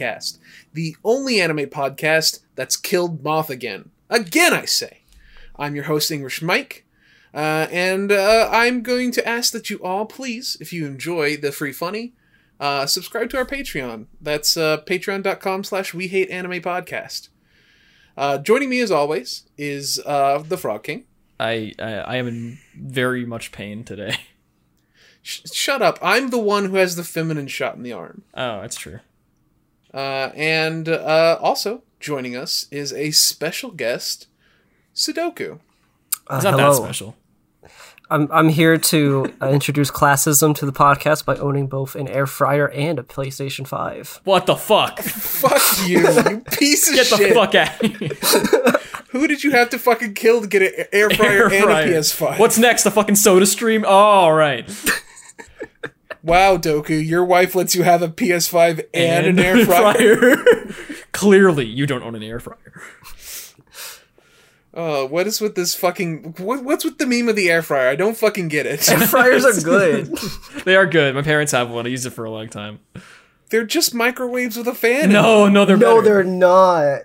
[0.00, 0.38] Podcast,
[0.72, 3.90] the only anime podcast that's killed Moth again.
[4.08, 5.02] Again, I say.
[5.56, 6.86] I'm your host, English Mike,
[7.34, 11.52] uh, and uh, I'm going to ask that you all please, if you enjoy the
[11.52, 12.14] free funny,
[12.58, 14.06] uh, subscribe to our Patreon.
[14.20, 17.28] That's uh, patreon.com slash we hate anime podcast.
[18.16, 21.04] Uh, joining me as always is uh, the Frog King.
[21.38, 24.16] I, I I am in very much pain today.
[25.22, 25.98] Sh- shut up.
[26.00, 28.22] I'm the one who has the feminine shot in the arm.
[28.34, 29.00] Oh, that's true.
[29.92, 34.26] Uh, and uh, also joining us is a special guest,
[34.94, 35.58] Sudoku.
[36.28, 36.72] Uh, It's not hello.
[36.74, 37.16] that special.
[38.12, 42.26] I'm I'm here to uh, introduce classism to the podcast by owning both an air
[42.26, 44.20] fryer and a PlayStation Five.
[44.24, 44.98] What the fuck?
[45.02, 47.08] Fuck you, you piece of shit.
[47.10, 48.72] Get the fuck out of here.
[49.10, 51.84] Who did you have to fucking kill to get an air fryer Air and fryer.
[51.84, 52.38] a PS5?
[52.40, 52.82] What's next?
[52.84, 53.84] The fucking soda stream?
[53.84, 54.68] Oh, all right.
[56.22, 60.16] Wow, Doku, your wife lets you have a PS5 and, an air fryer.
[60.36, 60.66] fryer.
[61.12, 62.82] Clearly, you don't own an air fryer.
[64.72, 66.34] Uh, what is with this fucking?
[66.38, 67.88] What, what's with the meme of the air fryer?
[67.88, 68.88] I don't fucking get it.
[68.88, 70.16] Air fryers are good.
[70.64, 71.14] They are good.
[71.14, 71.86] My parents have one.
[71.86, 72.80] I used it for a long time.
[73.48, 75.04] They're just microwaves with a fan.
[75.04, 76.22] in No, no, they're no, better.
[76.22, 77.02] they're not.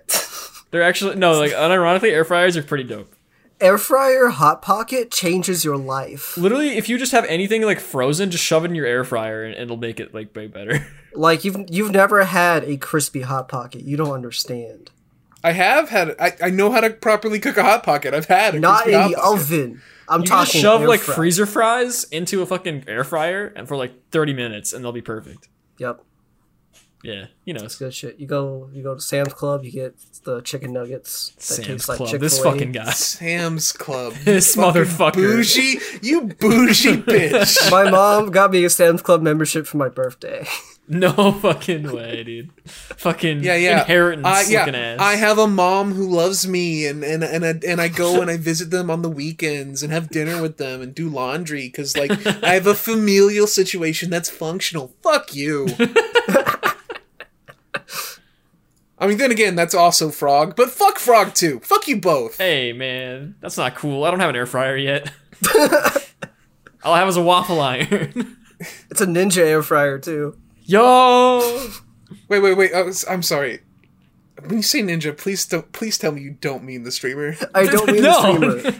[0.70, 1.32] They're actually no.
[1.38, 3.12] Like unironically, air fryers are pretty dope.
[3.60, 6.36] Air fryer hot pocket changes your life.
[6.36, 9.44] Literally, if you just have anything like frozen, just shove it in your air fryer
[9.44, 10.86] and it'll make it like way better.
[11.16, 13.80] Like you've you've never had a crispy hot pocket.
[13.84, 14.90] You don't understand.
[15.42, 16.14] I have had.
[16.20, 18.12] I, I know how to properly cook a hot pocket.
[18.12, 19.32] I've had a Not crispy in hot the pocket.
[19.40, 19.82] oven.
[20.10, 21.14] I'm You talking just shove air like fry.
[21.14, 25.00] freezer fries into a fucking air fryer and for like 30 minutes and they'll be
[25.00, 25.48] perfect.
[25.78, 26.04] Yep,
[27.02, 28.18] Yeah, you know, it's good shit.
[28.18, 29.64] You go you go to Sam's Club.
[29.64, 32.08] You get the chicken nuggets that Sam's taste like Club.
[32.10, 32.52] Chick This Fil A.
[32.52, 32.90] fucking guy.
[32.90, 34.14] Sam's Club.
[34.24, 35.12] This Fucking motherfucker.
[35.14, 37.70] Bougie, you bougie bitch.
[37.70, 40.46] My mom got me a Sam's Club membership for my birthday.
[40.88, 42.50] No fucking way, dude.
[42.64, 43.80] Fucking Yeah, yeah.
[43.80, 45.00] inheritance Uh, yeah, ass.
[45.00, 48.30] I have a mom who loves me, and and and I, and I go and
[48.30, 51.96] I visit them on the weekends and have dinner with them and do laundry because
[51.96, 52.12] like
[52.44, 54.94] I have a familial situation that's functional.
[55.02, 55.66] Fuck you.
[58.98, 61.60] I mean, then again, that's also Frog, but fuck Frog too.
[61.60, 62.38] Fuck you both.
[62.38, 64.04] Hey man, that's not cool.
[64.04, 65.12] I don't have an air fryer yet.
[66.84, 68.36] All I have is a waffle iron.
[68.90, 70.34] It's a Ninja air fryer too.
[70.62, 71.68] Yo,
[72.28, 72.70] Wait, wait, wait.
[72.72, 73.60] Oh, I was, I'm sorry.
[74.40, 75.70] When you say ninja, please don't.
[75.72, 77.36] Please tell me you don't mean the streamer.
[77.54, 78.38] I don't mean No.
[78.38, 78.72] the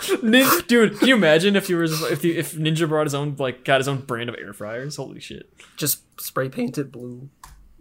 [0.00, 0.22] streamer.
[0.22, 3.34] Nin- dude, can you imagine if you were if you, if Ninja brought his own
[3.36, 4.94] like got his own brand of air fryers?
[4.94, 5.50] Holy shit!
[5.76, 7.28] Just spray painted blue.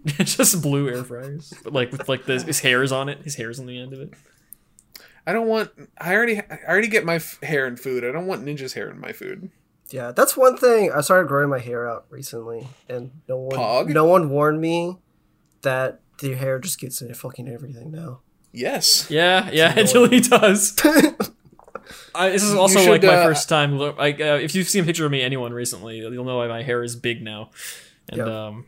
[0.20, 3.20] Just blue air fryers, but like with like the, his hairs on it.
[3.24, 4.14] His hairs on the end of it.
[5.26, 5.72] I don't want.
[6.00, 6.40] I already.
[6.40, 8.04] I already get my f- hair in food.
[8.06, 9.50] I don't want ninja's hair in my food.
[9.90, 10.92] Yeah, that's one thing.
[10.92, 13.88] I started growing my hair out recently, and no one, Pog?
[13.90, 14.98] no one warned me
[15.64, 18.22] that the hair just gets into fucking everything now.
[18.52, 19.10] Yes.
[19.10, 20.76] Yeah, yeah, until he does.
[22.16, 23.78] I, this is also should, like my uh, first time.
[23.78, 26.48] Look, like uh, if you've seen a picture of me, anyone recently, you'll know why
[26.48, 27.50] my hair is big now.
[28.10, 28.28] And Yep.
[28.28, 28.66] um,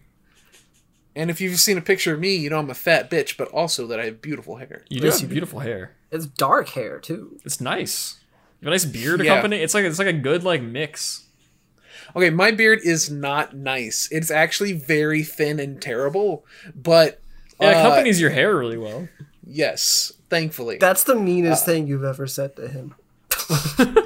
[1.17, 3.47] And if you've seen a picture of me, you know I'm a fat bitch, but
[3.49, 4.83] also that I have beautiful hair.
[4.89, 5.91] you do Yes, have beautiful hair.
[6.11, 7.39] It's dark hair too.
[7.43, 8.17] It's nice.
[8.61, 9.31] You have a nice beard Yeah.
[9.33, 9.57] accompany.
[9.61, 11.23] It's like it's like a good like mix.
[12.15, 14.07] Okay, my beard is not nice.
[14.11, 16.45] It's actually very thin and terrible,
[16.75, 17.19] but
[17.59, 19.09] It uh, accompanies your hair really well.
[19.45, 20.77] yes, thankfully.
[20.77, 22.95] That's the meanest thing you've ever said to him.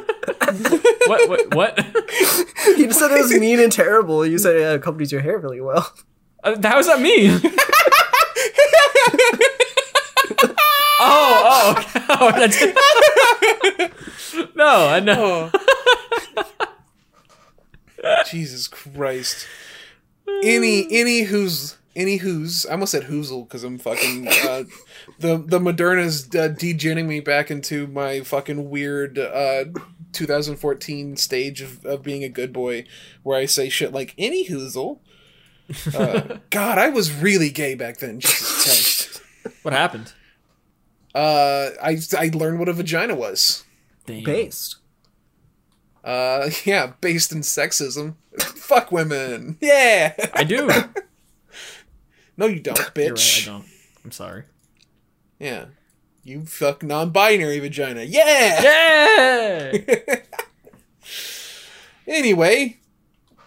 [1.07, 1.29] What?
[1.29, 1.55] What?
[1.55, 1.79] What?
[2.75, 4.25] He said it was mean and terrible.
[4.25, 5.91] You said it accompanies your hair really well.
[6.44, 7.40] Uh, how does that mean?
[11.00, 11.75] oh, oh,
[12.20, 12.61] oh, that's
[14.55, 15.52] no, I know.
[18.03, 18.23] Oh.
[18.26, 19.47] Jesus Christ.
[20.43, 24.64] Any any who's any who's I almost said whoozle because I'm fucking uh,
[25.20, 29.66] the the Moderna's uh, degenning me back into my fucking weird uh
[30.14, 32.85] 2014 stage of, of being a good boy
[33.23, 34.99] where I say shit like any whoozle.
[35.96, 38.20] Uh, God, I was really gay back then.
[38.20, 39.08] Jesus Christ.
[39.64, 40.14] What happened?
[41.16, 43.64] Uh, I I learned what a vagina was.
[44.06, 44.23] Damn.
[44.23, 44.78] Based.
[46.03, 48.16] Uh, yeah, based in sexism.
[48.40, 49.58] Fuck women.
[49.62, 50.14] Yeah.
[50.34, 50.70] I do.
[52.38, 53.06] No, you don't, bitch.
[53.06, 53.41] You're right.
[53.41, 53.66] I don't.
[54.06, 54.44] I'm sorry.
[55.38, 55.66] Yeah.
[56.23, 58.03] You fuck non-binary vagina.
[58.03, 58.62] Yeah.
[58.64, 60.16] Yeah.
[62.08, 62.78] Anyway,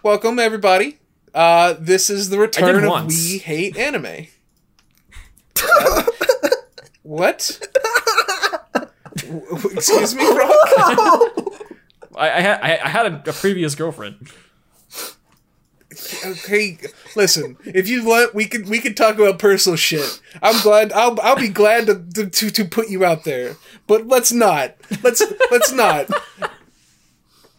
[0.01, 0.97] welcome everybody.
[1.35, 3.29] Uh, this is the return of once.
[3.29, 4.27] We Hate Anime.
[5.61, 6.03] Uh,
[7.03, 7.59] what?
[9.17, 10.49] W- w- Excuse me, bro.
[12.17, 14.29] I, I had I, I had a, a previous girlfriend.
[16.25, 16.77] okay,
[17.17, 17.57] listen.
[17.65, 20.21] If you want, we can we can talk about personal shit.
[20.41, 20.93] I'm glad.
[20.93, 23.57] I'll I'll be glad to to to put you out there.
[23.87, 24.75] But let's not.
[25.03, 25.21] Let's
[25.51, 26.09] let's not.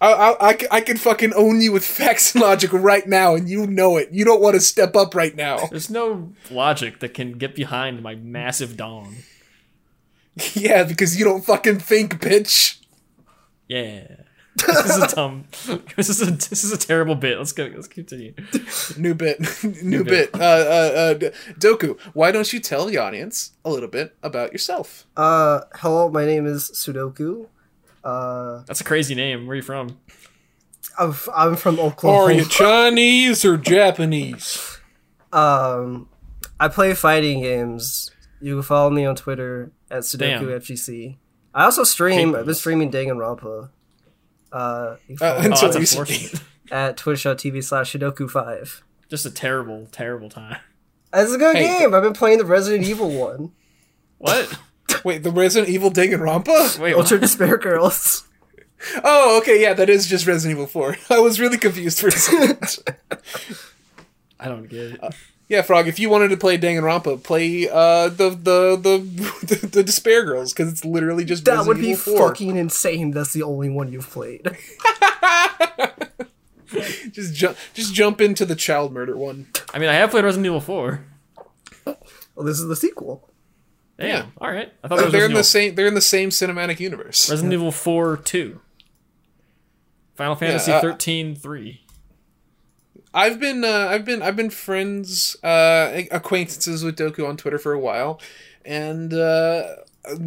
[0.01, 3.35] I, I, I, c- I can fucking own you with facts and logic right now,
[3.35, 4.11] and you know it.
[4.13, 5.67] You don't want to step up right now.
[5.71, 9.17] There's no logic that can get behind my massive dong.
[10.53, 12.79] yeah, because you don't fucking think, bitch.
[13.69, 14.07] Yeah.
[14.67, 15.45] This is a dumb.
[15.97, 17.37] This is a this is a terrible bit.
[17.37, 17.65] Let's go.
[17.75, 18.33] Let's continue.
[18.97, 19.39] New bit,
[19.83, 20.31] new, bit.
[20.35, 21.15] Uh, uh, uh,
[21.59, 25.07] Doku, why don't you tell the audience a little bit about yourself?
[25.17, 27.49] Uh, hello, my name is Sudoku.
[28.07, 29.47] Uh, That's a crazy name.
[29.47, 29.99] Where are you from?
[30.99, 32.25] I'm, f- I'm from Oklahoma.
[32.25, 34.79] Are you Chinese or Japanese?
[35.33, 36.09] Um,
[36.61, 38.11] I play fighting games.
[38.41, 41.17] You can follow me on Twitter at Sudoku FGC.
[41.53, 42.35] I also stream.
[42.35, 43.71] I've been streaming Danganronpa.
[44.53, 46.15] Uh, you Uh, follow Oh, until that's recently.
[46.15, 46.43] unfortunate.
[46.71, 48.83] at twitch.tv slash Sudoku5.
[49.09, 50.59] Just a terrible, terrible time.
[51.13, 51.81] It's a good Hey.
[51.81, 51.95] game.
[51.95, 53.53] I've been playing the Resident Evil one.
[54.19, 54.59] What?
[55.05, 56.79] Wait, the Resident Evil Danganronpa?
[56.79, 57.03] Wait, what?
[57.03, 58.23] Ultra Despair Girls.
[59.03, 60.97] Oh, okay, yeah, that is just Resident Evil 4.
[61.11, 62.77] I was really confused for a second.
[64.39, 65.01] I don't get it.
[65.49, 68.99] yeah, Frog, if you wanted to play Danganronpa, play uh, the, the, the,
[69.47, 72.29] the, the Despair Girls, because it's literally just That Resident would be Evil 4.
[72.29, 73.13] fucking insane.
[73.13, 74.47] That's the only one you've played.
[77.11, 79.47] Just, ju- just jump into the child murder one.
[79.73, 81.05] I mean, I have played Resident Evil 4.
[81.87, 81.97] Well,
[82.45, 83.26] this is the sequel.
[83.99, 84.09] Damn.
[84.09, 84.27] Yeah.
[84.39, 84.73] All right.
[84.85, 85.75] I thought there was They're in Resident, the Evil, same.
[85.75, 87.31] They're in the same cinematic universe.
[87.31, 88.61] Resident Evil 4 2.
[90.15, 91.81] Final Fantasy uh, 13 3.
[93.15, 97.73] I've been uh, I've been I've been friends uh, acquaintances with Doku on Twitter for
[97.73, 98.21] a while,
[98.65, 99.63] and uh,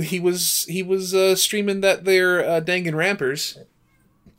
[0.01, 3.59] he was he was uh, streaming that there uh, Dangan Rampers,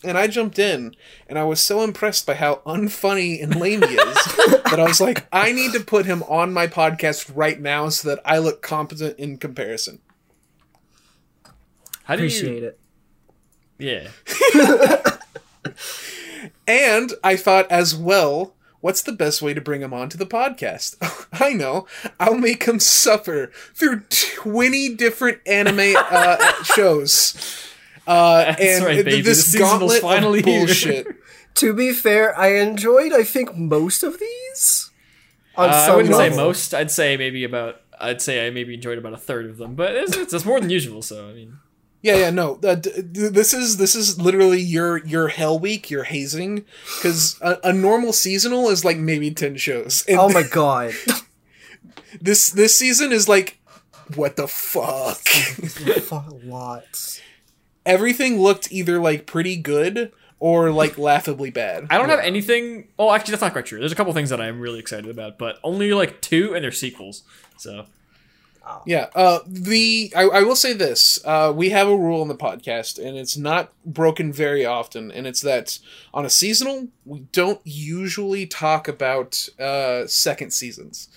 [0.04, 0.94] and I jumped in,
[1.28, 4.24] and I was so impressed by how unfunny and lame he is
[4.64, 8.08] that I was like, I need to put him on my podcast right now so
[8.08, 10.00] that I look competent in comparison.
[12.04, 12.78] How do Appreciate it.
[13.78, 14.08] Yeah.
[16.70, 20.96] And I thought as well, what's the best way to bring him onto the podcast?
[21.32, 21.88] I know.
[22.20, 27.69] I'll make him suffer through 20 different anime uh, shows.
[28.06, 29.20] Uh, and right, baby.
[29.20, 31.06] this The gauntlet finally of bullshit.
[31.54, 34.88] To be fair, I enjoyed, I think, most of these.
[35.56, 36.72] On Uh, I wouldn't say most.
[36.72, 37.80] I'd say maybe about.
[38.00, 40.60] I'd say I maybe enjoyed about a third of them, but it's, it's, it's more
[40.60, 41.02] than usual.
[41.02, 41.58] So I mean,
[42.02, 42.60] Yeah, yeah, no.
[42.62, 46.64] Uh, d- d- this is this is literally your your hell week, your hazing,
[46.96, 50.04] because a, a normal seasonal is like maybe ten shows.
[50.08, 50.94] And Oh my god.
[52.20, 53.58] this this season is like,
[54.14, 55.18] what the fuck?
[55.18, 57.20] Fuck, Lots.
[57.86, 61.86] Everything looked either like pretty good or like laughably bad.
[61.90, 62.88] I don't have anything.
[62.98, 63.78] Oh, actually, that's not quite true.
[63.78, 66.72] There's a couple things that I'm really excited about, but only like two, and they're
[66.72, 67.22] sequels.
[67.58, 67.86] So
[68.86, 69.08] Yeah.
[69.14, 72.98] Uh, the I, I will say this: uh, we have a rule in the podcast,
[73.04, 75.78] and it's not broken very often, and it's that
[76.14, 81.08] on a seasonal, we don't usually talk about uh, second seasons.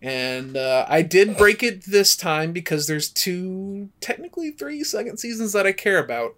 [0.00, 5.52] And uh, I did break it this time because there's two, technically three second seasons
[5.52, 6.36] that I care about.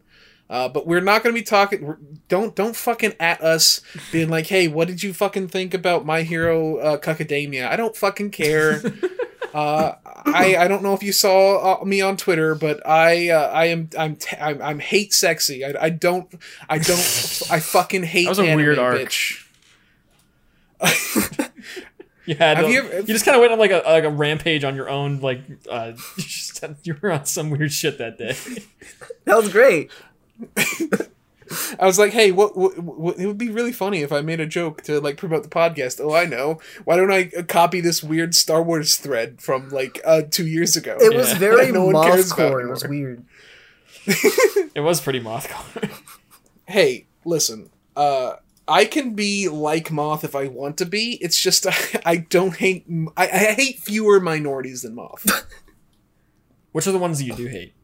[0.48, 2.20] Uh, but we're not going to be talking.
[2.28, 6.22] Don't don't fucking at us being like, "Hey, what did you fucking think about My
[6.22, 8.82] Hero uh, Cucademia?" I don't fucking care.
[9.52, 13.48] Uh, I I don't know if you saw uh, me on Twitter, but I uh,
[13.48, 15.64] I am I'm, t- I'm I'm hate sexy.
[15.64, 16.32] I, I don't
[16.68, 18.24] I don't I fucking hate.
[18.24, 19.00] That was a anime, weird arc.
[19.00, 19.44] Bitch.
[22.30, 22.58] you had.
[22.58, 24.88] Have you you, just kind of went on like a like a rampage on your
[24.88, 25.20] own.
[25.20, 28.36] Like uh, you just you were on some weird shit that day.
[29.24, 29.90] That was great.
[31.78, 33.18] I was like, hey, what, what, what?
[33.18, 36.00] It would be really funny if I made a joke to like promote the podcast.
[36.00, 36.58] Oh, I know.
[36.84, 40.76] Why don't I uh, copy this weird Star Wars thread from like uh, two years
[40.76, 40.96] ago?
[41.00, 42.64] It was very No one cares about mothcore.
[42.64, 43.24] It was weird.
[44.74, 45.90] it was pretty mothcore.
[46.66, 47.70] hey, listen.
[47.94, 48.36] Uh,
[48.70, 51.18] I can be like Moth if I want to be.
[51.20, 51.66] It's just
[52.06, 52.86] I, don't hate.
[53.16, 55.26] I, I hate fewer minorities than Moth.
[56.72, 57.74] Which are the ones that you do hate?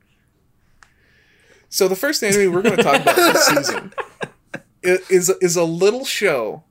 [1.68, 3.92] So the first anime we're going to talk about this season
[4.82, 6.62] is is a little show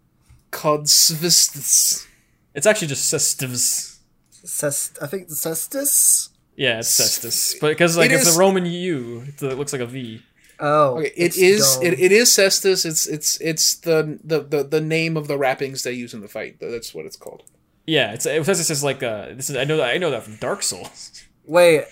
[0.52, 2.08] called Svistis.
[2.54, 3.98] It's actually just Cestus.
[4.32, 6.30] Cest- I think the Cestus.
[6.56, 9.82] Yeah, it's Cestus, but because like It it's is- a Roman U, it looks like
[9.82, 10.22] a V.
[10.60, 11.84] Oh, Okay, it is dumb.
[11.86, 12.86] it it is Cestus.
[12.86, 16.28] It's it's it's the, the the the name of the wrappings they use in the
[16.28, 16.58] fight.
[16.62, 17.44] That's what it's called.
[17.86, 20.12] Yeah, it's it says it's just like uh this is I know that I know
[20.12, 21.24] that from Dark Souls.
[21.46, 21.84] Wait,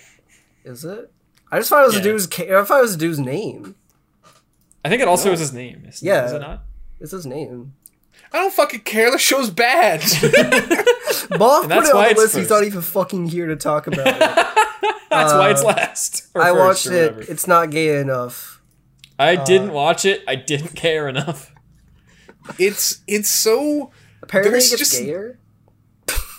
[0.64, 1.12] is it?
[1.52, 2.02] I just thought it was Yeah.
[2.02, 2.28] a dude's.
[2.40, 3.76] I thought it was a dude's name.
[4.86, 5.86] I think it also is his name.
[5.88, 6.26] Is, Yeah.
[6.26, 6.64] is it not?
[7.00, 7.74] It's his name.
[8.32, 9.12] I don't fucking care.
[9.12, 10.00] The show's bad.
[11.38, 12.36] Moth put that's it on why the it's list.
[12.38, 14.58] He's not even fucking here to talk about it.
[15.22, 16.28] That's why it's last.
[16.34, 17.14] or Uh, I first watched or it.
[17.16, 17.32] whatever.
[17.32, 18.62] It's not gay enough.
[19.20, 20.24] I didn't watch it.
[20.28, 21.52] I didn't care enough.
[22.60, 23.92] it's it's so.
[24.22, 25.40] Apparently, it's it gets just- gayer.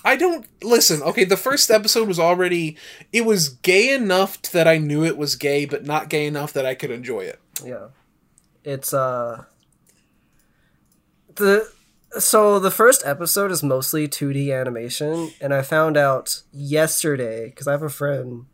[0.07, 1.03] I don't listen.
[1.03, 2.77] Okay, the first episode was already.
[3.11, 6.67] It was gay enough that I knew it was gay, but not gay enough that
[6.67, 7.41] I could enjoy it.
[7.65, 7.87] Yeah,
[8.65, 9.45] it's uh
[11.37, 11.67] the
[12.19, 17.73] so the first episode is mostly 2D animation, and I found out yesterday because I
[17.73, 18.45] have a friend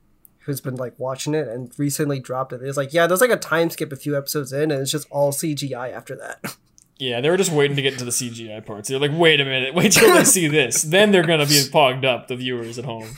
[0.50, 2.62] who's been like watching it and recently dropped it.
[2.62, 5.06] It's like, yeah, there's like a time skip a few episodes in, and it's just
[5.10, 6.56] all CGI after that.
[7.02, 8.90] Yeah, they were just waiting to get into the CGI parts.
[8.90, 10.82] They're like, wait a minute, wait till they see this.
[10.90, 13.16] Then they're gonna be pogged up, the viewers at home.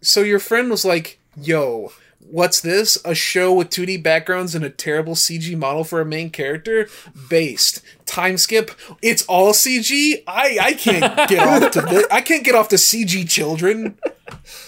[0.00, 2.96] So your friend was like, "Yo, what's this?
[3.04, 6.88] A show with 2D backgrounds and a terrible CG model for a main character?
[7.28, 8.70] Based time skip.
[9.02, 10.22] It's all CG.
[10.26, 12.06] I I can't get off to this.
[12.10, 13.98] I can't get off to CG children.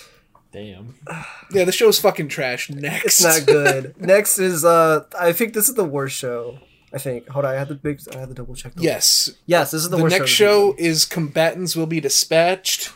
[0.52, 0.94] Damn.
[1.52, 2.70] Yeah, the show's fucking trash.
[2.70, 3.94] Next, It's not good.
[4.00, 6.58] Next is uh I think this is the worst show.
[6.92, 7.28] I think.
[7.28, 8.74] Hold on, I had the big I had to double check.
[8.74, 10.08] The yes, Yes, this is the, worst show.
[10.10, 10.70] the worst next show.
[10.72, 12.92] show is combatants will be dispatched.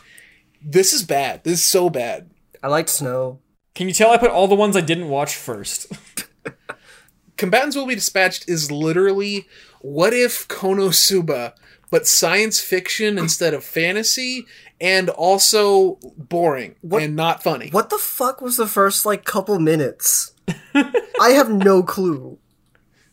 [0.61, 1.43] This is bad.
[1.43, 2.29] This is so bad.
[2.63, 3.39] I liked Snow.
[3.73, 5.91] Can you tell I put all the ones I didn't watch first?
[7.37, 9.45] Combatants will be dispatched is literally
[9.81, 11.53] what if Konosuba,
[11.91, 14.45] but science fiction instead of fantasy,
[14.81, 17.69] and also boring What- and not funny.
[17.69, 20.33] What the fuck was the first like couple minutes?
[20.75, 22.37] I have no clue.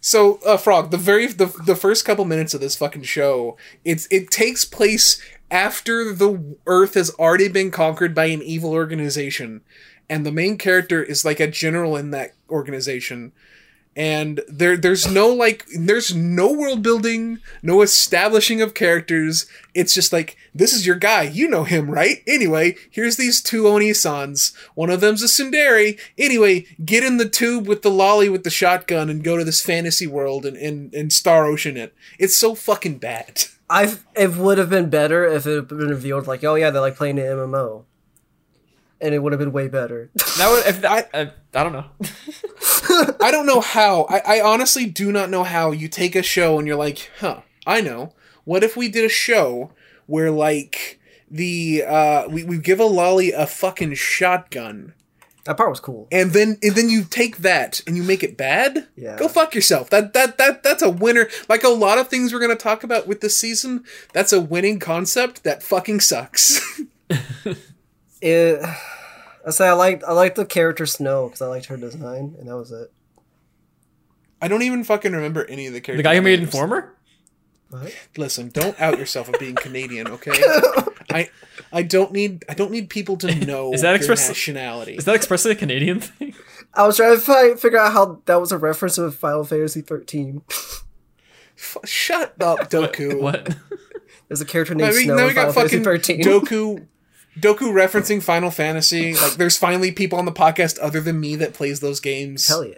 [0.00, 4.09] So, uh, Frog, the very the, the first couple minutes of this fucking show, it's
[4.11, 9.61] it takes place after the Earth has already been conquered by an evil organization,
[10.11, 13.31] and the main character is like a general in that organization.
[13.94, 19.46] And there there's no like there's no world building, no establishing of characters.
[19.75, 22.22] It's just like this is your guy, you know him, right?
[22.26, 24.54] Anyway, here's these two Oni-sans.
[24.75, 25.99] One of them's a tsundere.
[26.16, 29.62] Anyway, get in the tube with the loli with the shotgun and go to this
[29.62, 31.94] fantasy world and and, and Star Ocean it.
[32.18, 33.44] It's so fucking bad.
[33.68, 36.80] I it would have been better if it had been revealed like, oh yeah, they're
[36.80, 37.84] like playing an MMO,
[39.02, 40.11] and it would have been way better.
[40.38, 41.85] That would if I, I I don't know.
[43.21, 44.06] I don't know how.
[44.09, 47.42] I, I honestly do not know how you take a show and you're like, huh,
[47.66, 48.14] I know.
[48.44, 49.73] What if we did a show
[50.06, 54.94] where like the uh we, we give a loli a fucking shotgun
[55.44, 56.06] that part was cool.
[56.12, 58.87] and then and then you take that and you make it bad?
[58.94, 59.16] Yeah.
[59.18, 59.90] Go fuck yourself.
[59.90, 61.28] That that that that's a winner.
[61.49, 64.78] Like a lot of things we're gonna talk about with this season, that's a winning
[64.78, 66.80] concept that fucking sucks.
[68.23, 68.62] It.
[69.47, 72.49] I say I liked I liked the character Snow because I liked her design, and
[72.49, 72.93] that was it.
[74.41, 75.99] I don't even fucking remember any of the characters.
[75.99, 76.38] The guy who made.
[76.41, 76.95] Informer?
[77.71, 77.93] What?
[78.17, 80.31] Listen, don't out yourself of being Canadian, okay?
[81.11, 81.31] I
[81.73, 84.95] I don't need I don't need people to know Is that your express- nationality.
[84.95, 86.35] Is that expressly a Canadian thing?
[86.75, 89.81] I was trying to fi- figure out how that was a reference to Final Fantasy
[89.81, 90.43] thirteen.
[90.50, 93.21] F- shut up, Doku.
[93.21, 93.57] What?
[94.29, 96.21] There's a character Now named we, Snow now we in got Final Fantasy fucking thirteen.
[96.23, 96.87] Doku
[97.38, 99.14] Doku referencing Final Fantasy.
[99.14, 102.46] Like there's finally people on the podcast other than me that plays those games.
[102.46, 102.74] Hell yeah.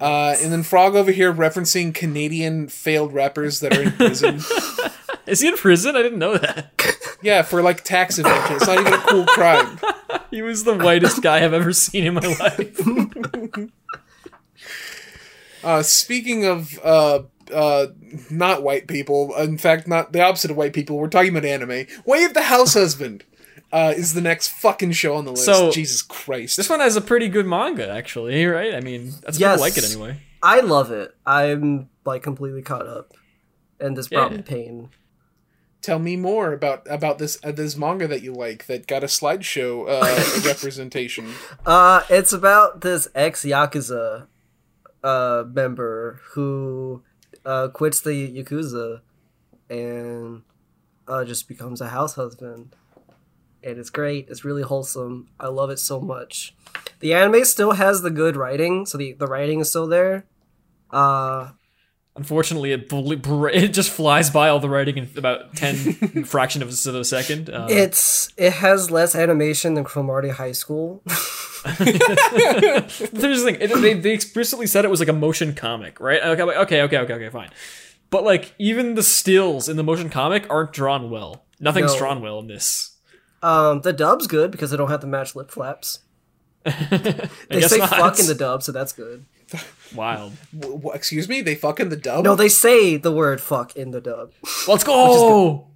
[0.00, 4.40] Uh, and then Frog over here referencing Canadian failed rappers that are in prison.
[5.26, 5.94] Is he in prison?
[5.94, 6.72] I didn't know that.
[7.22, 8.56] yeah, for like tax evasion.
[8.56, 9.78] It's not even a cool crime.
[10.30, 12.80] He was the whitest guy I've ever seen in my life.
[15.64, 17.88] Uh, speaking of uh, uh,
[18.30, 21.86] not white people, in fact, not the opposite of white people, we're talking about anime.
[22.06, 23.24] Way of the House Husband
[23.72, 25.44] uh, is the next fucking show on the list.
[25.44, 26.56] So- Jesus Christ.
[26.56, 28.74] This one has a pretty good manga, actually, right?
[28.74, 29.56] I mean, that's Yes.
[29.56, 30.20] people like it anyway.
[30.42, 31.14] I love it.
[31.26, 33.12] I'm like completely caught up,
[33.80, 34.36] and this brought Yeah.
[34.38, 34.90] me pain.
[35.80, 39.06] Tell me more about about this uh, this manga that you like that got a
[39.06, 41.32] slideshow uh, representation.
[41.66, 44.26] Uh, it's about this ex yakuza
[45.04, 47.02] uh member who
[47.44, 48.10] uh quits the
[48.42, 49.00] yakuza
[49.70, 50.42] and
[51.06, 52.74] uh just becomes a house husband.
[53.62, 54.28] And it's great.
[54.28, 55.28] It's really wholesome.
[55.40, 56.54] I love it so much.
[57.00, 60.26] The anime still has the good writing, so the the writing is still there.
[60.90, 61.50] Uh
[62.16, 65.76] Unfortunately, it bl- br- it just flies by all the writing in about ten
[66.24, 67.48] fraction of a second.
[67.48, 71.02] Uh, it's it has less animation than Cromartie High School.
[71.78, 73.56] There's the thing.
[73.60, 76.22] It, they, they explicitly said it was like a motion comic, right?
[76.22, 77.50] Okay, like, okay, okay, okay, okay, fine.
[78.10, 81.44] But like, even the stills in the motion comic aren't drawn well.
[81.60, 81.98] Nothing's No.
[81.98, 82.96] drawn well in this.
[83.42, 86.00] Um, the dub's good because they don't have to match lip flaps.
[86.64, 87.88] They say not.
[87.90, 89.24] fuck in the dub, so that's good.
[89.94, 90.32] Wild.
[90.58, 92.24] W- w- excuse me, they fuck in the dub.
[92.24, 94.32] No, they say the word "fuck" in the dub.
[94.66, 95.68] Let's go.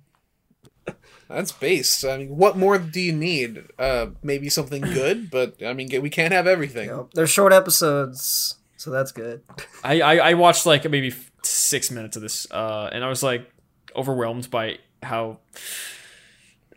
[1.29, 2.05] That's based.
[2.05, 3.65] I mean, what more do you need?
[3.79, 6.89] Uh, maybe something good, but I mean, we can't have everything.
[6.91, 9.43] You know, they're short episodes, so that's good.
[9.83, 13.51] I, I I watched like maybe six minutes of this, uh, and I was like
[13.97, 15.39] overwhelmed by how.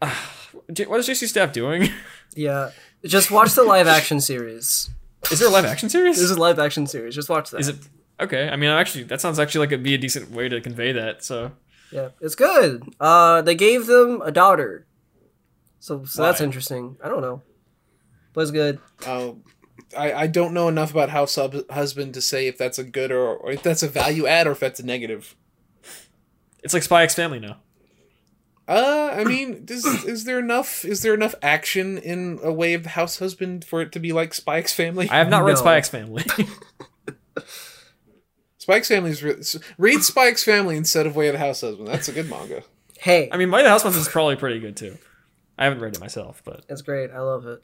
[0.01, 0.09] J-
[0.87, 1.89] what is JC Staff doing?
[2.37, 2.71] Yeah,
[3.05, 4.89] just watch the live action series.
[5.31, 6.17] Is there a live action series?
[6.17, 7.15] There's a live action series.
[7.15, 7.61] Just watch that.
[7.61, 7.77] Is it
[8.19, 8.49] okay?
[8.49, 11.23] I mean, actually, that sounds actually like it'd be a decent way to convey that.
[11.23, 11.53] So
[11.91, 12.83] Yeah, it's good.
[12.99, 14.85] Uh, they gave them a daughter,
[15.79, 16.97] so so that's interesting.
[17.01, 17.41] I don't know,
[18.33, 18.79] but it's good.
[19.07, 19.37] Oh,
[19.97, 23.11] I, I don't know enough about House Hub- Husband to say if that's a good
[23.13, 25.35] or, or if that's a value add or if that's a negative.
[26.63, 27.57] it's like Spy X Family now.
[28.67, 30.83] Uh, I mean, is, is there enough?
[30.85, 34.11] Is there enough action in a way of the House Husband for it to be
[34.11, 35.07] like Spy X Family?
[35.09, 35.59] I have not read No.
[35.59, 36.23] Spy X Family.
[38.57, 39.35] Spy X Family is re-
[39.77, 41.87] read Spy X Family instead of Way of the House Husband.
[41.87, 42.63] That's a good manga.
[42.97, 44.97] Hey, I mean, Way of the House Husband is probably pretty good too.
[45.57, 47.11] I haven't read it myself, but it's great.
[47.11, 47.61] I love it.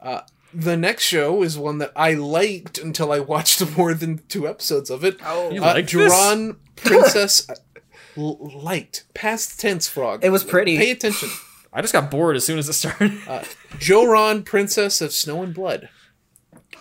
[0.00, 4.48] Uh, The next show is one that I liked until I watched more than two
[4.48, 5.18] episodes of it.
[5.24, 6.12] Oh, You uh, liked this?
[6.12, 7.54] Duran Princess l-
[8.16, 10.24] liked past tense frog.
[10.24, 10.76] It was pretty.
[10.76, 11.28] Pay attention.
[11.72, 13.12] I just got bored as soon as it started.
[13.28, 13.44] Uh,
[13.78, 15.88] Joran, Princess of Snow and Blood.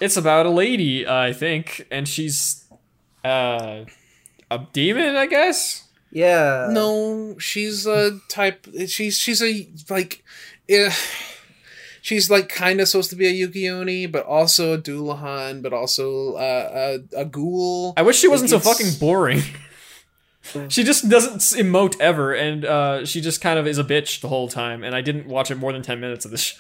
[0.01, 2.65] it's about a lady, uh, I think, and she's
[3.23, 3.85] uh,
[4.49, 5.87] a demon, I guess.
[6.11, 6.67] Yeah.
[6.71, 8.67] No, she's a type.
[8.87, 10.23] She's she's a like,
[10.67, 10.93] yeah.
[12.01, 16.33] She's like kind of supposed to be a Yukioni, but also a Dullahan, but also
[16.33, 17.93] uh, a a ghoul.
[17.95, 19.41] I wish she wasn't so fucking boring.
[20.69, 24.27] she just doesn't emote ever, and uh, she just kind of is a bitch the
[24.27, 24.83] whole time.
[24.83, 26.59] And I didn't watch it more than ten minutes of this show.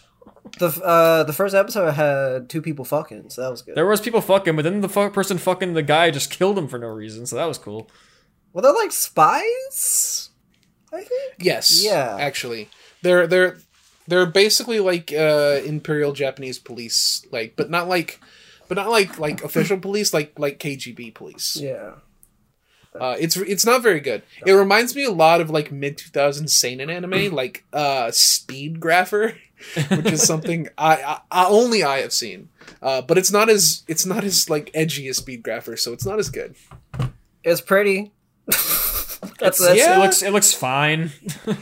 [0.59, 3.75] The uh the first episode had two people fucking, so that was good.
[3.75, 6.67] There was people fucking, but then the fu- person fucking the guy just killed him
[6.67, 7.89] for no reason, so that was cool.
[8.53, 10.29] well, they're like spies.
[10.93, 11.33] I think.
[11.39, 11.83] Yes.
[11.83, 12.17] Yeah.
[12.19, 12.69] Actually,
[13.01, 13.57] they're they're
[14.07, 18.19] they're basically like uh, Imperial Japanese police, like, but not like,
[18.67, 21.55] but not like like official police, like like KGB police.
[21.55, 21.93] Yeah.
[22.99, 24.21] Uh, it's it's not very good.
[24.45, 29.35] It reminds me a lot of like mid 2000s seinen anime, like uh, Speed Grapher,
[29.95, 32.49] which is something I, I, I only I have seen.
[32.81, 36.05] Uh, but it's not as it's not as like edgy as Speed Grapher, so it's
[36.05, 36.55] not as good.
[37.43, 38.11] It's pretty.
[38.45, 39.97] that's It's- that's yeah.
[39.97, 41.11] It looks it looks fine.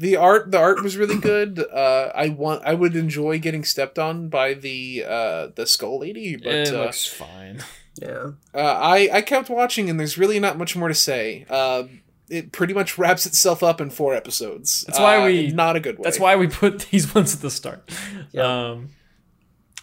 [0.00, 1.58] The art the art was really good.
[1.58, 6.36] Uh, I want I would enjoy getting stepped on by the uh, the skull lady,
[6.36, 7.64] but it uh, looks fine.
[8.00, 8.30] Yeah.
[8.54, 11.46] uh, I I kept watching and there's really not much more to say.
[11.50, 11.84] Uh,
[12.28, 14.84] it pretty much wraps itself up in four episodes.
[14.86, 16.02] That's why Uh, we- in not a good way.
[16.04, 17.90] That's why we put these ones at the start.
[18.32, 18.42] Yeah.
[18.70, 18.90] Um,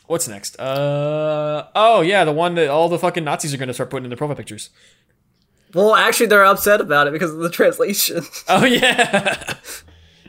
[0.08, 0.60] what's next?
[0.60, 4.10] Uh oh yeah, the one that all the fucking Nazis are gonna start putting in
[4.10, 4.70] their profile pictures.
[5.74, 8.24] Well, actually, they're upset about it because of the translation.
[8.48, 9.56] Oh yeah.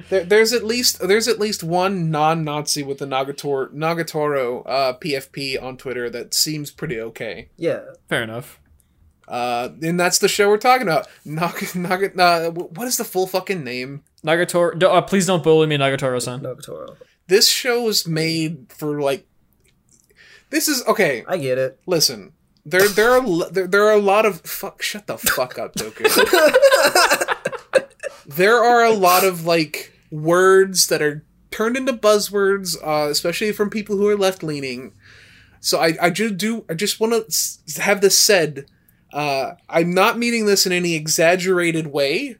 [0.08, 5.60] There, there's at least there's at least one non-Nazi with the Nagatoro Nagatoro uh, PFP
[5.62, 7.48] on Twitter that seems pretty okay.
[7.56, 7.80] yeah.
[8.08, 8.60] Fair enough.
[9.28, 11.08] Uh, and that's the show we're talking about.
[11.24, 14.04] Nag- Nag- uh, what is the full fucking name?
[14.24, 16.40] Nagatoro, do- uh, please don't bully me, Nagatoro-san.
[16.42, 16.96] Nagatoro.
[17.26, 19.26] This show was made for like.
[20.50, 21.24] This is okay.
[21.26, 21.80] I get it.
[21.86, 24.80] Listen, there there are there, there are a lot of fuck.
[24.80, 26.04] Shut the fuck up, Doku.
[28.26, 33.70] there are a lot of like words that are turned into buzzwords, uh, especially from
[33.70, 34.92] people who are left leaning.
[35.60, 38.66] So I I just do I just want to have this said.
[39.12, 42.36] Uh, I'm not meaning this in any exaggerated way.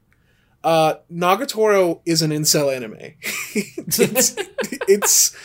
[0.63, 2.97] Uh, Nagatoro is an incel anime.
[3.55, 3.99] it's,
[4.89, 5.37] it's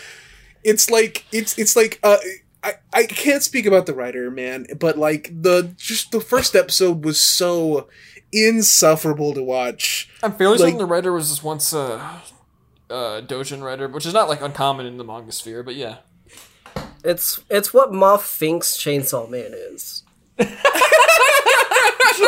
[0.64, 2.18] it's like it's it's like uh
[2.64, 7.04] I, I can't speak about the writer man but like the just the first episode
[7.04, 7.88] was so
[8.34, 12.22] insufferable to watch I'm fairly Like- certain the writer was just once a
[12.90, 15.98] uh, Dojin writer, which is not like uncommon in the manga sphere, but yeah.
[17.04, 20.04] It's it's what Moth thinks Chainsaw Man is.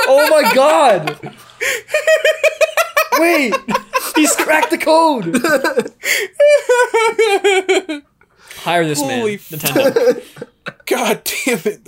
[0.08, 1.20] oh my god!
[3.20, 3.54] Wait,
[4.16, 5.36] he's cracked the code.
[8.64, 10.24] Hire this Holy man, Nintendo.
[10.86, 11.88] god damn it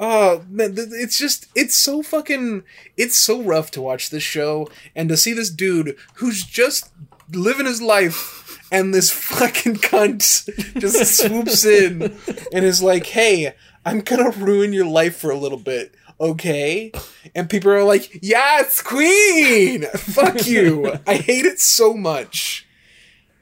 [0.00, 2.64] oh man it's just it's so fucking
[2.96, 6.90] it's so rough to watch this show and to see this dude who's just
[7.32, 10.48] living his life and this fucking cunt
[10.80, 12.16] just swoops in
[12.52, 16.90] and is like hey i'm gonna ruin your life for a little bit okay
[17.34, 22.66] and people are like yes queen fuck you i hate it so much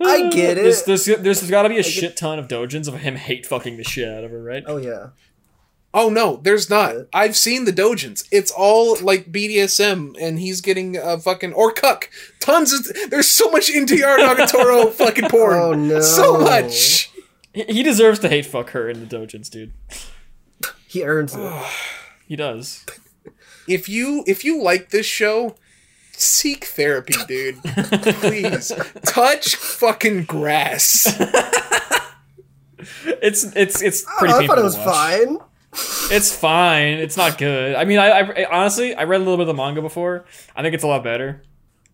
[0.00, 0.86] I get There's, it.
[0.86, 3.82] there's, there's got to be a shit ton of dojins of him hate fucking the
[3.82, 4.62] shit out of her, right?
[4.64, 5.08] Oh yeah.
[5.94, 6.94] Oh no, there's not.
[7.14, 8.28] I've seen the dojins.
[8.30, 12.10] It's all like BDSM, and he's getting a fucking or cuck.
[12.40, 15.56] Tons of there's so much NTR Nagatoro fucking porn.
[15.56, 16.00] Oh, no.
[16.00, 17.10] so much.
[17.54, 19.72] He, he deserves to hate fuck her in the dojins, dude.
[20.86, 21.52] He earns it.
[22.26, 22.84] He does.
[23.66, 25.56] If you if you like this show,
[26.12, 27.62] seek therapy, dude.
[27.62, 28.70] Please
[29.06, 31.06] touch fucking grass.
[33.04, 34.86] It's it's it's oh, pretty I thought it was watch.
[34.86, 35.38] fine.
[36.10, 36.94] It's fine.
[36.94, 37.74] It's not good.
[37.76, 40.24] I mean, I, I, I- honestly I read a little bit of the manga before.
[40.56, 41.42] I think it's a lot better.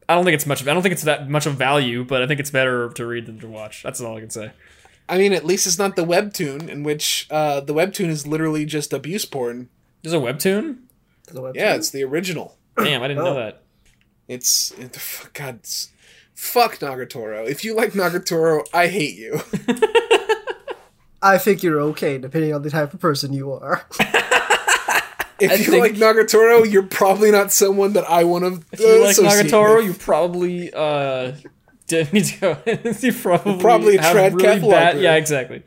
[0.08, 0.62] I don't think it's much.
[0.66, 3.26] I don't think it's that much of value, but I think it's better to read
[3.26, 3.82] than to watch.
[3.82, 4.52] That's all I can say.
[5.08, 8.64] I mean, at least it's not the webtoon, in which uh, the webtoon is literally
[8.66, 9.68] just abuse porn.
[10.02, 10.78] There's a webtoon.
[11.28, 11.56] The webtoon.
[11.56, 12.56] Yeah, it's the original.
[12.76, 13.34] Damn, I didn't know Oh.
[13.34, 13.62] that.
[14.28, 14.98] It's it,
[15.32, 15.56] God.
[15.56, 15.90] It's,
[16.34, 17.46] fuck Nagatoro.
[17.48, 19.40] If you like Nagatoro, I hate you.
[21.24, 23.84] I think you're okay, depending on the type of person you are.
[25.40, 28.64] If I you think- like Nagatoro, you're probably not someone that I want to.
[28.72, 31.32] If you like Nagatoro, you probably uh
[31.88, 32.58] did need to go.
[33.00, 34.94] you probably Probably have tread really careful bad.
[34.96, 35.02] out.
[35.02, 35.64] Yeah, exactly.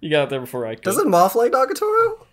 [0.00, 0.84] You got it there before I could.
[0.84, 2.26] Doesn't Moth like Nagatoro?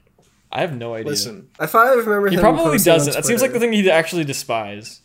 [0.51, 1.08] I have no idea.
[1.10, 1.47] listen.
[1.58, 2.41] I thought I remember he him.
[2.41, 3.13] probably doesn't.
[3.13, 5.01] That seems like the thing he'd actually despise.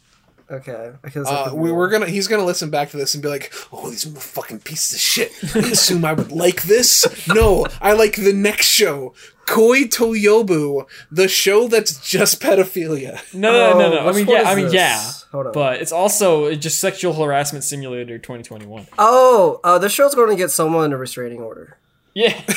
[0.48, 2.06] Okay, because Uh, we, we're gonna.
[2.06, 5.32] He's gonna listen back to this and be like, "Oh, these fucking pieces of shit."
[5.52, 7.04] They assume I would like this.
[7.26, 9.12] No, I like the next show,
[9.46, 13.18] Koi to Yobu, the show that's just pedophilia.
[13.34, 13.98] No, no, no, no.
[14.00, 14.74] Oh, I mean, yeah, I mean, this?
[14.74, 15.10] yeah.
[15.32, 15.52] Hold on.
[15.52, 18.86] But it's also just sexual harassment simulator 2021.
[18.98, 21.76] Oh, uh, the show's going to get someone in a restraining order.
[22.14, 22.40] Yeah.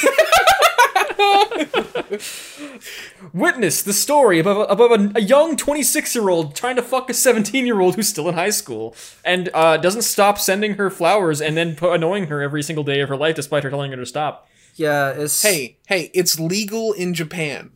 [3.34, 7.14] Witness the story above, above a, a young 26 year old trying to fuck a
[7.14, 11.42] 17 year old who's still in high school and uh, doesn't stop sending her flowers
[11.42, 13.98] and then po- annoying her every single day of her life despite her telling her
[13.98, 14.48] to stop.
[14.76, 17.72] Yeah, it's Hey, hey, it's legal in Japan.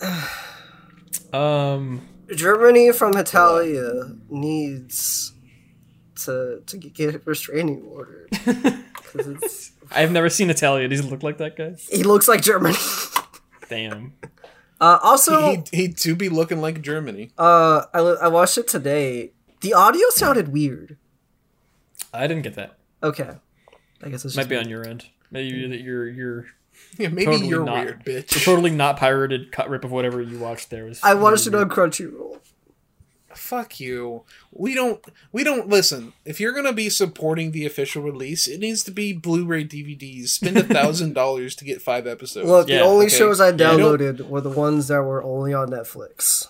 [1.32, 5.32] Um, Germany from Hetalia needs
[6.24, 8.28] to to get a restraining order.
[9.16, 10.90] 'Cause it's, I've never seen Italian.
[10.90, 11.74] Does he look like that guy?
[11.90, 12.76] he looks like Germany.
[13.68, 14.14] Damn.
[14.80, 17.30] Uh, also, He he do be looking like Germany.
[17.38, 19.32] uh, I, I watched it today.
[19.60, 20.98] The audio sounded weird.
[22.12, 22.76] I didn't get that.
[23.02, 23.30] Okay,
[24.02, 25.06] I guess it's Might just be on your end.
[25.30, 26.46] Maybe you're you're you're,
[26.98, 27.84] Yeah, maybe Totally you're not.
[27.84, 28.34] weird, bitch.
[28.34, 30.84] you're totally not pirated cut rip of whatever you watched there.
[30.84, 32.38] Was I watched it on Crunchyroll.
[33.34, 34.22] Fuck you.
[34.52, 35.04] We don't.
[35.32, 36.12] We don't listen.
[36.24, 40.28] If you're gonna be supporting the official release, it needs to be Blu-ray DVDs.
[40.28, 42.48] Spend a thousand dollars to get five episodes.
[42.48, 43.16] Look, Yeah, the only okay.
[43.16, 46.46] shows I Yeah, I downloaded were the ones that were only on Netflix.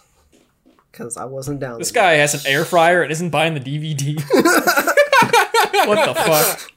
[0.90, 1.78] Because I wasn't down.
[1.80, 4.14] This guy has an air fryer and isn't buying the DVD.
[5.88, 6.70] what the fuck?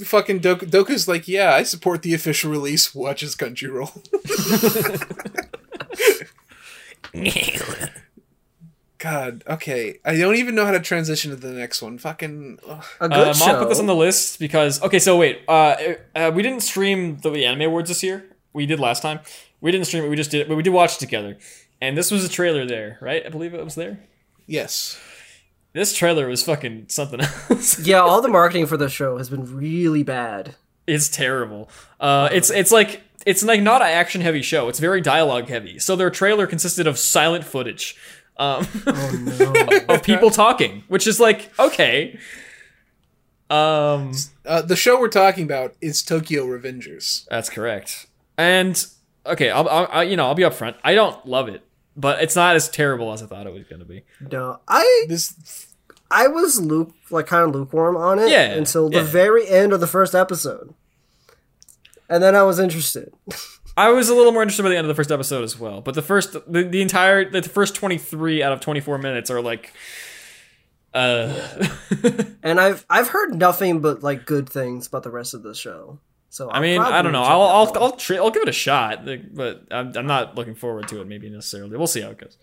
[0.06, 2.94] Fucking Doku, Doku's like, yeah, I support the official release.
[2.94, 3.92] Watches Crunchyroll.
[8.98, 10.00] God, okay.
[10.04, 11.98] I don't even know how to transition to the next one.
[11.98, 12.58] Fucking.
[12.66, 12.84] ugh.
[13.00, 13.46] A good Uh, show.
[13.46, 15.76] Mom put this on the list because okay, so wait, uh,
[16.16, 18.24] uh, we didn't stream the Anime Awards this year.
[18.52, 19.20] We did last time.
[19.60, 20.08] We didn't stream it.
[20.08, 21.38] We just did it, but we did watch it together.
[21.80, 23.24] And this was a trailer there, right?
[23.24, 24.00] I believe it was there.
[24.46, 24.98] Yes.
[25.74, 27.78] This trailer was fucking something else.
[27.78, 30.56] yeah, all the marketing for the show has been really bad.
[30.88, 31.68] it's terrible.
[32.00, 34.68] Uh, it's it's like it's like not an action heavy show.
[34.68, 35.78] It's very dialogue heavy.
[35.78, 37.96] So their trailer consisted of silent footage.
[38.38, 39.94] Um, Oh no.
[39.94, 42.18] of people talking, which is like okay.
[43.50, 44.12] Um,
[44.44, 47.26] Uh, the show we're talking about is Tokyo Revengers.
[47.30, 48.06] That's correct.
[48.36, 48.84] And
[49.26, 50.74] okay, I'll, I'll, I, you know I'll be upfront.
[50.84, 51.62] I don't love it,
[51.96, 54.04] but it's not as terrible as I thought it was going to be.
[54.30, 55.66] no, I This
[56.10, 59.04] I was luke like kind of lukewarm on it Yeah, until the yeah.
[59.04, 60.74] very end of the first episode,
[62.08, 63.12] and then I was interested.
[63.78, 65.80] I was a little more interested by the end of the first episode as well,
[65.80, 69.30] but the first the, the entire the first twenty three out of twenty four minutes
[69.30, 69.72] are like,
[70.94, 71.32] uh,
[72.42, 76.00] And I've I've heard nothing but like good things about the rest of the show.
[76.28, 77.22] So I mean I don't know.
[77.22, 77.72] check I'll I'll.
[77.80, 81.06] I'll, tra- I'll give it a shot, but I'm, I'm not looking forward to it.
[81.06, 81.76] Maybe necessarily.
[81.76, 82.36] We'll see how it goes.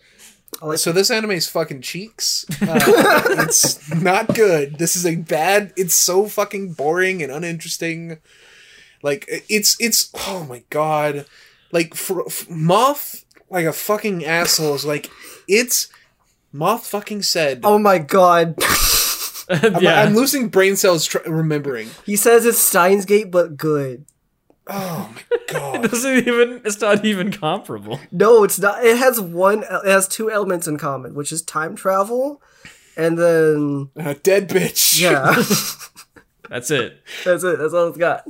[0.62, 2.46] Like- so this anime's fucking cheeks.
[2.62, 2.80] Uh,
[3.46, 4.80] it's not good.
[4.80, 5.74] This is a bad.
[5.76, 8.20] It's so fucking boring and uninteresting.
[9.04, 11.26] Like it's it's oh my god,
[11.72, 15.10] like for, f moth like a fucking asshole is like
[15.48, 15.88] it's
[16.52, 17.62] moth fucking said.
[17.64, 18.56] oh my god,
[19.50, 21.90] I'm, yeah, I'm losing brain cells tr- remembering.
[22.06, 24.06] he says it's Steins Gate but good.
[24.68, 25.22] Oh my
[25.76, 26.62] it doesn't even.
[26.66, 28.00] It's not even comparable.
[28.12, 28.84] No, it's not.
[28.84, 29.62] It has one.
[29.64, 32.42] It has two elements in common, which is time travel
[32.98, 35.00] and then A dead bitch.
[35.00, 35.36] yeah,
[36.50, 37.00] That's it.
[37.24, 37.60] that's it.
[37.60, 38.24] That's all it's got.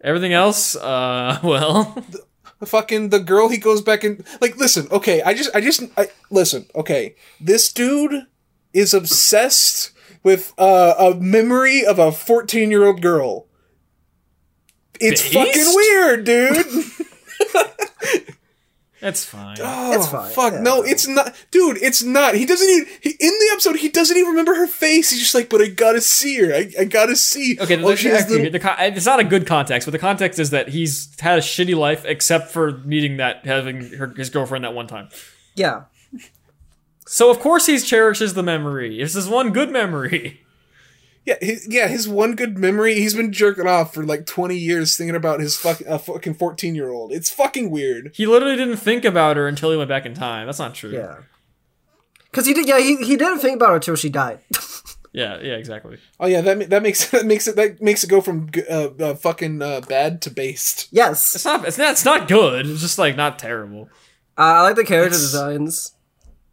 [0.00, 2.02] Everything else, uh, well,
[2.64, 6.08] fucking the girl he goes back and like listen okay i just i just I,
[6.28, 7.14] listen okay.
[7.40, 8.26] This dude
[8.72, 13.46] is obsessed with uh, a memory of a 14 year old girl.
[15.00, 15.34] It's Based?
[15.34, 16.66] fucking weird dude
[19.00, 19.56] that's fine.
[19.60, 20.60] oh, It's fine, fuck yeah.
[20.60, 24.16] no it's not dude it's not he doesn't even he, in the episode he doesn't
[24.16, 27.14] even remember her face he's just like but i gotta see her i, I gotta
[27.16, 29.86] see Okay, the, oh, she has actually, little- the con- it's not a good context,
[29.86, 33.90] but the context is that he's had a shitty life except for meeting that having
[33.92, 35.08] her, his girlfriend that one time.
[35.54, 35.84] Yeah,
[37.06, 38.98] So of course he cherishes the memory.
[39.00, 40.40] This is one good memory.
[41.28, 42.94] Yeah, his, yeah, his one good memory.
[42.94, 46.74] He's been jerking off for like twenty years, thinking about his fuck, uh, fucking fourteen
[46.74, 47.12] year old.
[47.12, 48.12] It's fucking weird.
[48.14, 50.46] He literally didn't think about her until he went back in time.
[50.46, 50.90] That's not true.
[50.90, 51.16] yeah.
[52.30, 52.66] Because he did.
[52.66, 54.38] Yeah, he, he didn't think about her until she died.
[55.12, 55.98] yeah, yeah, exactly.
[56.18, 59.14] Oh yeah, that that makes that makes it that makes it go from uh, uh,
[59.14, 60.88] fucking uh, bad to based.
[60.92, 61.66] yes, It's not.
[61.68, 61.90] It's not.
[61.92, 62.66] It's not good.
[62.66, 63.90] It's just like not terrible.
[64.38, 65.92] uh, I like the character It's- designs.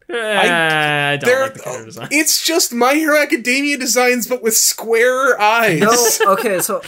[0.08, 2.08] Eh, I, don't like the character design.
[2.12, 5.80] It's just My Hero Academia designs, but with squarer eyes.
[5.80, 6.80] No, okay, so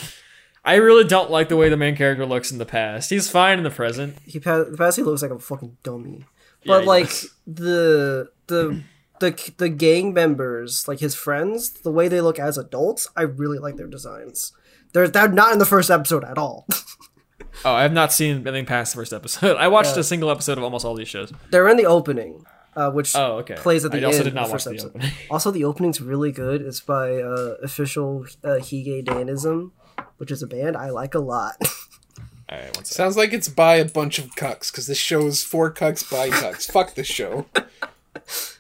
[0.64, 3.10] I really don't like the way the main character looks in the past.
[3.10, 4.18] He's fine in the present.
[4.24, 6.26] he pa- the past he looks like a fucking dummy.
[6.64, 7.30] But he like does.
[7.46, 8.82] the the
[9.20, 13.58] the the gang members, like his friends, the way they look as adults, I really
[13.58, 14.52] like their designs.
[14.92, 16.66] They're they're not in the first episode at all.
[17.64, 19.56] Oh, I have not seen anything past the first episode.
[19.58, 21.32] I watched a single episode of almost all these shows.
[21.50, 22.44] They're in the opening,
[22.78, 23.54] uh, which Oh, okay.
[23.56, 24.88] plays at the I also end did not the watch the episode.
[24.94, 25.10] opening.
[25.30, 26.62] Also, the opening's really good.
[26.62, 29.70] It's by uh, official uh, Hige Dandism,
[30.18, 31.56] which is a band I like a lot.
[32.50, 32.86] All right, one second.
[32.86, 36.30] Sounds like it's by a bunch of cucks because this show is for cucks by
[36.30, 36.70] cucks.
[36.76, 37.44] Fuck this show.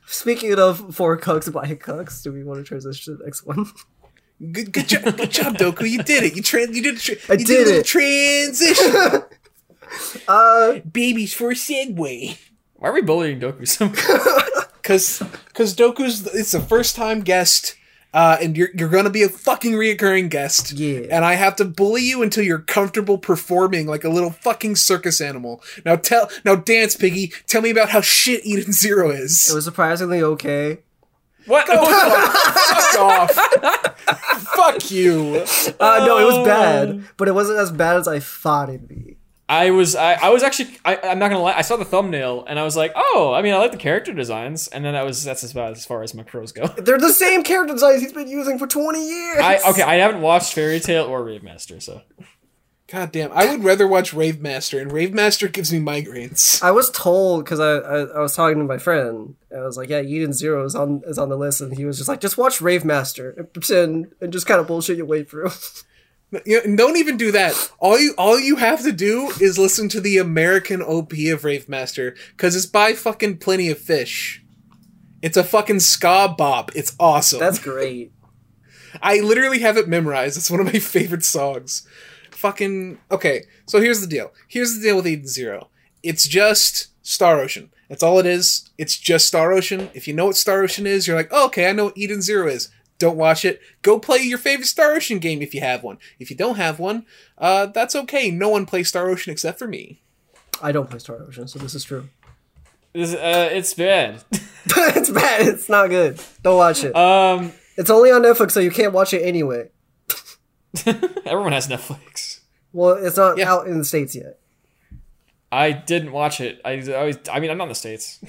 [0.06, 3.66] Speaking of four cucks by cucks, do we want to transition to the next one?
[4.52, 5.88] Good, good job, good job, Doku.
[5.88, 6.36] You did it.
[6.36, 6.96] You tra- You did.
[6.96, 7.86] A tra- I you did a it.
[7.86, 9.22] transition.
[10.28, 12.38] Uh, Babies for a segue.
[12.78, 13.98] Why are we bullying Doku so much?
[14.82, 17.74] Cause, cause Doku's it's a first time guest,
[18.14, 20.72] uh, and you're you're gonna be a fucking reoccurring guest.
[20.72, 21.00] Yeah.
[21.10, 25.20] And I have to bully you until you're comfortable performing like a little fucking circus
[25.20, 25.62] animal.
[25.84, 27.32] Now tell, now dance, Piggy.
[27.46, 29.46] Tell me about how shit Eden Zero is.
[29.50, 30.78] It was surprisingly okay.
[31.44, 31.66] What?
[31.66, 33.30] Fuck off.
[34.54, 35.44] Fuck you.
[35.78, 36.38] Uh, no, it Oh.
[36.38, 39.17] was bad, but it wasn't as bad as I thought it'd be.
[39.48, 42.44] I was I, I was actually I, I'm not gonna lie I saw the thumbnail
[42.46, 45.04] and I was like oh I mean I like the character designs and then that
[45.04, 46.66] was that's about as far as my pros go.
[46.76, 49.38] They're the same character designs he's been using for 20 years.
[49.38, 52.02] I okay I haven't watched Fairy Tail or Rave Master so
[52.88, 53.30] God damn.
[53.32, 56.62] I would rather watch Rave Master, and Rave Master gives me migraines.
[56.62, 59.34] I was told because I, I I was talking to my friend.
[59.50, 61.84] And I was like, "Yeah, Eden Zero is on is on the list," and he
[61.84, 65.04] was just like, "Just watch Rave Master and pretend and just kind of bullshit your
[65.04, 65.50] way through."
[66.44, 67.72] You know, don't even do that.
[67.78, 71.68] All you all you have to do is listen to the American OP of Rave
[71.68, 74.44] Master because it's by fucking Plenty of Fish.
[75.22, 76.70] It's a fucking ska bop.
[76.76, 77.40] It's awesome.
[77.40, 78.12] That's great.
[79.02, 80.36] I literally have it memorized.
[80.36, 81.86] It's one of my favorite songs.
[82.30, 83.44] Fucking okay.
[83.66, 84.32] So here's the deal.
[84.46, 85.70] Here's the deal with Eden Zero.
[86.02, 87.70] It's just Star Ocean.
[87.88, 88.70] That's all it is.
[88.76, 89.90] It's just Star Ocean.
[89.94, 92.20] If you know what Star Ocean is, you're like, oh, okay, I know what Eden
[92.20, 92.68] Zero is.
[92.98, 93.60] Don't watch it.
[93.82, 95.98] Go play your favorite Star Ocean game if you have one.
[96.18, 97.06] If you don't have one,
[97.38, 98.30] uh, that's okay.
[98.30, 100.02] No one plays Star Ocean except for me.
[100.60, 102.08] I don't play Star Ocean, so this is true.
[102.92, 104.24] this, uh, it's bad.
[104.32, 105.46] it's bad.
[105.46, 106.20] It's not good.
[106.42, 106.94] Don't watch it.
[106.96, 109.70] um, it's only on Netflix, so you can't watch it anyway.
[111.24, 112.40] everyone has Netflix.
[112.72, 113.52] Well, it's not Yeah.
[113.52, 114.38] out in the states yet.
[115.50, 116.60] I didn't watch it.
[116.64, 118.22] I I, I mean I'm not in the states.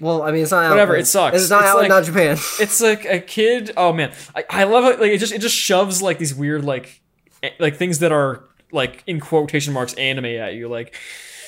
[0.00, 0.68] Well, I mean, it's not.
[0.70, 1.40] Whatever, in- it sucks.
[1.40, 2.36] It's not It's out like- not Japan.
[2.60, 3.70] It's like a kid.
[3.76, 5.00] Oh man, I, I love it.
[5.00, 7.00] Like it just it just shoves like these weird like
[7.42, 10.68] eh, like things that are like in quotation marks anime at you.
[10.68, 10.96] Like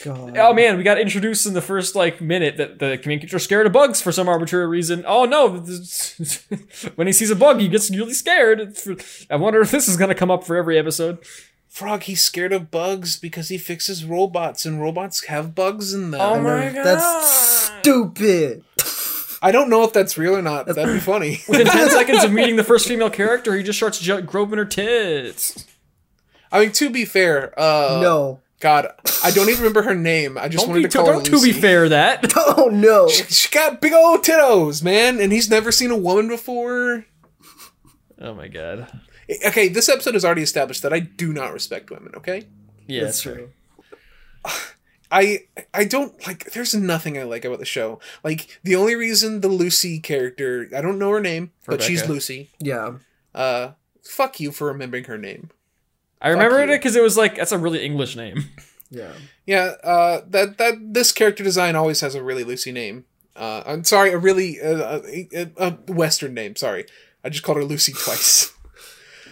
[0.04, 0.36] God.
[0.38, 3.66] oh man, we got introduced in the first like minute that the main character scared
[3.66, 5.02] of bugs for some arbitrary reason.
[5.08, 5.48] Oh no,
[6.94, 8.76] when he sees a bug, he gets really scared.
[9.28, 11.18] I wonder if this is gonna come up for every episode.
[11.68, 16.20] Frog, he's scared of bugs because he fixes robots, and robots have bugs in them.
[16.20, 18.64] Oh my god, That's stupid.
[19.42, 20.66] I don't know if that's real or not.
[20.66, 21.40] That'd be funny.
[21.48, 24.64] Within ten seconds of meeting the first female character, he just starts ju- groping her
[24.64, 25.66] tits.
[26.50, 28.40] I mean, to be fair, uh, no.
[28.58, 28.88] God,
[29.22, 30.38] I don't even remember her name.
[30.38, 32.32] I just Don't wanted be, to call her don't to be fair that.
[32.36, 33.06] Oh no.
[33.08, 37.04] She, she got big old tittos, man, and he's never seen a woman before.
[38.18, 38.88] Oh my god.
[39.46, 42.12] Okay, this episode has already established that I do not respect women.
[42.16, 42.46] Okay,
[42.86, 43.34] Yeah, That's that's true.
[43.34, 44.52] true.
[45.10, 45.40] I
[45.72, 46.50] I don't like.
[46.52, 48.00] There's nothing I like about the show.
[48.24, 52.50] Like the only reason the Lucy character, I don't know her name, but she's Lucy.
[52.58, 52.94] Yeah.
[53.34, 55.50] Uh, fuck you for remembering her name.
[56.20, 56.74] I remembered you.
[56.74, 58.44] it because it was like that's a really English name.
[58.88, 59.14] Yeah.
[59.46, 63.04] Yeah, uh, that that this character design always has a really Lucy name.
[63.34, 65.50] Uh, I'm sorry, a really uh, a, a,
[65.88, 66.54] a Western name.
[66.54, 66.86] Sorry,
[67.24, 68.52] I just called her Lucy twice.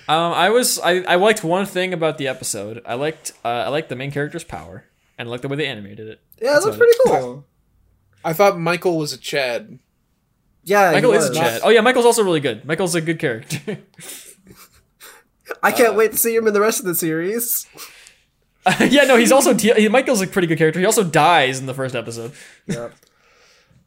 [0.08, 2.82] Um, I was I, I liked one thing about the episode.
[2.86, 4.84] I liked uh, I liked the main character's power,
[5.18, 6.20] and I liked the way they animated it.
[6.40, 7.20] Yeah, it That's looks about pretty it.
[7.22, 7.44] cool.
[8.24, 9.78] I thought Michael was a Chad.
[10.62, 11.60] Yeah, he Michael is a Chad.
[11.64, 12.64] Oh yeah, Michael's also really good.
[12.64, 13.78] Michael's a good character.
[15.62, 17.66] I can't Uh, wait to see him in the rest of the series.
[18.80, 20.80] yeah, no, he's also he, Michael's a pretty good character.
[20.80, 22.32] He also dies in the first episode.
[22.66, 22.94] Yep.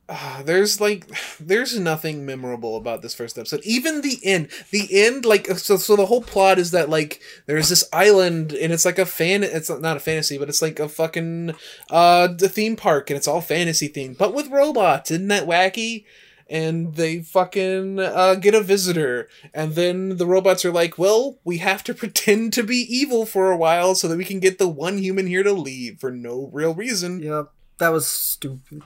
[0.10, 1.08] Uh, there's like
[1.40, 3.62] there's nothing memorable about this first episode.
[3.64, 7.70] Even the end the end like so so the whole plot is that like there's
[7.70, 10.90] this island and it's like a fan it's not a fantasy but it's like a
[10.90, 11.54] fucking
[11.90, 15.12] uh the theme park and it's all fantasy themed but with robots.
[15.12, 16.06] Isn't that wacky?
[16.50, 19.28] And they fucking uh, get a visitor.
[19.54, 23.52] And then the robots are like well we have to pretend to be evil for
[23.52, 26.50] a while so that we can get the one human here to leave for no
[26.54, 27.20] real reason.
[27.20, 27.44] Yeah
[27.80, 28.84] That was stupid.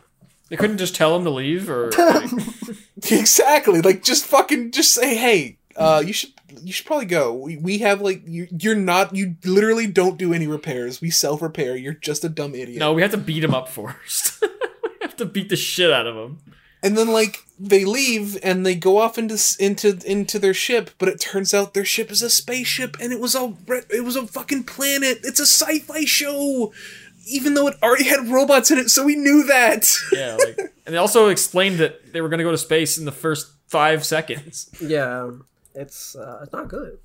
[0.52, 2.30] They couldn't just tell him to leave, or like,
[3.10, 3.80] Exactly.
[3.80, 7.34] Like just fucking just say, hey, uh, you should you should probably go.
[7.34, 11.00] We, we have like you you're not you literally don't do any repairs.
[11.00, 11.78] We self repair.
[11.78, 12.80] You're just a dumb idiot.
[12.80, 14.42] no, we have to beat him up first.
[14.42, 14.50] we
[15.02, 16.40] have to beat the shit out of him.
[16.84, 21.08] And then like they leave and they go off into into into their ship, but
[21.08, 23.54] it turns out their ship is a spaceship and it was a
[23.90, 25.20] it was a fucking planet.
[25.24, 26.74] It's a sci-fi show.
[27.28, 29.92] Even though it already had robots in it, so we knew that.
[30.12, 33.06] Yeah, like, and they also explained that they were going to go to space in
[33.06, 34.70] the first five seconds.
[34.82, 35.32] Yeah.
[35.74, 37.00] It's uh, it's not good.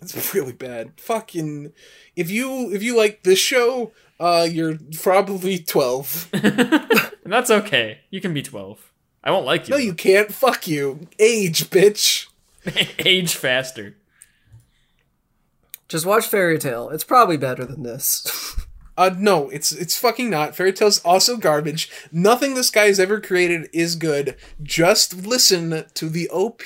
[0.00, 1.00] It's really bad.
[1.00, 1.72] Fucking
[2.16, 6.30] if you if you like this show, uh you're probably 12.
[7.24, 8.00] And that's okay.
[8.10, 8.92] You can be 12.
[9.22, 9.72] I won't like you.
[9.72, 10.32] No, you can't.
[10.32, 11.06] Fuck you.
[11.18, 12.26] Age, bitch.
[12.98, 13.96] Age faster.
[15.88, 16.88] Just watch Fairy Tail.
[16.90, 18.26] It's probably better than this.
[18.96, 20.54] Uh, no, it's it's fucking not.
[20.54, 21.90] Fairy Tail's also garbage.
[22.12, 24.36] Nothing this guy has ever created is good.
[24.62, 26.62] Just listen to the OP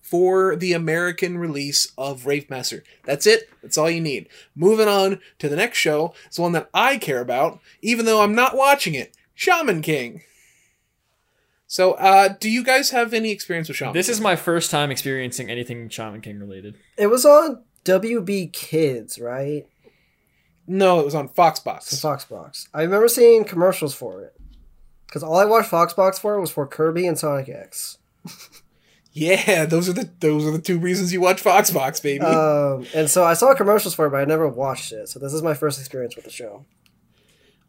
[0.00, 2.82] for the American release of Rave Master.
[3.04, 3.48] That's it.
[3.62, 4.28] That's all you need.
[4.54, 6.14] Moving on to the next show.
[6.26, 9.16] It's one that I care about, even though I'm not watching it.
[9.34, 10.22] Shaman King.
[11.66, 13.94] So, uh, do you guys have any experience with Shaman?
[13.94, 16.76] This is my first time experiencing anything Shaman King related.
[16.98, 19.66] it was on WB Kids, right?
[20.66, 21.88] No, it was on Foxbox.
[22.00, 22.68] Foxbox.
[22.72, 24.34] I remember seeing commercials for it.
[25.06, 27.98] Because all I watched Foxbox for was for Kirby and Sonic X.
[29.14, 32.24] Yeah, those are the those are the two reasons you watch Foxbox, baby.
[32.24, 35.08] Um, and so I saw commercials for it, but I never watched it.
[35.08, 36.64] So this is my first experience with the show.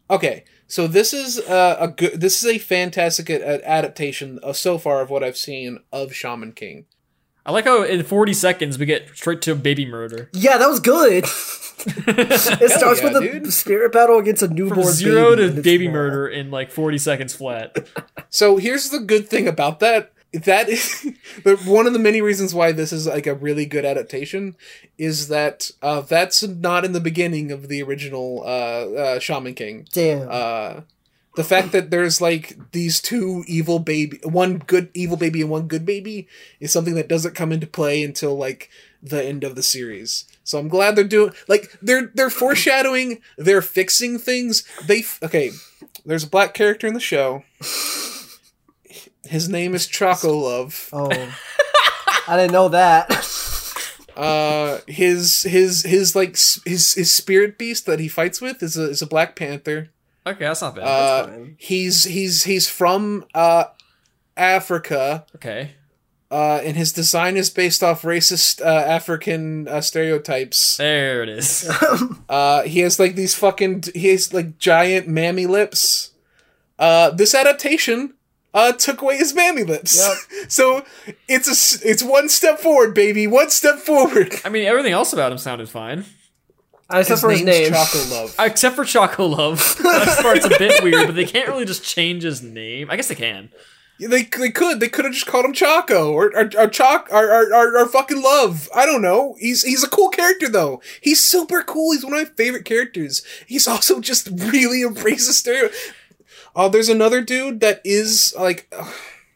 [0.08, 2.18] Okay, so this is uh, a good.
[2.18, 6.52] This is a fantastic a- adaptation uh, so far of what I've seen of Shaman
[6.52, 6.86] King.
[7.46, 10.30] I like how in 40 seconds we get straight to baby murder.
[10.32, 11.24] Yeah, that was good.
[11.86, 13.52] it starts yeah, with a dude.
[13.52, 15.94] spirit battle against a newborn From zero baby, to baby small.
[15.94, 17.86] murder in like 40 seconds flat.
[18.30, 20.12] So here's the good thing about that.
[20.32, 21.02] That is
[21.44, 24.56] the, one of the many reasons why this is like a really good adaptation
[24.98, 29.86] is that uh, that's not in the beginning of the original uh, uh, Shaman King.
[29.92, 30.84] Damn.
[31.36, 35.66] The fact that there's like these two evil baby, one good evil baby and one
[35.66, 36.28] good baby,
[36.60, 38.70] is something that doesn't come into play until like
[39.02, 40.26] the end of the series.
[40.44, 44.62] So I'm glad they're doing like they're they're foreshadowing, they're fixing things.
[44.86, 45.50] They f- okay.
[46.06, 47.44] There's a black character in the show.
[49.24, 50.90] His name is Chocolove.
[50.92, 51.08] oh,
[52.28, 53.10] I didn't know that.
[54.16, 58.88] Uh, his his his like his his spirit beast that he fights with is a
[58.90, 59.90] is a black panther.
[60.26, 60.84] Okay, that's not bad.
[60.84, 61.56] Uh, fine.
[61.58, 63.64] he's he's he's from uh
[64.36, 65.24] Africa.
[65.36, 65.72] okay.
[66.30, 70.76] Uh, and his design is based off racist uh, African uh, stereotypes.
[70.78, 71.70] There it is.
[72.28, 76.10] Uh, he has like these fucking he has like giant mammy lips.
[76.78, 78.14] Uh, this adaptation
[78.54, 79.96] uh took away his mammy lips.
[80.32, 80.50] Yep.
[80.50, 80.84] so
[81.28, 84.34] it's a s- it's one step forward, baby, one step forward.
[84.44, 86.06] I mean, everything else about him sounded fine.
[86.92, 87.72] Uh, except for his name's name.
[87.72, 88.34] Choco Love.
[88.38, 89.78] Uh, except for Chocolove.
[89.82, 92.90] that part's a bit weird, but they can't really just change his name.
[92.90, 93.50] I guess they can.
[94.00, 97.30] They, they could they could have just called him Choco or or, or Choc or,
[97.30, 98.68] or, or, or fucking Love.
[98.74, 99.36] I don't know.
[99.38, 100.82] He's he's a cool character though.
[101.00, 101.92] He's super cool.
[101.92, 103.22] He's one of my favorite characters.
[103.46, 105.70] He's also just really a racist stereo.
[106.56, 108.66] Oh, uh, there's another dude that is like.
[108.76, 108.92] ugh,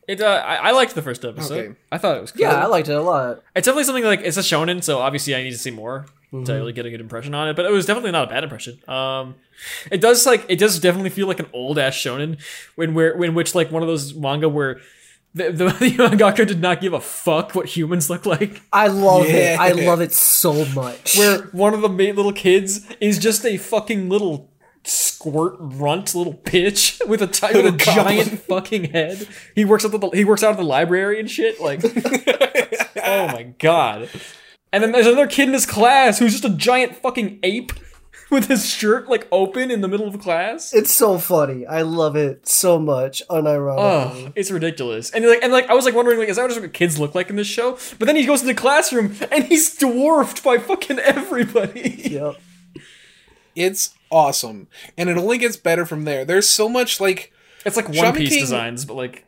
[0.09, 0.21] It.
[0.21, 1.59] Uh, I, I liked the first episode.
[1.59, 1.75] Okay.
[1.93, 2.43] I thought it was cool.
[2.43, 3.43] Yeah, I liked it a lot.
[3.55, 6.07] It's definitely something like it's a shonen, so obviously I need to see more.
[6.33, 7.57] To really get a good impression on it.
[7.57, 8.79] But it was definitely not a bad impression.
[8.89, 9.35] Um,
[9.91, 12.41] it does like it does definitely feel like an old ass shonen
[12.77, 14.81] when where when which like one of those manga where.
[15.35, 18.63] The, the, the mangaka did not give a fuck what humans look like.
[18.73, 19.61] I love it.
[19.61, 21.17] I love it so much.
[21.17, 24.51] Where one of the main little kids is just a fucking little
[24.85, 27.79] squirt runt little bitch with a with a goblin.
[27.79, 29.29] giant fucking head.
[29.55, 31.61] He works at the he works out of the library and shit.
[31.61, 31.83] Like,
[33.05, 34.09] oh my god.
[34.73, 37.73] And then there's another kid in his class who's just a giant fucking ape
[38.31, 40.75] with his shirt like open in the middle of class.
[40.75, 41.65] It's so funny.
[41.67, 44.27] I love it so much, unironically.
[44.27, 45.11] Oh, it's ridiculous.
[45.11, 47.15] And like, and like, I was like wondering, like, is that just what kids look
[47.15, 47.79] like in this show?
[47.99, 52.03] But then he goes to the classroom and he's dwarfed by fucking everybody.
[52.11, 52.35] Yep.
[53.57, 56.25] It's awesome, and it only gets better from there.
[56.25, 57.33] There's so much like
[57.67, 59.25] It's like One Shaman Piece King- designs, but like,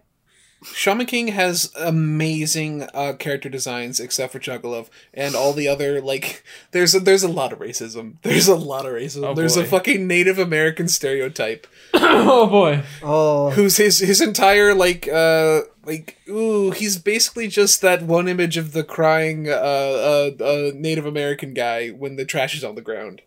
[0.62, 6.44] Shaman King has amazing uh, character designs, except for Chocolove, and all the other like.
[6.72, 8.16] There's a, there's a lot of racism.
[8.22, 9.26] There's a lot of racism.
[9.26, 12.82] Oh, there's a fucking Native American stereotype oh boy.
[13.02, 18.56] Oh, who's his his entire like uh like ooh he's basically just that one image
[18.56, 22.82] of the crying uh uh, uh Native American guy when the trash is on the
[22.82, 23.22] ground.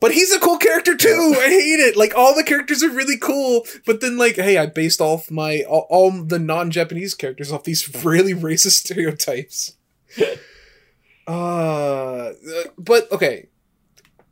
[0.00, 1.34] But he's a cool character too.
[1.36, 1.96] I hate it.
[1.96, 5.62] Like all the characters are really cool, but then like, hey, I based off my
[5.62, 9.74] all, all the non-Japanese characters off these really racist stereotypes.
[11.26, 12.32] uh,
[12.78, 13.48] but okay,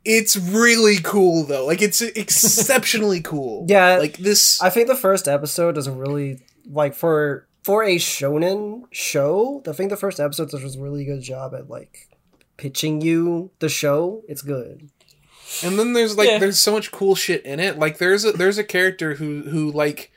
[0.05, 1.65] it's really cool though.
[1.65, 3.65] Like it's exceptionally cool.
[3.67, 4.61] Yeah, like this.
[4.61, 9.61] I think the first episode does a really like for for a shonen show.
[9.67, 12.07] I think the first episode does a really good job at like
[12.55, 14.23] pitching you the show.
[14.29, 14.89] It's good.
[15.63, 16.37] And then there's like Yeah.
[16.39, 17.79] there's so much cool shit in it.
[17.79, 20.11] Like there's a there's a character who who like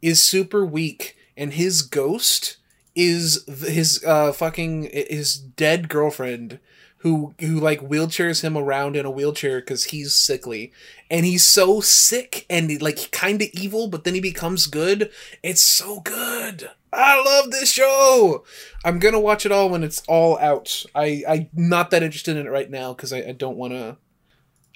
[0.00, 2.56] is super weak and his ghost
[2.94, 6.58] is his uh fucking his dead girlfriend
[6.98, 10.72] who who like wheelchairs him around in a wheelchair cuz he's sickly.
[11.10, 15.10] And he's so sick and like kind of evil but then he becomes good.
[15.42, 16.70] It's so good.
[16.92, 18.44] I love this show.
[18.84, 20.84] I'm gonna watch it all when it's all out.
[20.94, 23.96] I I'm not that interested in it right now because I, I don't want to.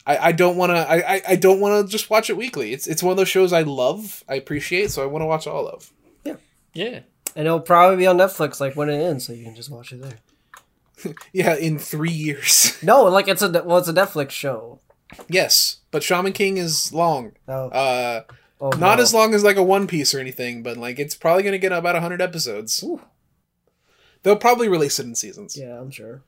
[0.07, 0.77] I, I don't want to.
[0.77, 2.73] I, I, I don't want to just watch it weekly.
[2.73, 5.47] It's it's one of those shows I love, I appreciate, so I want to watch
[5.47, 5.91] all of.
[6.25, 6.37] Yeah,
[6.75, 7.01] yeah.
[7.35, 9.93] And it'll probably be on Netflix like when it ends, so you can just watch
[9.93, 10.19] it there.
[11.33, 12.79] Yeah, in three years.
[12.83, 14.81] No, like it's a well, it's a Netflix show.
[15.29, 17.33] yes, but Shaman King is long.
[17.49, 18.23] Oh, Uh,
[18.61, 19.03] oh, not no.
[19.03, 21.73] as long as like a One Piece or anything, but like it's probably gonna get
[21.73, 22.83] about hundred episodes.
[22.83, 23.03] Ooh.
[24.23, 25.57] They'll probably release it in seasons.
[25.57, 26.23] Yeah, I'm sure.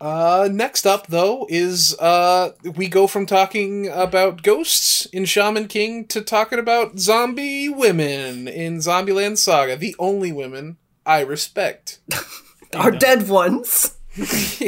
[0.00, 6.06] Uh, next up though is uh we go from talking about ghosts in Shaman King
[6.08, 10.76] to talking about zombie women in Zombieland Saga, the only women
[11.06, 12.00] I respect.
[12.74, 13.96] are dead ones.
[14.16, 14.60] this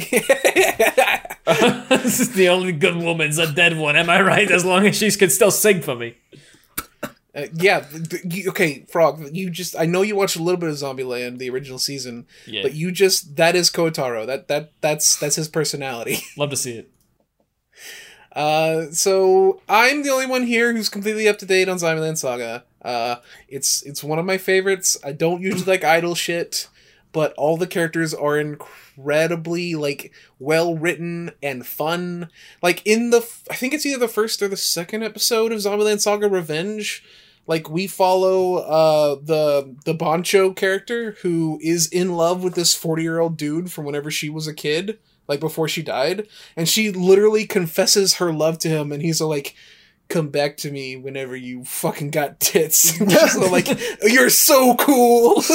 [2.20, 3.96] is the only good woman's a dead one.
[3.96, 4.50] Am I right?
[4.50, 6.16] As long as she can still sing for me.
[7.36, 7.84] Uh, yeah,
[8.24, 9.28] you, okay, Frog.
[9.32, 12.62] You just I know you watched a little bit of Zombieland, the original season, Yeah.
[12.62, 14.26] but you just that is Kotaro.
[14.26, 16.18] That that that's that's his personality.
[16.38, 16.90] Love to see it.
[18.34, 22.64] Uh, so I'm the only one here who's completely up to date on Zombieland Saga.
[22.82, 23.16] Uh,
[23.48, 24.96] it's it's one of my favorites.
[25.04, 26.68] I don't usually like idol shit,
[27.12, 32.28] but all the characters are incredibly like well written and fun.
[32.62, 35.58] Like in the f- I think it's either the first or the second episode of
[35.58, 37.02] Zombieland Saga Revenge.
[37.46, 43.36] Like we follow uh the the Boncho character who is in love with this 40-year-old
[43.36, 46.26] dude from whenever she was a kid, like before she died,
[46.56, 49.54] and she literally confesses her love to him and he's like
[50.08, 53.00] come back to me whenever you fucking got tits.
[53.50, 53.68] Like
[54.02, 55.42] you're so cool.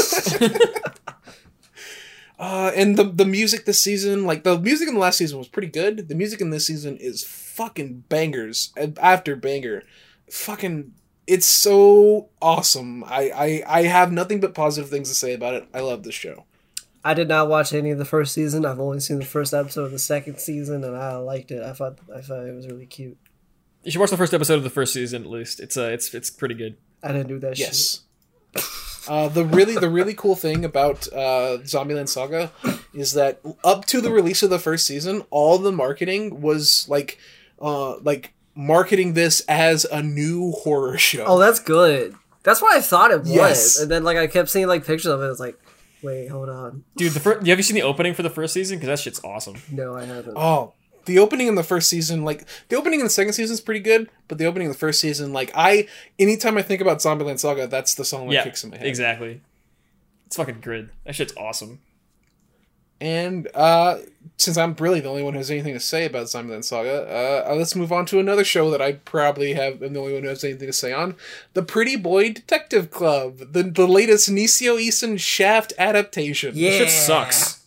[2.39, 5.47] Uh, and the the music this season, like the music in the last season was
[5.47, 6.09] pretty good.
[6.09, 9.83] The music in this season is fucking bangers after banger.
[10.31, 10.91] Fucking,
[11.27, 13.03] it's so awesome.
[13.03, 13.31] I,
[13.67, 15.67] I I have nothing but positive things to say about it.
[15.73, 16.45] I love this show.
[17.03, 18.65] I did not watch any of the first season.
[18.65, 21.63] I've only seen the first episode of the second season, and I liked it.
[21.63, 23.17] I thought I thought it was really cute.
[23.83, 25.59] You should watch the first episode of the first season at least.
[25.59, 26.77] It's uh, it's it's pretty good.
[27.01, 27.67] I didn't do that shit.
[27.67, 28.01] Yes.
[29.07, 32.51] Uh, the really the really cool thing about uh, Zombieland Saga
[32.93, 37.17] is that up to the release of the first season, all the marketing was like
[37.59, 41.25] uh, like marketing this as a new horror show.
[41.25, 42.15] Oh, that's good.
[42.43, 43.31] That's what I thought it was.
[43.31, 43.79] Yes.
[43.79, 45.27] And then like I kept seeing like pictures of it.
[45.27, 45.59] It's like,
[46.01, 46.83] wait, hold on.
[46.95, 48.77] Dude, the first, have you seen the opening for the first season?
[48.77, 49.57] Because that shit's awesome.
[49.71, 50.35] No, I haven't.
[50.35, 50.73] Oh,
[51.05, 53.79] the opening in the first season, like the opening in the second season is pretty
[53.79, 55.87] good, but the opening in the first season, like I,
[56.19, 58.87] anytime I think about Zombieland Saga, that's the song that yeah, kicks in my head.
[58.87, 59.41] exactly.
[60.27, 60.89] It's fucking grid.
[61.05, 61.79] That shit's awesome.
[63.01, 63.97] And uh,
[64.41, 67.07] since I'm really the only one who has anything to say about Zombieland Saga,
[67.47, 70.13] uh, uh, let's move on to another show that I probably have am the only
[70.13, 71.15] one who has anything to say on:
[71.53, 76.53] the Pretty Boy Detective Club, the the latest Nisio Isin Shaft adaptation.
[76.55, 76.71] Yeah.
[76.71, 77.63] Shit sucks.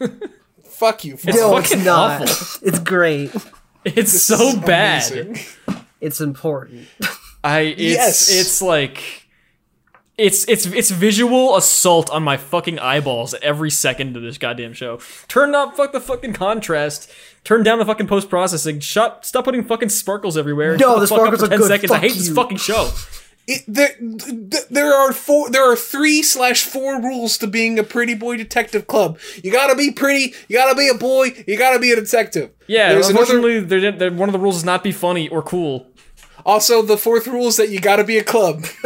[0.64, 1.16] Fuck you.
[1.16, 1.34] Fuck.
[1.34, 2.22] No, it's fucking not.
[2.22, 2.68] awful.
[2.68, 3.30] It's great.
[3.84, 5.10] It's This so bad.
[5.12, 5.38] amazing.
[6.00, 6.86] It's important.
[7.44, 8.30] I it's Yes.
[8.30, 9.26] it's like
[10.20, 15.00] it's it's it's visual assault on my fucking eyeballs every second of this goddamn show.
[15.28, 17.10] Turn up fuck the fucking contrast.
[17.42, 18.80] Turn down the fucking post processing.
[18.80, 20.76] Shut stop putting fucking sparkles everywhere.
[20.76, 21.68] No, Shut the sparkles are 10 good.
[21.68, 21.90] seconds.
[21.90, 22.34] I Fuck hate this you.
[22.34, 22.90] fucking show.
[23.48, 23.96] It, there,
[24.70, 25.50] there are four.
[25.50, 29.18] There are three slash four rules to being a pretty boy detective club.
[29.42, 30.34] You gotta be pretty.
[30.48, 31.32] You gotta be a boy.
[31.48, 32.50] You gotta be a detective.
[32.68, 33.22] Yeah, There's another.
[33.22, 35.86] unfortunately, they're, they're, one of the rules is not be funny or cool.
[36.46, 38.64] Also, the fourth rule is that you gotta be a club.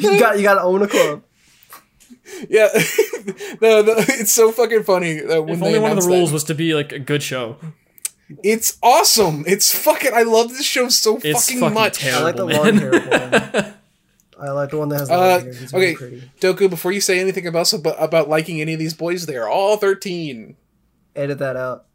[0.00, 1.22] You got you got to own a club.
[2.48, 2.68] yeah,
[3.60, 6.08] no, no, it's so fucking funny that when If they only one of the announced
[6.08, 6.34] rules that.
[6.34, 7.56] was to be like a good show.
[8.44, 9.42] It's awesome.
[9.46, 10.12] It's fucking.
[10.14, 12.04] I love this show so It's fucking, fucking much.
[12.06, 12.92] I like the Terrible, long man.
[13.10, 13.74] hair one.
[14.48, 15.52] I like the one that has the Uh, long hair.
[15.52, 16.30] He's really okay, pretty.
[16.40, 16.70] Doku.
[16.70, 19.76] Before you say anything about about about liking any of these boys, they are all
[19.76, 20.56] thirteen.
[21.16, 21.86] Edit that out.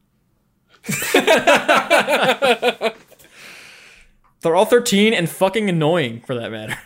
[4.41, 6.77] They're all 13 and fucking annoying for that matter.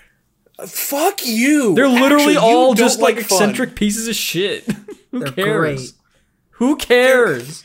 [0.67, 1.75] Fuck you.
[1.75, 3.23] They're literally Actually, you all don't just like, fun.
[3.23, 4.65] eccentric pieces of shit.
[5.11, 5.91] Who They're cares?
[5.91, 6.01] great.
[6.51, 7.63] Who cares?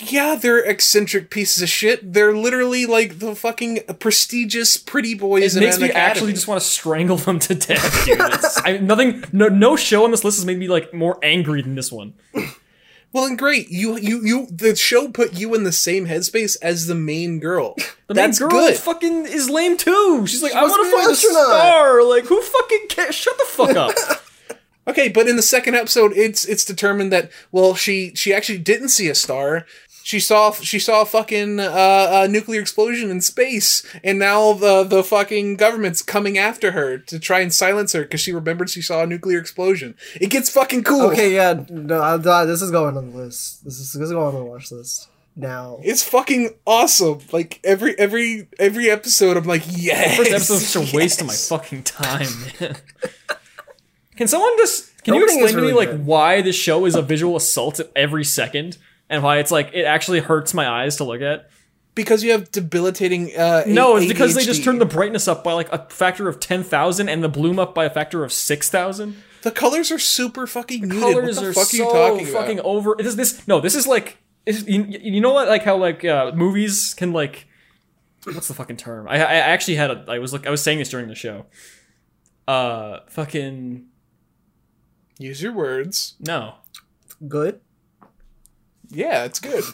[0.00, 2.12] Yeah, they're eccentric pieces of shit.
[2.12, 6.10] They're literally like the fucking prestigious pretty boys It in makes an me academy.
[6.10, 8.18] actually just want to strangle them to death, dude.
[8.20, 11.62] It's, I, nothing, no, no show on this list has made me like more angry
[11.62, 12.14] than this one.
[13.16, 13.70] Well, and great.
[13.70, 14.46] You, you, you.
[14.50, 17.74] The show put you in the same headspace as the main girl.
[18.08, 18.76] The That's main girl good.
[18.76, 20.28] fucking is lame too.
[20.28, 22.04] She's like, I want to find a star.
[22.04, 23.16] Like, who fucking cares?
[23.16, 23.94] Shut the fuck up.
[24.88, 28.90] Okay, but in the second episode, it's it's determined that well, she she actually didn't
[28.90, 29.66] see a star.
[30.06, 34.84] She saw she saw a fucking uh, a nuclear explosion in space, and now the
[34.84, 38.82] the fucking government's coming after her to try and silence her because she remembered she
[38.82, 39.96] saw a nuclear explosion.
[40.20, 41.10] It gets fucking cool.
[41.10, 43.64] Okay, yeah, no, I'm this is going on the list.
[43.64, 45.80] This is, this is going on the watch list now.
[45.82, 47.18] It's fucking awesome.
[47.32, 50.16] Like every every every episode, I'm like, yes.
[50.16, 52.28] First episode is such a waste of my fucking time,
[52.60, 52.76] man.
[54.16, 56.06] Can someone just can you explain is to me really like good.
[56.06, 58.78] why this show is a visual assault at every second
[59.08, 61.50] and why it's like it actually hurts my eyes to look at?
[61.94, 63.34] because you have debilitating.
[63.34, 66.28] Uh, No, A- it's because they just turned the brightness up by like a factor
[66.28, 69.16] of ten thousand and the bloom up by a factor of six thousand.
[69.42, 71.00] the colors are super fucking muted.
[71.00, 72.68] Colors what the are fuck so are you talking fucking about?
[72.68, 73.00] over.
[73.00, 76.04] It is this no, this is like it's, you, you know what like how like
[76.04, 77.46] uh, movies can like
[78.24, 79.08] what's the fucking term?
[79.08, 81.46] I I actually had a I was like I was saying this during the show.
[82.46, 83.86] Uh, fucking
[85.18, 86.14] Use your words.
[86.20, 86.56] no.
[87.26, 87.60] Good.
[88.90, 89.64] Yeah, it's good.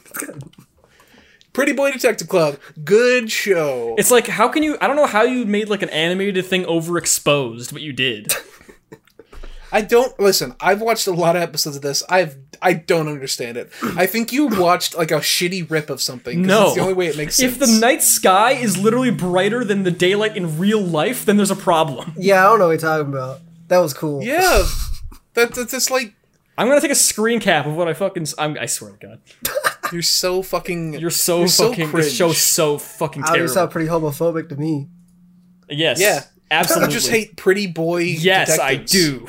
[1.52, 3.94] Pretty Boy Detective Club, good show.
[3.98, 4.78] It's like how can you?
[4.80, 8.32] I don't know how you made like an animated thing overexposed, but you did.
[9.72, 10.54] I don't listen.
[10.60, 12.02] I've watched a lot of episodes of this.
[12.08, 13.70] I've I don't understand it.
[13.96, 16.42] I think you watched like a shitty rip of something.
[16.42, 17.54] No, it's the only way it makes sense.
[17.54, 21.50] If the night sky is literally brighter than the daylight in real life, then there's
[21.50, 22.12] a problem.
[22.18, 23.40] Yeah, I don't know what you're talking about.
[23.68, 24.22] That was cool.
[24.22, 24.64] yeah,
[25.34, 26.14] that, that's just like
[26.58, 28.22] I'm gonna take a screen cap of what I fucking.
[28.24, 29.20] s- I'm, I swear to God,
[29.92, 30.94] you're so fucking.
[30.94, 31.88] you're so You're fucking.
[31.88, 32.06] cringe.
[32.06, 33.54] this show's so fucking I you terrible.
[33.54, 34.88] sound pretty homophobic to me.
[35.68, 36.88] yes, yeah, absolutely.
[36.94, 38.00] You just hate Pretty Boy.
[38.02, 39.26] Yes, I do.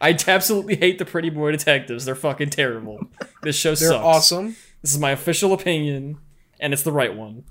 [0.00, 2.04] I absolutely hate the Pretty Boy Detectives.
[2.04, 3.06] They're fucking terrible.
[3.42, 4.04] This show They're sucks.
[4.04, 4.56] awesome.
[4.82, 6.18] This is my official opinion,
[6.60, 7.44] and it's the right one.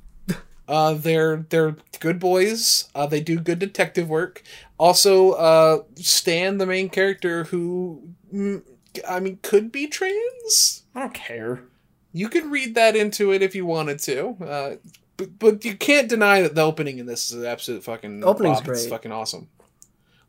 [0.67, 2.89] Uh, they're they're good boys.
[2.95, 4.41] Uh, they do good detective work.
[4.77, 8.01] Also, uh, Stan, the main character, who
[8.33, 8.61] mm,
[9.07, 10.83] I mean could be trans.
[10.95, 11.63] I don't care.
[12.11, 14.27] You could read that into it if you wanted to.
[14.39, 14.75] Uh,
[15.17, 18.61] but, but you can't deny that the opening in this is an absolute fucking Opening's
[18.61, 18.69] bop.
[18.69, 19.49] It's fucking awesome.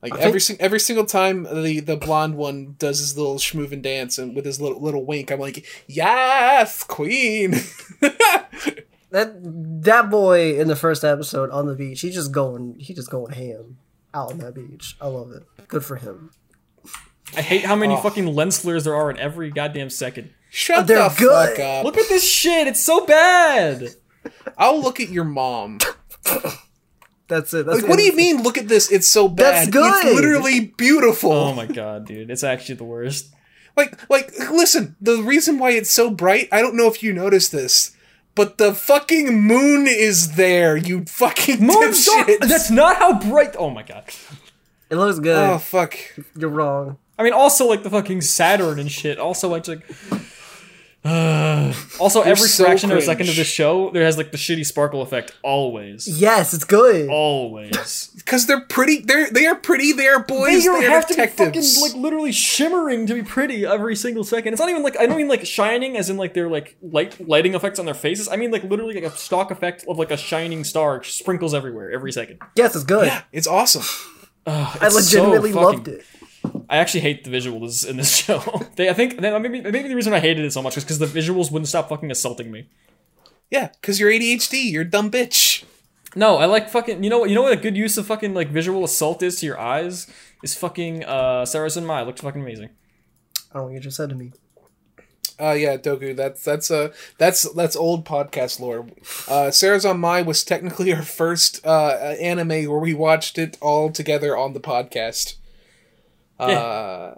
[0.02, 3.80] Like I every think- every single time the the blonde one does his little schmoovin'
[3.82, 7.54] dance and with his little little wink, I'm like, yes, queen.
[9.10, 9.32] That
[9.84, 13.32] that boy in the first episode on the beach, he just going he just going
[13.32, 13.78] ham
[14.12, 14.96] out on that beach.
[15.00, 15.44] I love it.
[15.68, 16.32] Good for him.
[17.36, 17.98] I hate how many Oh.
[17.98, 20.30] fucking lens flares there are in every goddamn second.
[20.50, 21.48] Shut they're the good.
[21.56, 21.84] fuck up.
[21.84, 22.66] Look at this shit.
[22.68, 23.88] It's so bad.
[24.56, 25.78] I'll look at your mom.
[27.28, 27.66] That's it.
[27.66, 28.42] That's Like, what do you mean?
[28.42, 28.92] Look at this.
[28.92, 29.66] It's so bad.
[29.66, 30.04] That's good.
[30.06, 31.32] It's literally beautiful.
[31.32, 32.30] Oh my god, dude.
[32.30, 33.34] It's actually the worst.
[33.76, 34.94] Like, like, listen.
[35.00, 37.96] The reason why it's so bright, I don't know if you noticed this,
[38.34, 40.76] but the fucking moon is there.
[40.76, 42.28] You fucking Moon's dark.
[42.40, 43.56] That's not how bright.
[43.58, 44.04] Oh my god.
[44.90, 45.36] It looks good.
[45.36, 45.96] Oh fuck.
[46.36, 46.98] You're wrong.
[47.18, 49.18] I mean, also like the fucking Saturn and shit.
[49.18, 49.82] Also, like, like
[51.04, 53.38] uh, also every so fraction of a second of cringe.
[53.38, 55.32] the show, there has like the shitty sparkle effect.
[55.42, 57.08] Always, Yes, it's good.
[57.10, 58.10] always.
[58.24, 59.00] Because they're pretty.
[59.00, 59.92] They're they are pretty.
[59.92, 60.46] They are boys.
[60.46, 61.78] They don't They are have to be detectives.
[61.78, 64.54] fucking like literally shimmering to be pretty every single second.
[64.54, 67.20] It's not even like I don't mean like shining as in like they're like light
[67.28, 68.26] lighting effects on their faces.
[68.26, 71.90] I mean like literally like a stock effect of like a shining star sprinkles everywhere
[71.92, 72.38] every second.
[72.56, 73.08] Yes, it's good.
[73.08, 73.82] yeah, it's awesome.
[74.46, 76.04] Ugh, I it's so legitimately fucking- loved it.
[76.68, 78.62] I actually hate the visuals in this show.
[78.76, 80.98] they, I think that maybe maybe the reason I hated it so much is because
[80.98, 82.68] the visuals wouldn't stop fucking assaulting me.
[83.50, 84.70] Yeah, because you're ADHD.
[84.70, 85.64] You're a dumb bitch.
[86.16, 87.02] No, I like fucking.
[87.02, 87.28] You know what?
[87.28, 90.10] You know what a good use of fucking like visual assault is to your eyes
[90.42, 92.70] is fucking uh Sarazanmai looked fucking amazing.
[93.50, 94.32] I don't know what you just said to me.
[95.40, 96.14] Uh, yeah, Doku.
[96.14, 98.86] That's that's uh that's that's old podcast lore.
[99.26, 104.52] Uh, Sarazanmai was technically our first uh anime where we watched it all together on
[104.52, 105.34] the podcast.
[106.38, 107.14] Uh,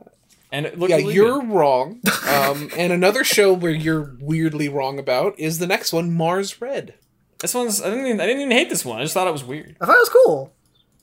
[0.52, 1.50] And it looked yeah, you're good.
[1.50, 2.00] wrong.
[2.26, 6.94] Um, and another show where you're weirdly wrong about is the next one, Mars Red.
[7.38, 8.98] This one's I didn't even, I didn't even hate this one.
[9.00, 9.76] I just thought it was weird.
[9.80, 10.52] I thought it was cool.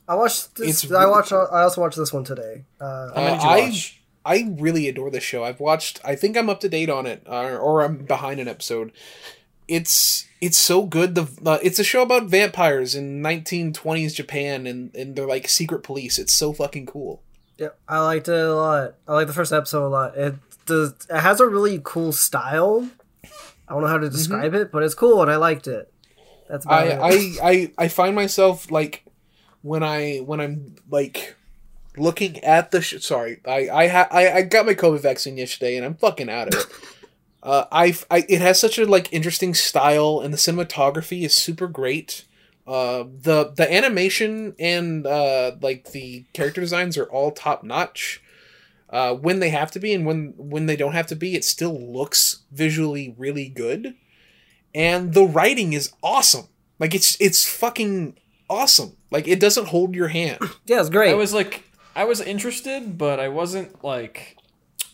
[0.08, 0.84] I watched this.
[0.84, 1.32] It's I really watched.
[1.32, 2.66] I also watched this one today.
[2.80, 4.00] Uh, How many did you I- watch?
[4.26, 5.44] I really adore this show.
[5.44, 6.00] I've watched.
[6.06, 8.92] I think I'm up to date on it, or, or I'm behind an episode.
[9.68, 11.16] It's it's so good.
[11.16, 15.84] The uh, it's a show about vampires in 1920s Japan, and and they're like secret
[15.84, 16.20] police.
[16.20, 17.22] It's so fucking cool.
[17.58, 18.96] Yeah, I liked it a lot.
[19.08, 20.18] I like the first episode a lot.
[20.18, 20.36] It
[20.66, 20.94] does.
[21.10, 22.90] It has a really cool style.
[23.68, 25.92] I don't know how to describe it, but it's cool and I liked it.
[26.50, 27.00] That's I, it.
[27.02, 29.06] I I I find myself like
[29.62, 31.36] when I when I'm like
[31.98, 35.78] looking at the sh- sorry I I ha- I I got my COVID vaccine yesterday
[35.78, 36.66] and I'm fucking out of it.
[37.44, 41.68] uh, I've, I it has such a like interesting style and the cinematography is super
[41.68, 42.26] great.
[42.66, 48.22] Uh, the the animation and uh like the character designs are all top notch.
[48.90, 51.44] Uh, when they have to be and when when they don't have to be, it
[51.44, 53.96] still looks visually really good
[54.76, 56.48] and the writing is awesome.
[56.80, 58.18] Like it's it's fucking
[58.50, 58.98] awesome.
[59.12, 60.40] Like it doesn't hold your hand.
[60.66, 61.12] yeah, it's great.
[61.12, 61.64] I was like,
[61.96, 64.38] I was interested, but I wasn't like.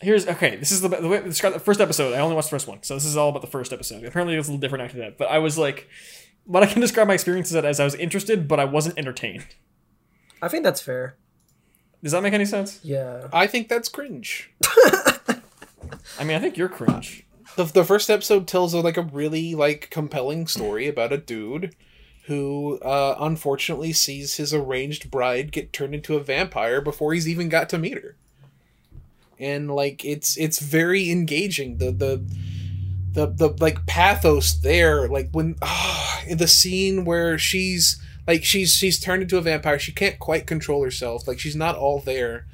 [0.01, 0.55] Here's okay.
[0.55, 2.13] This is the the way describe the first episode.
[2.13, 4.05] I only watched the first one, so this is all about the first episode.
[4.05, 5.17] Apparently, it was a little different after that.
[5.17, 5.89] But I was like,
[6.49, 9.45] what I can describe my experiences as I was interested, but I wasn't entertained.
[10.41, 11.15] I think that's fair.
[12.01, 12.79] Does that make any sense?
[12.81, 13.27] Yeah.
[13.31, 14.51] I think that's cringe.
[16.17, 17.23] I mean, I think you're cringe.
[17.55, 21.75] The, the first episode tells a, like a really like compelling story about a dude
[22.25, 27.47] who uh, unfortunately sees his arranged bride get turned into a vampire before he's even
[27.47, 28.15] got to meet her.
[29.37, 31.77] And like it's it's very engaging.
[31.77, 32.23] The the
[33.13, 38.73] the the like pathos there, like when ah, in the scene where she's like she's
[38.73, 41.27] she's turned into a vampire, she can't quite control herself.
[41.27, 42.45] Like she's not all there,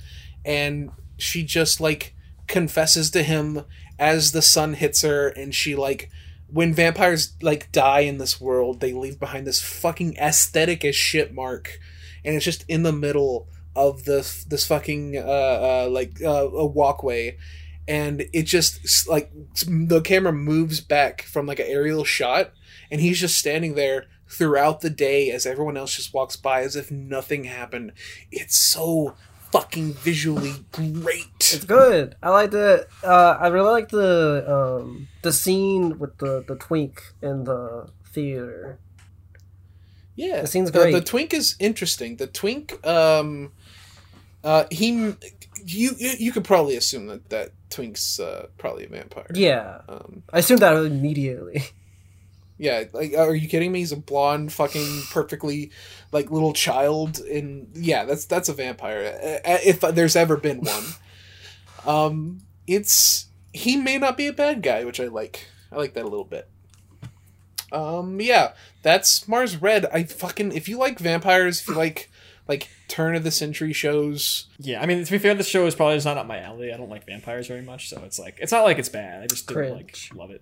[0.43, 2.15] and she just like
[2.47, 3.63] confesses to him
[3.99, 6.09] as the sun hits her, and she like
[6.47, 11.33] when vampires like die in this world, they leave behind this fucking aesthetic as shit
[11.33, 11.79] mark,
[12.23, 16.65] and it's just in the middle of this this fucking uh, uh like uh, a
[16.65, 17.37] walkway
[17.87, 19.31] and it just like
[19.67, 22.51] the camera moves back from like an aerial shot
[22.89, 26.75] and he's just standing there throughout the day as everyone else just walks by as
[26.75, 27.91] if nothing happened
[28.31, 29.15] it's so
[29.51, 32.15] fucking visually great It's good.
[32.21, 32.89] I liked it.
[33.01, 34.43] Uh, I really like the
[34.81, 38.79] um, the scene with the, the twink in the theater.
[40.15, 40.91] yeah The scene's the, great.
[40.91, 43.51] the twink is interesting the twink um
[44.43, 45.13] uh he
[45.65, 50.39] you you, could probably assume that that twink's uh probably a vampire Yeah, um I
[50.39, 51.63] assumed that immediately.
[52.57, 53.79] Yeah, like are you kidding me?
[53.79, 55.71] He's a blonde, fucking perfectly
[56.13, 60.83] like little child, and yeah, that's that's a vampire uh, if there's ever been one.
[61.85, 65.47] Um, it's he may not be a bad guy, which I like.
[65.69, 66.47] I like that a little bit.
[67.73, 68.53] Um, yeah,
[68.83, 69.85] that's Mars Red.
[69.87, 72.09] I fucking if you like vampires, if you like
[72.47, 75.75] like turn of the century shows, Yeah, I mean, to be fair, this show is
[75.75, 76.71] probably just not up my alley.
[76.71, 79.23] I don't like vampires very much, so it's like it's not like it's bad.
[79.23, 80.41] I just didn't like love it.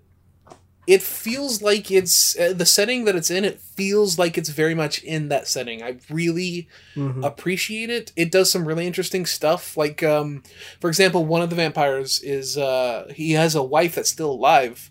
[0.86, 3.42] it feels like it's uh, the setting that it's in.
[3.42, 5.82] It feels like it's very much in that setting.
[5.82, 7.24] I really Mhm.
[7.24, 8.12] appreciate it.
[8.16, 9.78] It does some really interesting stuff.
[9.78, 10.42] Like, um,
[10.80, 14.90] for example, one of the vampires is uh, he has a wife that's still alive,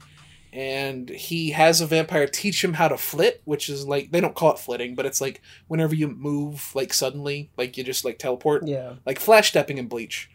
[0.53, 4.35] and he has a vampire teach him how to flit, which is like they don't
[4.35, 8.19] call it flitting, but it's like whenever you move like suddenly, like you just like
[8.19, 8.93] teleport, Yeah.
[9.05, 10.29] like flash stepping in Bleach.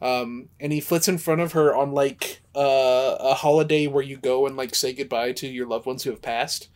[0.00, 4.16] Um, and he flits in front of her on like uh, a holiday where you
[4.16, 6.68] go and like say goodbye to your loved ones who have passed.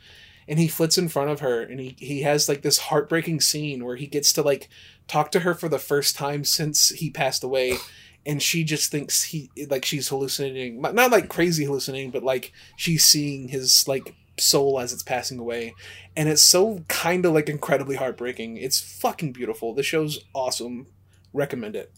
[0.49, 3.85] And he flits in front of her, and he he has like this heartbreaking scene
[3.85, 4.69] where he gets to like
[5.09, 7.79] talk to her for the first time since he passed away,
[8.27, 12.53] and she just thinks he like she's hallucinating, not not, like crazy hallucinating, but like
[12.77, 15.75] she's seeing his like soul as it's passing away,
[16.17, 18.57] and it's so kind of like incredibly heartbreaking.
[18.59, 19.73] It's fucking beautiful.
[19.75, 20.89] The show's awesome.
[21.33, 21.93] Recommend it.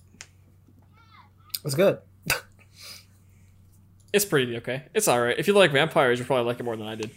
[1.64, 1.99] It's good.
[4.12, 4.85] It's pretty okay.
[4.95, 5.39] It's all right.
[5.39, 7.11] If you like vampires, you probably like it more than I did.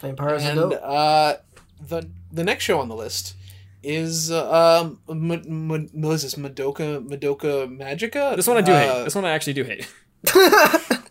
[0.00, 0.80] Vampires are And dope.
[0.82, 1.34] uh,
[1.80, 3.34] the the next show on the list
[3.82, 8.34] is uh, um, M- M- what is this Madoka Madoka Magica?
[8.36, 9.04] This one I do Uh, hate.
[9.04, 9.88] This one I actually do hate.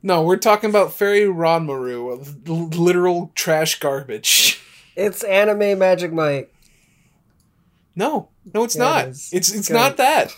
[0.00, 4.60] No, we're talking about Fairy Ranmaru, l- literal trash garbage.
[4.94, 6.54] It's anime Magic Mike.
[7.96, 9.08] No, no, it's Yeah, not.
[9.08, 9.28] is.
[9.32, 10.32] it's it's Go not that.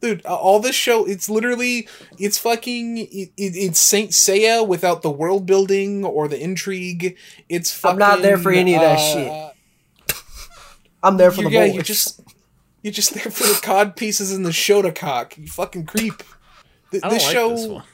[0.00, 5.02] Dude, uh, all this show, it's literally, it's fucking, it, it, it's Saint Seiya without
[5.02, 7.16] the world building or the intrigue.
[7.48, 7.94] It's fucking.
[7.94, 9.47] I'm not there for any of that uh, shit.
[11.02, 11.74] I'm there for You're, the yeah, boys.
[11.74, 12.20] you're just,
[12.82, 15.36] you're just there for the cod pieces and the shota cock.
[15.38, 16.22] You fucking creep.
[16.90, 17.84] The, I don't this like show, this one.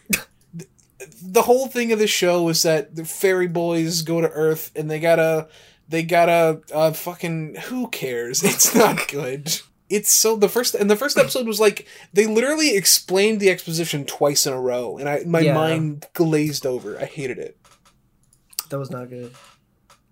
[1.22, 4.90] the whole thing of the show is that the fairy boys go to Earth and
[4.90, 5.48] they gotta
[5.88, 8.42] they gotta uh fucking who cares?
[8.44, 9.60] It's not good.
[9.90, 14.04] It's so the first and the first episode was like they literally explained the exposition
[14.06, 15.54] twice in a row and I my Yeah.
[15.54, 16.98] mind glazed over.
[16.98, 17.58] I hated it.
[18.70, 19.32] That was not good.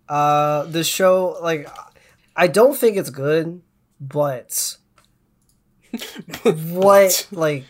[0.09, 1.67] Uh, the show, like,
[2.37, 3.63] I don't think it's good,
[4.01, 4.77] but
[6.45, 7.65] what, like,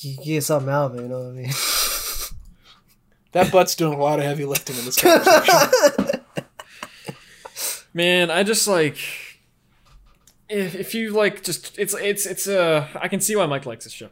[0.00, 1.50] you get something out of it, you know what I mean?
[3.32, 6.20] That butt's doing a lot of heavy lifting in this conversation.
[7.94, 8.96] Man, I just like
[10.48, 13.84] if, if you like just it's it's it's uh I can see why Mike likes
[13.84, 14.08] this show.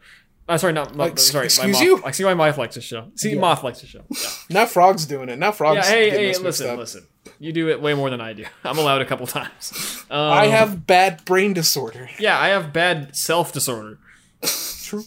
[0.46, 1.46] Uh, sorry, not Like, sorry.
[1.46, 2.02] excuse my you?
[2.04, 3.10] I see why Mike likes this show.
[3.16, 3.40] See, Yeah.
[3.40, 4.04] Moth likes this show.
[4.10, 5.38] Yeah, now Frog's doing it.
[5.38, 6.78] Now Frog's yeah hey, getting hey, this listen, up.
[6.78, 7.06] listen.
[7.38, 8.44] You do it way more than I do.
[8.64, 10.04] I'm allowed a couple times.
[10.10, 12.08] Um, I have bad brain disorder.
[12.18, 13.98] Yeah, I have bad self disorder.
[14.42, 15.04] True.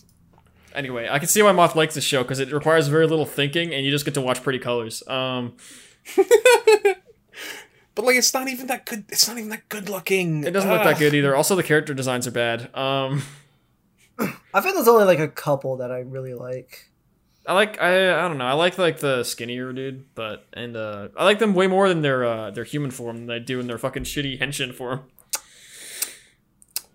[0.75, 3.73] Anyway, I can see why Moth likes this show because it requires very little thinking,
[3.73, 5.01] and you just get to watch pretty colors.
[5.07, 5.57] Um,
[7.99, 10.45] But like it's not even that good it's not even that good looking.
[10.45, 11.35] it doesn't look that good either.
[11.35, 12.73] Also, the character designs are bad.
[12.73, 13.23] Um,
[14.17, 16.88] I think there's only like a couple that I really like.
[17.49, 18.45] I like I I don't know.
[18.45, 22.03] I like like the skinnier dude, but and uh I like them way more than
[22.03, 25.05] their uh their human form than I do in their fucking shitty henshin form.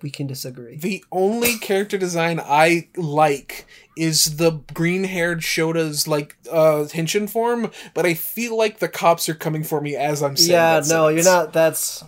[0.00, 0.76] We can disagree.
[0.76, 7.72] The only character design I like is the green haired Shota's like uh henshin form,
[7.92, 10.88] but I feel like the cops are coming for me as I'm saying Yeah, that
[10.88, 11.52] no, you're not.
[11.52, 12.04] That's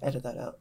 [0.00, 0.60] edit that out.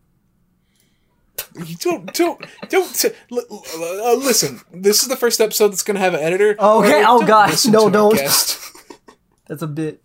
[1.66, 3.64] You don't don't don't l- l-
[4.06, 4.62] uh, listen.
[4.74, 6.56] This is the first episode that's gonna have an editor.
[6.60, 8.16] Okay, Uh, oh gosh, listen no, don't.
[8.16, 8.60] guest.
[9.48, 10.02] That's a bit.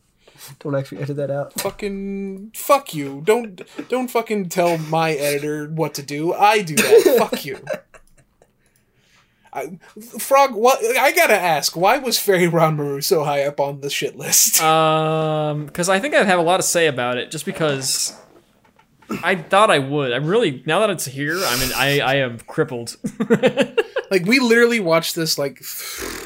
[0.61, 1.53] Don't actually edit that out.
[1.61, 3.23] fucking fuck you.
[3.25, 6.33] Don't don't fucking tell my editor what to do.
[6.35, 7.17] I do that.
[7.31, 7.65] fuck you.
[9.53, 9.79] I,
[10.19, 10.79] Frog, what?
[10.99, 14.63] I gotta ask, why was Fairy Ranmaru so high up on the shit list?
[14.63, 18.15] Um, because I think I'd have a lot to say about it, just because
[19.11, 20.13] I thought I would.
[20.13, 21.39] I'm really now that it's here.
[21.39, 22.97] I mean, I I am crippled.
[24.11, 25.63] like, we literally watched this like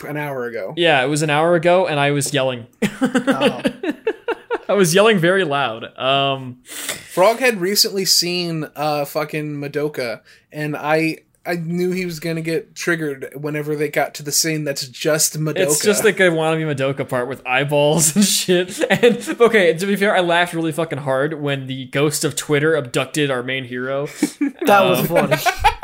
[0.07, 0.74] an hour ago.
[0.76, 2.66] yeah, it was an hour ago, and I was yelling.
[2.83, 3.62] Oh.
[4.68, 5.97] I was yelling very loud.
[5.99, 12.40] Um, Frog had recently seen uh fucking Madoka, and I I knew he was gonna
[12.40, 15.57] get triggered whenever they got to the scene that's just Madoka.
[15.57, 18.80] It's just like a wannabe Madoka part with eyeballs and shit.
[18.90, 22.74] And okay, to be fair, I laughed really fucking hard when the ghost of Twitter
[22.74, 24.09] abducted our main hero.
[24.64, 25.36] That was um, funny.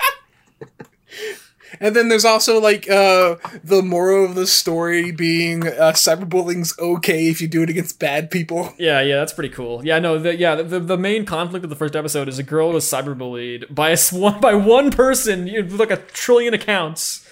[1.81, 7.29] And then there's also like uh the moral of the story being uh cyberbullying's okay
[7.29, 8.73] if you do it against bad people.
[8.79, 9.85] Yeah, yeah, that's pretty cool.
[9.85, 12.73] Yeah, no, the, yeah, the, the main conflict of the first episode is a girl
[12.73, 17.29] was cyberbullied by a, one by one person, you like a trillion accounts,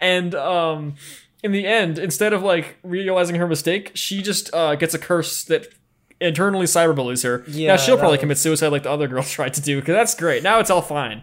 [0.00, 0.94] and um,
[1.42, 5.44] in the end, instead of like realizing her mistake, she just uh gets a curse
[5.44, 5.66] that
[6.20, 7.44] internally cyberbullies her.
[7.48, 9.94] Yeah, Yeah, she'll probably was- commit suicide like the other girl tried to do, because
[9.94, 10.42] that's great.
[10.42, 11.22] Now it's all fine.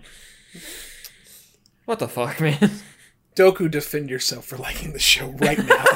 [1.91, 2.57] What the fuck, man?
[3.35, 5.83] Doku, defend yourself for liking the show right now.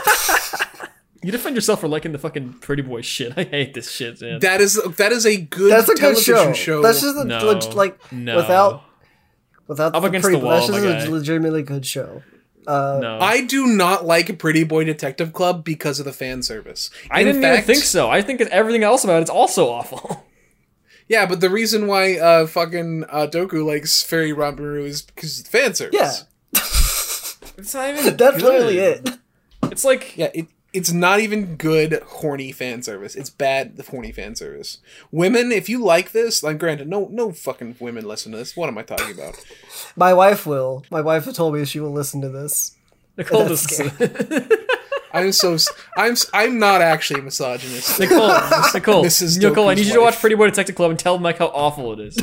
[1.23, 3.33] You defend yourself for liking the fucking pretty boy shit.
[3.35, 4.39] I hate this shit, man.
[4.41, 6.83] that is that is a good That's a good television show.
[6.83, 7.39] That's just a, No.
[7.39, 8.35] leg- like no.
[8.35, 8.83] without
[9.67, 10.37] without Up the against pretty.
[10.39, 12.21] the boy, that's wall, just my a legitimately good show.
[12.67, 13.17] Uh, no.
[13.19, 16.91] I do not like Pretty Boy Detective Club because of the fan service.
[17.09, 18.07] I In didn't fact, even think so.
[18.09, 20.27] I think everything else about it's also awful.
[21.07, 25.45] Yeah, but the reason why uh fucking uh, Doku likes Fairy Ranmaru is because of
[25.45, 25.93] the fan service.
[26.53, 26.59] Yeah,
[27.57, 28.17] It's not even.
[28.17, 28.43] that's good.
[28.43, 29.09] literally it.
[29.63, 33.15] It's like Yeah, it it's not even good horny fan service.
[33.15, 34.79] It's bad the horny fan service.
[35.09, 38.57] Women, if you like this, like granted, no no fucking women listen to this.
[38.57, 39.35] What am I talking about?
[39.95, 40.83] My wife will.
[40.91, 42.75] My wife told me she will listen to this.
[43.17, 43.65] Nicole does.
[45.15, 47.99] I'm so s- I'm s- I'm not actually a misogynist.
[47.99, 48.27] Nicole,
[48.73, 49.41] Nicole, Mrs.
[49.41, 50.17] Nicole, I need you to watch.
[50.19, 52.17] Pretty Boy Detective Club and tell Mike how awful it is.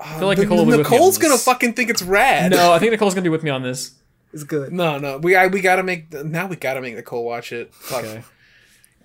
[0.00, 2.02] I feel like The- Nicole will be with me on Nicole's gonna fucking think it's
[2.02, 2.50] rad.
[2.50, 3.92] No, I think Nicole's gonna be with me on this.
[4.32, 4.72] It's good.
[4.72, 5.18] no, no.
[5.18, 6.46] We I, we gotta make now.
[6.46, 7.72] We gotta make Nicole watch it.
[7.74, 8.04] Fuck.
[8.04, 8.22] Okay.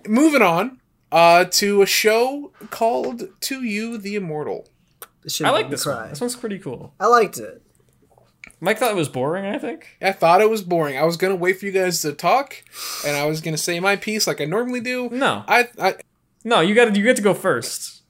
[0.06, 0.80] Moving on
[1.12, 4.66] uh, to a show called "To You, the Immortal."
[5.44, 6.00] I like this cry.
[6.02, 6.08] one.
[6.10, 6.94] This one's pretty cool.
[6.98, 7.62] I liked it.
[8.60, 9.44] Mike thought it was boring.
[9.46, 9.96] I think.
[10.02, 10.98] I thought it was boring.
[10.98, 12.56] I was gonna wait for you guys to talk,
[13.06, 15.08] and I was gonna say my piece like I normally do.
[15.10, 15.94] No, I I,
[16.44, 18.02] no, you got to you get to go first.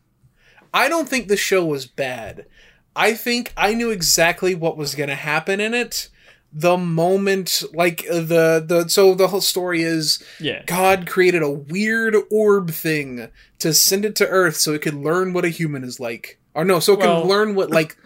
[0.72, 2.46] I don't think the show was bad.
[2.96, 6.08] I think I knew exactly what was going to happen in it.
[6.52, 10.62] The moment, like uh, the the so the whole story is Yeah.
[10.66, 13.28] God created a weird orb thing
[13.58, 16.64] to send it to Earth so it could learn what a human is like, or
[16.64, 17.96] no, so it Well- can learn what like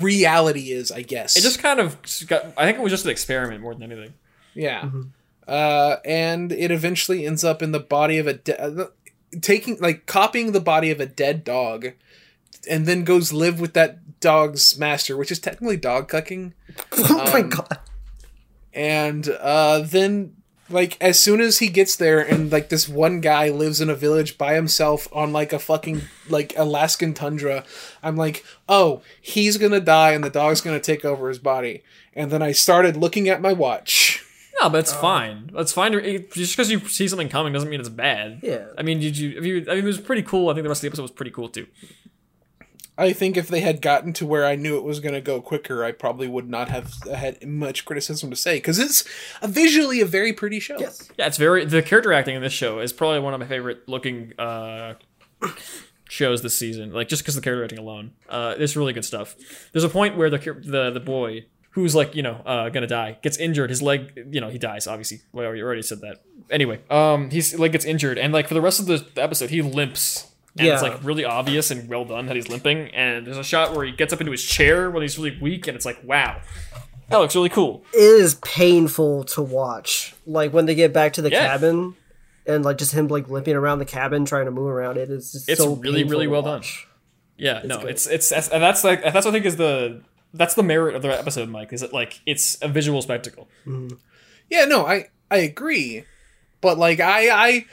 [0.00, 0.90] reality is.
[0.92, 2.44] I guess It just kind of got.
[2.56, 4.14] I think it was just an experiment more than anything.
[4.54, 4.88] Yeah.
[5.46, 8.86] Uh, and it eventually ends up in the body of a de- uh,
[9.42, 11.88] taking like copying the body of a dead dog
[12.70, 16.52] and then goes live with that dog's master, which is technically dog cucking.
[16.92, 17.78] oh my Um, god.
[18.72, 20.36] And uh, then
[20.70, 23.94] like as soon as he gets there and like this one guy lives in a
[23.94, 27.64] village by himself on like a fucking like Alaskan tundra,
[28.02, 31.38] I'm like, "Oh, he's going to die and the dog's going to take over his
[31.38, 31.82] body."
[32.14, 34.24] And then I started looking at my watch.
[34.62, 35.50] No, but it's fine.
[35.52, 35.94] That's fine.
[35.94, 38.38] it- Just because you see something coming doesn't mean it's bad.
[38.40, 38.66] Yeah.
[38.78, 39.36] I mean, did you?
[39.36, 39.56] If you?
[39.68, 40.48] I mean, it was pretty cool.
[40.48, 41.66] I think the rest of the episode was pretty cool too.
[42.96, 45.40] I think if they had gotten to where I knew it was going to go
[45.40, 49.04] quicker, I probably would not have had much criticism to say because it's
[49.42, 50.78] a visually a very pretty show.
[50.78, 51.10] Yes.
[51.18, 51.64] Yeah, it's very.
[51.64, 54.94] The character acting in this show is probably one of my favorite looking uh,
[56.08, 56.92] shows this season.
[56.92, 59.34] Like just because the character acting alone, uh, it's really good stuff.
[59.72, 63.18] There's a point where the the the boy who's like you know uh, gonna die
[63.22, 63.70] gets injured.
[63.70, 64.86] His leg, you know, he dies.
[64.86, 66.22] Obviously, well, you already said that.
[66.50, 69.62] Anyway, um, his leg gets injured, and like for the rest of the episode, he
[69.62, 70.30] limps.
[70.56, 72.88] And it's like really obvious and well done that he's limping.
[72.94, 75.66] And there's a shot where he gets up into his chair when he's really weak,
[75.66, 76.40] and it's like, wow,
[77.08, 77.84] that looks really cool.
[77.92, 80.14] It is painful to watch.
[80.26, 81.46] Like when they get back to the Yeah.
[81.46, 81.96] cabin
[82.46, 85.32] and like just him like limping around the cabin trying to move around it is
[85.32, 86.58] just It's so really, really to well done.
[86.60, 86.86] watch.
[87.36, 87.90] Yeah, no, good.
[87.90, 90.02] it's it's and that's like that's what I think is the
[90.32, 91.72] that's the merit of the episode, Mike.
[91.72, 93.48] Is that like it's a visual spectacle.
[93.66, 93.96] Mm-hmm.
[94.50, 96.04] Yeah, no, I I agree,
[96.60, 97.64] but like I I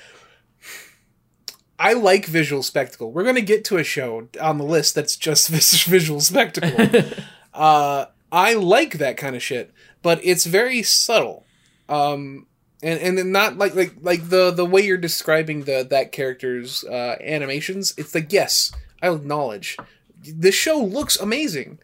[1.82, 3.12] I like visual spectacle.
[3.12, 7.02] We're gonna get to a show on the list that's just vis- visual spectacle.
[7.54, 9.74] uh, I like that kind of shit,
[10.04, 11.46] but it's very subtle.
[11.90, 12.46] Um,
[12.84, 17.18] and and not like like like the the way you're describing the that character's uh,
[17.20, 17.96] animations.
[17.98, 18.72] It's like yes,
[19.02, 19.76] I acknowledge
[20.24, 21.80] the show looks amazing,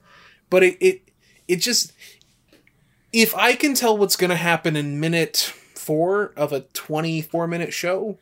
[0.52, 1.10] but it it
[1.48, 1.92] it just
[3.12, 5.38] if I can tell what's going to happen in minute
[5.74, 8.18] four of a 24 minute show,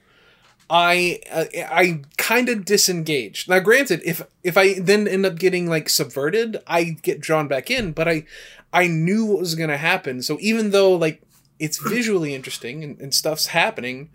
[0.69, 3.47] I uh, I kind of disengage.
[3.47, 7.69] Now, granted, if if I then end up getting like subverted, I get drawn back
[7.69, 7.91] in.
[7.91, 8.25] But I
[8.73, 11.21] I knew what was going to happen, so even though like
[11.59, 14.09] it's visually interesting and, and stuff's happening,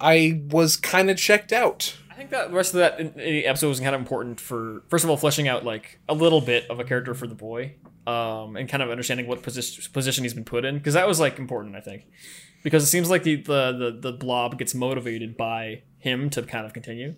[0.00, 1.96] I was kind of checked out.
[2.10, 5.10] I think that the rest of that episode was kind of important for first of
[5.10, 7.74] all fleshing out like a little bit of a character for the boy,
[8.06, 11.18] um, and kind of understanding what position position he's been put in because that was
[11.18, 11.74] like important.
[11.74, 12.06] I think
[12.62, 16.66] because it seems like the the the, the blob gets motivated by him to kind
[16.66, 17.14] of continue.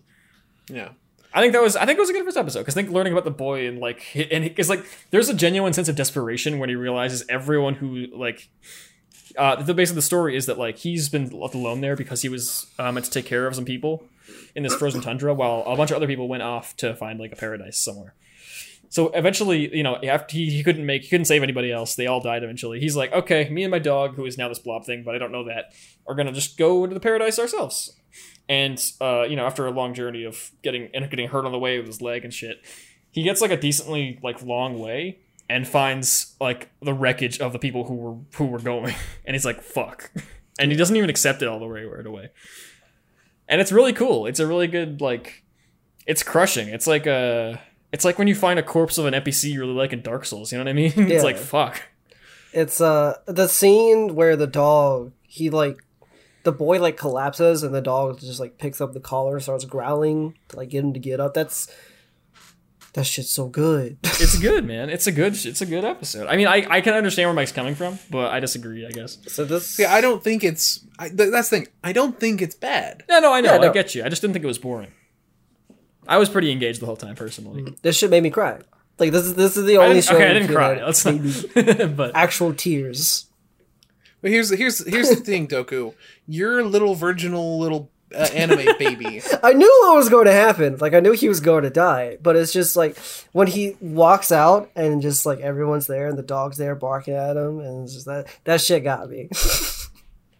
[0.69, 0.91] Yeah.
[1.33, 2.93] I think that was I think it was a good first episode because I think
[2.93, 6.59] learning about the boy and like and it's like there's a genuine sense of desperation
[6.59, 8.49] when he realizes everyone who like
[9.39, 12.23] uh the base of the story is that like he's been left alone there because
[12.23, 14.03] he was uh, meant to take care of some people
[14.57, 17.33] in this frozen tundra while a bunch of other people went off to find like
[17.33, 18.15] a paradise somewhere.
[18.89, 21.95] So eventually, you know, after he, he couldn't make he couldn't save anybody else.
[21.95, 22.81] They all died eventually.
[22.81, 25.19] He's like, okay, me and my dog, who is now this blob thing, but I
[25.19, 25.73] don't know that,
[26.09, 27.95] are gonna just go into the paradise ourselves.
[28.51, 31.59] And uh, you know, after a long journey of getting and getting hurt on the
[31.59, 32.61] way with his leg and shit,
[33.13, 37.61] he gets like a decently like long way and finds like the wreckage of the
[37.61, 38.93] people who were who were going,
[39.25, 40.11] and he's like, fuck,
[40.59, 42.31] and he doesn't even accept it all the way right away.
[43.49, 44.27] And it's really cool.
[44.27, 45.45] It's a really good like,
[46.05, 46.69] it's crushing.
[46.69, 47.61] It's like a.
[47.93, 50.25] It's like when you find a corpse of an NPC you really like in Dark
[50.25, 50.51] Souls.
[50.51, 50.93] You know what I mean?
[50.97, 51.05] Yeah.
[51.15, 51.83] It's like fuck.
[52.53, 55.85] It's uh the scene where the dog he like
[56.43, 60.35] the boy like collapses and the dog just like picks up the collar starts growling
[60.49, 61.35] to like get him to get up.
[61.35, 61.69] That's
[62.95, 63.99] That shit's so good.
[64.23, 64.91] It's good, man.
[64.91, 65.35] It's a good.
[65.47, 66.27] It's a good episode.
[66.27, 68.87] I mean, I, I can understand where Mike's coming from, but I disagree.
[68.87, 69.17] I guess.
[69.29, 69.67] so this.
[69.67, 70.85] See, I don't think it's.
[70.99, 71.69] I, th- that's the thing.
[71.83, 73.03] I don't think it's bad.
[73.09, 73.53] No, no, I know.
[73.53, 73.71] Yeah, no.
[73.71, 74.05] I get you.
[74.05, 74.93] I just didn't think it was boring.
[76.07, 77.63] I was pretty engaged the whole time, personally.
[77.63, 78.59] Mm, this shit made me cry.
[78.99, 80.17] Like this is this is the only didn't, show.
[80.17, 80.75] okay, I didn't cry.
[80.75, 81.25] that Let's made
[81.81, 81.97] not.
[81.97, 83.27] but actual tears.
[84.23, 85.95] But here's here's here's the thing, Doku.
[86.27, 89.23] You're a little virginal little uh, anime baby.
[89.43, 90.77] I knew what was going to happen.
[90.79, 92.99] Like I knew he was going to die, but it's just like
[93.33, 97.37] when he walks out and just like everyone's there and the dog's there barking at
[97.37, 99.29] him, and it's just that that shit got me.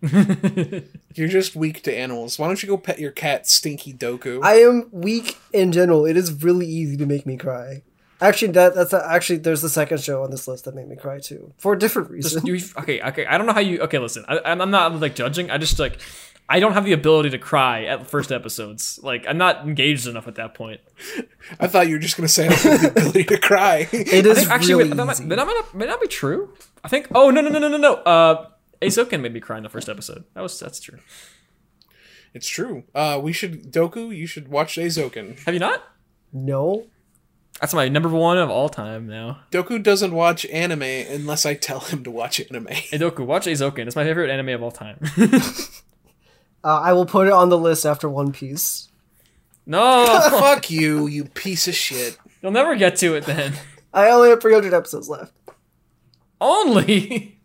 [1.15, 2.39] You're just weak to animals.
[2.39, 4.41] Why don't you go pet your cat, Stinky Doku?
[4.43, 6.07] I am weak in general.
[6.07, 7.83] It is really easy to make me cry.
[8.21, 11.19] Actually, that that's actually there's the second show on this list that made me cry
[11.19, 12.45] too for a different reason.
[12.47, 13.27] you, okay, okay.
[13.27, 13.81] I don't know how you.
[13.81, 14.25] Okay, listen.
[14.29, 15.51] I, I'm I'm not like judging.
[15.51, 15.99] I just like.
[16.53, 18.99] I don't have the ability to cry at first episodes.
[19.05, 20.81] Like I'm not engaged enough at that point.
[21.61, 23.89] I thought you were just gonna say I don't have the ability to cry.
[23.93, 25.27] It I think actually, really wait, that, might, easy.
[25.27, 26.53] that, might, may not be true.
[26.83, 27.07] I think.
[27.15, 27.95] Oh no no no no no no.
[27.95, 28.49] Uh,
[28.83, 30.25] Eizouken made me cry in the first episode.
[30.35, 30.99] That was that's true.
[32.35, 32.83] it's true.
[32.97, 34.15] Uh, we should Doku.
[34.15, 35.39] You should watch Eizouken.
[35.45, 35.85] Have you not?
[36.33, 36.87] no,
[37.61, 39.41] That's my number one of all time now.
[39.51, 42.67] Doku doesn't watch anime unless I tell him to watch anime.
[42.67, 43.87] Edoku, watch Eizouken.
[43.87, 44.99] It's my favorite anime of all time.
[46.65, 48.89] uh, I will put it on the list after One Piece.
[49.67, 52.17] no, Fuck you, you piece of shit.
[52.43, 53.53] you'll never get to it then.
[53.93, 55.33] I only have 300 episodes left.
[56.41, 57.37] Only.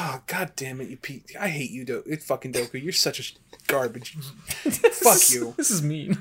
[0.00, 1.22] Oh, god damn it, you piece.
[1.38, 2.82] I hate you, Do- fucking Doku.
[2.82, 3.34] You're such a sh-
[3.66, 4.12] garbage.
[4.16, 5.54] Fuck you.
[5.56, 6.18] This is mean.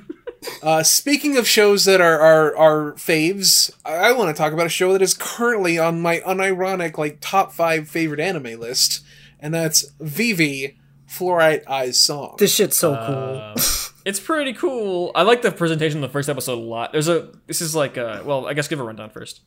[0.61, 4.65] Uh, speaking of shows that are are, are faves, I, I want to talk about
[4.65, 9.03] a show that is currently on my unironic like top five favorite anime list,
[9.39, 10.77] and that's Vivy
[11.09, 12.35] Fluorite Eyes Song.
[12.38, 13.63] This shit's so Uh, cool.
[14.05, 15.11] it's pretty cool.
[15.15, 16.91] I like the presentation of the first episode a lot.
[16.91, 17.29] There's a.
[17.47, 18.21] This is like a.
[18.25, 19.41] Well, I guess give a rundown first.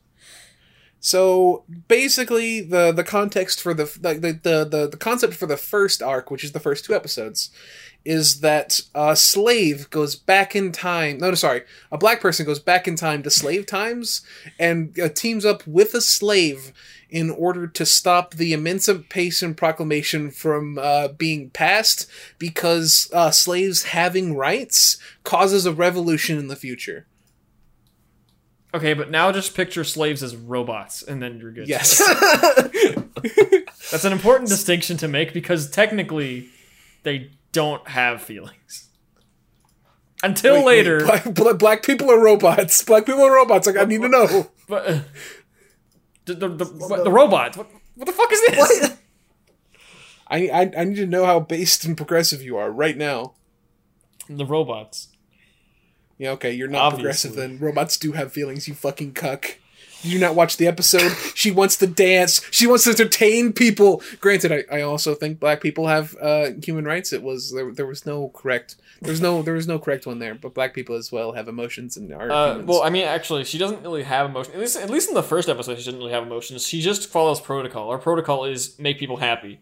[1.03, 6.01] So basically, the the context for the the, the the the concept for the first
[6.01, 7.49] arc, which is the first two episodes,
[8.05, 11.17] is that a slave goes back in time.
[11.17, 14.21] No, no, sorry, a black person goes back in time to slave times
[14.59, 16.71] and uh, teams up with a slave
[17.09, 24.35] in order to stop the Emancipation Proclamation from uh, being passed because uh, slaves having
[24.35, 27.07] rights causes a revolution in the future.
[28.73, 31.67] Okay, but now just picture slaves as robots, and then you're good.
[31.67, 31.97] Yes.
[33.91, 36.47] That's an important distinction to make because technically,
[37.03, 38.87] they don't have feelings.
[40.23, 42.83] Until Wait, wait, later, black, black, black people are robots.
[42.83, 43.67] Black people are robots.
[43.67, 44.51] Like I need to know.
[44.69, 44.99] but uh,
[46.25, 47.57] the, the, the, what- the robots.
[47.57, 48.97] What, what the fuck is this?
[50.27, 53.33] I, I I need to know how based and progressive you are right now.
[54.29, 55.09] The robots.
[56.21, 57.01] Yeah, okay, you're not Obviously.
[57.01, 57.57] progressive then.
[57.59, 59.57] Robots do have feelings, you fucking cuck.
[60.03, 61.11] You do not watch the episode.
[61.35, 62.45] She wants to dance.
[62.51, 64.03] She wants to entertain people.
[64.19, 67.11] Granted, I, I also think black people have uh, human rights.
[67.11, 70.19] It was there, there was no correct there was no there was no correct one
[70.19, 70.35] there.
[70.35, 73.57] But black people as well have emotions and are Uh, well, I mean, actually, she
[73.57, 74.53] doesn't really have emotions.
[74.53, 76.67] At least, at least in the first episode, she doesn't really have emotions.
[76.67, 77.89] She just follows protocol.
[77.89, 79.59] Our protocol is make people happy.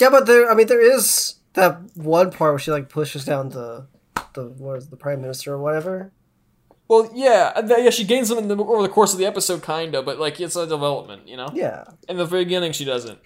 [0.00, 0.50] yeah, but there.
[0.50, 3.86] I mean, there is that one part where she like pushes down the
[4.34, 6.12] the what is the prime minister or whatever.
[6.88, 7.90] Well, yeah, th- yeah.
[7.90, 10.40] She gains them in the, over the course of the episode, kind of, but like
[10.40, 11.48] it's a development, you know.
[11.54, 13.18] Yeah, In the beginning, she doesn't.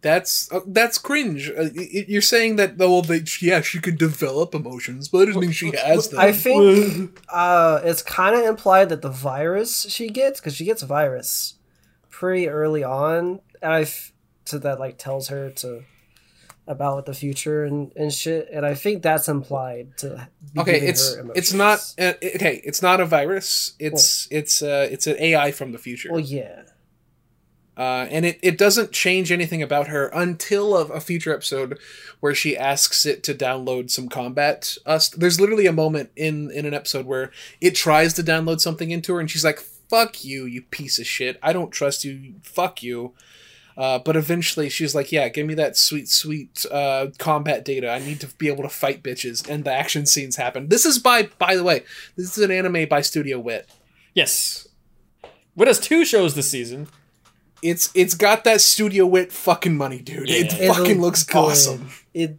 [0.00, 1.50] that's uh, that's cringe.
[1.50, 5.26] Uh, y- y- you're saying that well, they, yeah, she could develop emotions, but that
[5.26, 6.20] doesn't mean she has them.
[6.20, 10.82] I think uh, it's kind of implied that the virus she gets because she gets
[10.82, 11.54] a virus
[12.10, 14.12] pretty early on, and I f-
[14.44, 15.84] so that like tells her to
[16.66, 20.28] about the future and, and shit, and I think that's implied to.
[20.56, 23.72] Okay it's it's not uh, okay it's not a virus.
[23.78, 26.10] It's it's uh it's an ai from the future.
[26.10, 26.62] Well, yeah,
[27.76, 31.78] uh and it, it doesn't change anything about her until a, a future episode
[32.20, 35.08] where she asks it to download some combat Us.
[35.08, 39.14] There's literally a moment in in an episode where it tries to download something into
[39.14, 41.38] her and she's like fuck you you piece of shit.
[41.42, 42.34] I don't trust you.
[42.42, 43.14] Fuck you
[43.76, 47.90] uh, but eventually she's like, yeah, give me that sweet, sweet uh, combat data.
[47.90, 49.48] I need to be able to fight bitches.
[49.48, 50.68] And the action scenes happen.
[50.68, 51.84] This is by, by the way,
[52.16, 53.68] this is an anime by Studio Wit.
[54.14, 54.68] Yes.
[55.54, 56.88] What has two shows this season?
[57.62, 60.28] It's it's got that Studio Wit fucking money, dude.
[60.28, 60.72] It Yeah.
[60.72, 61.36] fucking It looks good.
[61.36, 61.90] awesome.
[62.12, 62.38] It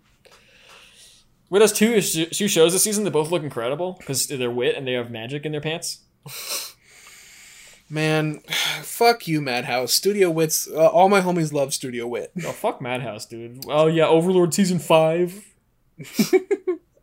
[1.49, 4.85] Wit has two two shows this season that both look incredible because they're wit and
[4.87, 5.99] they have magic in their pants?
[7.93, 8.39] Man,
[8.81, 9.93] fuck you, Madhouse.
[9.93, 12.31] Studio Wit's uh, all my homies love Studio Wit.
[12.45, 13.63] Oh fuck Madhouse, dude.
[13.67, 15.45] Oh yeah, Overlord season five.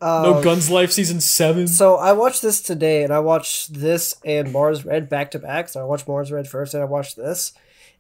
[0.03, 1.69] No Um, Guns Life season seven.
[1.69, 5.69] So I watched this today, and I watched this and Mars Red back to back.
[5.69, 7.53] So I watched Mars Red first, and I watched this,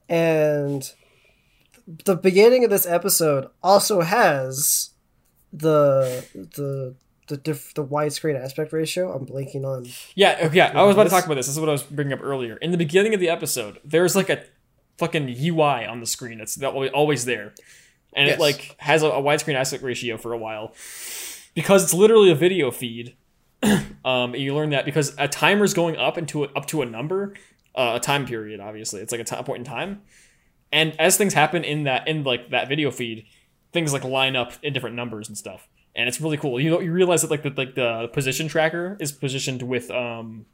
[0.08, 0.90] and
[2.06, 4.90] the beginning of this episode also has
[5.52, 6.94] the the
[7.30, 9.10] the diff, the widescreen aspect ratio.
[9.12, 9.86] I'm blanking on.
[10.14, 10.72] Yeah, okay, yeah.
[10.74, 11.46] I was about to talk about this.
[11.46, 12.56] This is what I was bringing up earlier.
[12.58, 14.44] In the beginning of the episode, there's like a
[14.98, 17.54] fucking UI on the screen that's that always- there,
[18.12, 18.36] and Yes.
[18.36, 20.74] it like has a, a widescreen aspect ratio for a while
[21.54, 23.16] because it's literally a video feed.
[24.04, 27.34] um, you learn that because a timer's going up into a, up to a number,
[27.74, 28.60] uh, a time period.
[28.60, 30.02] Obviously, it's like a point in time,
[30.72, 33.26] and as things happen in that in like that video feed,
[33.72, 36.60] things like line up in different numbers and stuff, and it's really cool.
[36.60, 40.46] You know, you realize that like the like the position tracker is positioned with um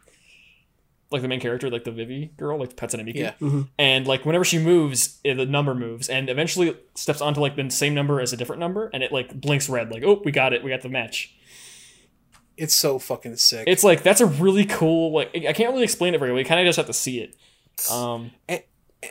[1.11, 3.15] like the main character, like the Vivy girl, like Hatsune Miku.
[3.41, 3.65] Yeah.
[3.79, 7.71] And like whenever she moves, eh, the number moves, and eventually steps onto like the
[7.71, 10.53] same number as a different number, and it like blinks red, like oh, we got
[10.53, 11.35] it, we got the match.
[12.57, 13.65] It's so fucking sick.
[13.69, 15.13] It's like that's a really cool.
[15.13, 16.41] Like I can't really explain it very well.
[16.41, 17.37] You kind of just have to see it.
[17.91, 18.33] Um,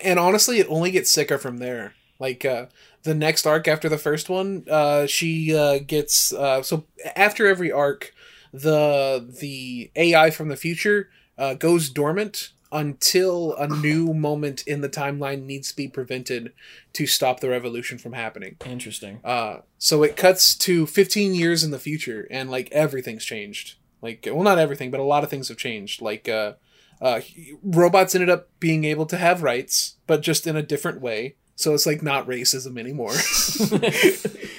[0.03, 1.93] and honestly, it only gets sicker from there.
[2.19, 2.67] Like uh,
[3.05, 6.85] the next arc after the first one, uh, she uh, gets uh, so
[7.15, 8.11] after every arc,
[8.51, 14.89] the the AI from the future uh, goes dormant until a new moment in the
[14.89, 16.51] timeline needs to be prevented
[16.93, 18.57] to stop the revolution from happening.
[18.65, 19.19] interesting.
[19.23, 23.75] Uh, so it cuts to 15 years in the future, and like everything's changed.
[24.01, 26.01] Like, well, not everything, but a lot of things have changed.
[26.01, 26.53] Like, uh,
[27.01, 27.21] uh,
[27.63, 31.35] robots ended up being able to have rights, but just in a different way.
[31.55, 33.13] So it's like not racism anymore.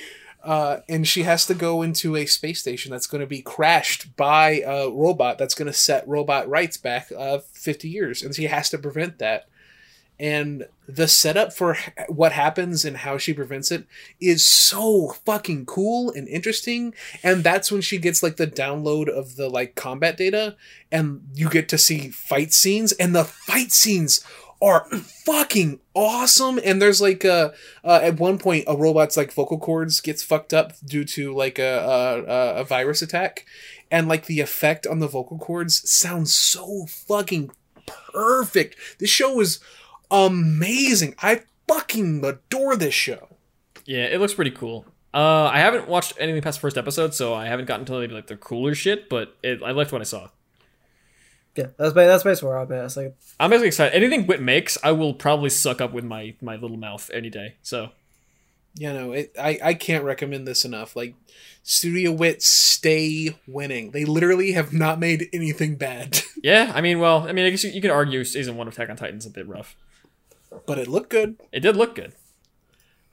[0.44, 4.16] uh, and she has to go into a space station that's going to be crashed
[4.16, 8.22] by a robot that's going to set robot rights back uh, 50 years.
[8.22, 9.48] And she has to prevent that
[10.18, 11.76] and the setup for
[12.08, 13.86] what happens and how she prevents it
[14.20, 19.36] is so fucking cool and interesting and that's when she gets like the download of
[19.36, 20.56] the like combat data
[20.90, 24.24] and you get to see fight scenes and the fight scenes
[24.62, 24.84] are
[25.24, 27.52] fucking awesome and there's like a
[27.84, 31.58] uh, at one point a robot's like vocal cords gets fucked up due to like
[31.58, 33.44] a, a a virus attack
[33.90, 37.50] and like the effect on the vocal cords sounds so fucking
[38.12, 39.60] perfect this show is
[40.10, 41.14] amazing.
[41.20, 43.28] I fucking adore this show.
[43.84, 44.86] Yeah, it looks pretty cool.
[45.14, 48.26] Uh, I haven't watched anything past the first episode, so I haven't gotten to like
[48.26, 49.08] the cooler shit.
[49.08, 50.28] But it, I liked what I saw.
[51.56, 52.84] Yeah, that's that's basically where I'm at.
[52.84, 53.94] It's like I'm basically excited.
[53.96, 57.56] Anything Wit makes, I will probably suck up with my my little mouth any day.
[57.62, 57.90] So
[58.78, 60.94] You know, it, I I can't recommend this enough.
[60.96, 61.14] Like,
[61.62, 63.90] Studio Wit, stay winning.
[63.92, 67.64] They literally have not made anything bad, yeah, I mean, well, I mean, I guess
[67.64, 69.74] you, you can argue season one of Attack on Titan's a bit rough.
[70.66, 71.36] but it looked good.
[71.52, 72.12] It did look good.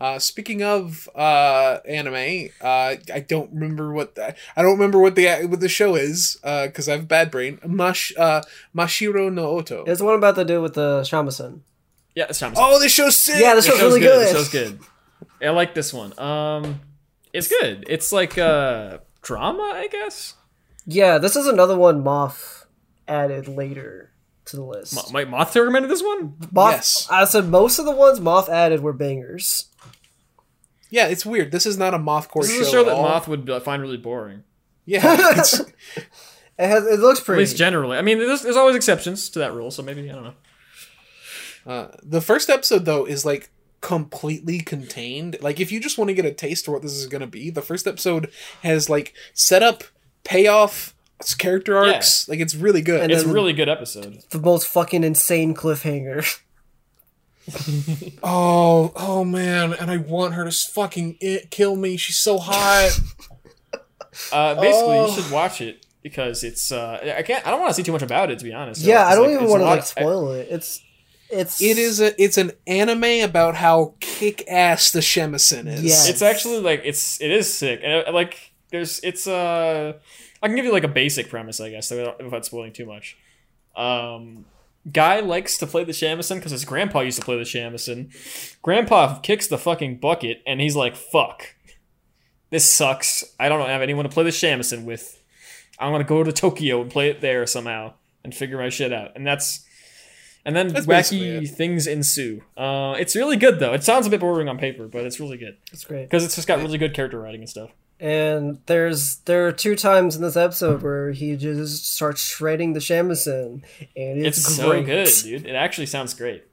[0.03, 5.15] Uh, speaking of uh, anime, uh, I don't remember what the, I don't remember what
[5.15, 7.57] the what the show is because I have a bad brain.
[7.65, 8.41] Mash uh,
[8.75, 9.85] Mashiro no Oto.
[9.85, 11.61] it's the one about to do with the Shamisen.
[12.15, 12.53] Yeah, it's time.
[12.57, 13.39] Oh, this show's sick.
[13.39, 14.27] Yeah, this It show's show's really good.
[14.27, 14.35] good.
[14.35, 14.79] It show's good.
[15.41, 16.17] I like this one.
[16.19, 16.81] Um,
[17.31, 17.85] it's good.
[17.87, 20.33] It's like uh drama, I guess.
[20.85, 22.65] Yeah, this is another one Moth
[23.07, 24.11] added later
[24.45, 24.95] to the list.
[24.95, 26.35] Mo- Mike Moth recommended this one.
[26.51, 27.07] Moth, Yes.
[27.09, 29.69] I said most of the ones Moth added were bangers.
[30.93, 31.51] Yeah, it's weird.
[31.51, 32.61] This is not a mothcore This show.
[32.61, 33.01] is a show that all.
[33.01, 34.43] Moth would find really boring.
[34.85, 35.01] Yeah,
[35.39, 35.67] it's, It
[36.57, 36.85] has.
[36.85, 37.39] It looks pretty.
[37.39, 37.97] At least generally.
[37.97, 40.33] I mean, there's, there's always exceptions to that rule, so maybe I don't know.
[41.65, 43.49] Uh, the first episode though is like
[43.81, 45.37] completely contained.
[45.41, 47.27] Like if you just want to get a taste for what this is going to
[47.27, 48.29] be, the first episode
[48.61, 49.84] has like setup,
[50.23, 50.93] payoff,
[51.39, 52.30] character arcs.
[52.30, 53.01] Like it's really good.
[53.01, 54.22] And It's a really good episode.
[54.30, 56.39] the most fucking insane cliffhanger.
[58.24, 61.98] oh, oh man, and I want her to fucking it, kill me.
[61.98, 62.99] She's so hot.
[64.32, 65.07] Uh, basically, Oh.
[65.07, 66.72] you should watch it because it's.
[66.72, 67.45] Uh, I can't.
[67.48, 68.82] I don't want to see too much about it, to be honest.
[68.82, 70.49] yeah, I don't like- even want to like spoil it.
[70.52, 70.82] It's.
[71.32, 71.60] It's.
[71.64, 75.84] it is a it's an anime about how kick ass the Shamisen is.
[75.84, 76.10] Yes.
[76.10, 77.20] It's actually like it's.
[77.22, 78.99] It is sick, and uh, like there's.
[78.99, 79.94] It's uh.
[80.44, 83.18] I can give you like a basic premise, I guess, without without spoiling too much.
[83.76, 84.45] Um,
[84.91, 88.11] guy likes to play the shamisen because his grandpa used to play the shamisen.
[88.61, 91.55] Grandpa kicks the fucking bucket, and he's like, "Fuck,
[92.49, 93.23] this sucks.
[93.39, 95.22] I don't have anyone to play the shamisen with.
[95.80, 97.93] I'm gonna go to Tokyo and play it there somehow
[98.23, 99.65] and figure my shit out." And that's.
[100.45, 102.41] And then That's wacky things ensue.
[102.57, 103.72] Uh, it's really good though.
[103.73, 106.03] It sounds a bit boring on paper, but it's really good It's great.
[106.03, 107.69] because it's just got really good character writing and stuff.
[107.99, 112.80] And there's there are two times in this episode where he just starts shredding the
[112.82, 113.61] shamisen,
[113.95, 114.57] and it's, It's, great.
[114.57, 115.45] so good, dude.
[115.48, 116.44] It actually sounds great.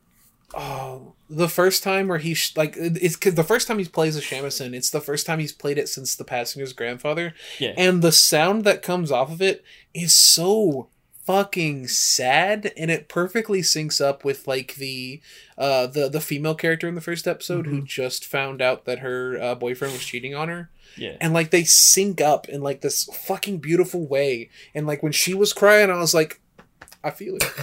[0.54, 4.16] oh, the first time where he sh- like it's cause the first time he plays
[4.16, 7.72] a shamisen, it's the first time he's played it since the passenger's grandfather, Yeah.
[7.76, 9.64] and the sound that comes off of it
[9.94, 10.88] is so
[11.30, 15.20] fucking sad and it perfectly syncs up with like the
[15.56, 19.38] uh the the female character in the first episode who just found out that her
[19.40, 21.16] uh, boyfriend was cheating on her yeah.
[21.20, 25.32] and like they sync up in like this fucking beautiful way and like when she
[25.34, 26.40] was crying i was like
[27.04, 27.44] i feel it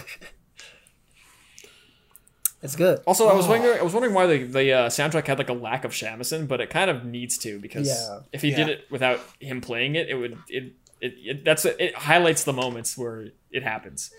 [2.63, 3.01] It's good.
[3.05, 3.49] Also, I was Oh.
[3.51, 6.47] wondering, I was wondering why the the uh, soundtrack had like a lack of shamisen,
[6.47, 8.21] but it kind of needs to because Yeah.
[8.33, 11.95] if he did it without him playing it, it would it it, it that's it
[11.95, 14.11] highlights the moments where it happens.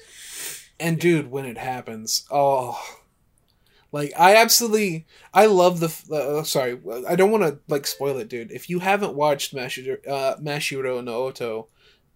[0.80, 2.78] and dude when it happens oh
[3.90, 6.78] like i absolutely i love the uh, sorry
[7.08, 11.02] i don't want to like spoil it dude if you haven't watched mashiro uh mashiro
[11.02, 11.66] no oto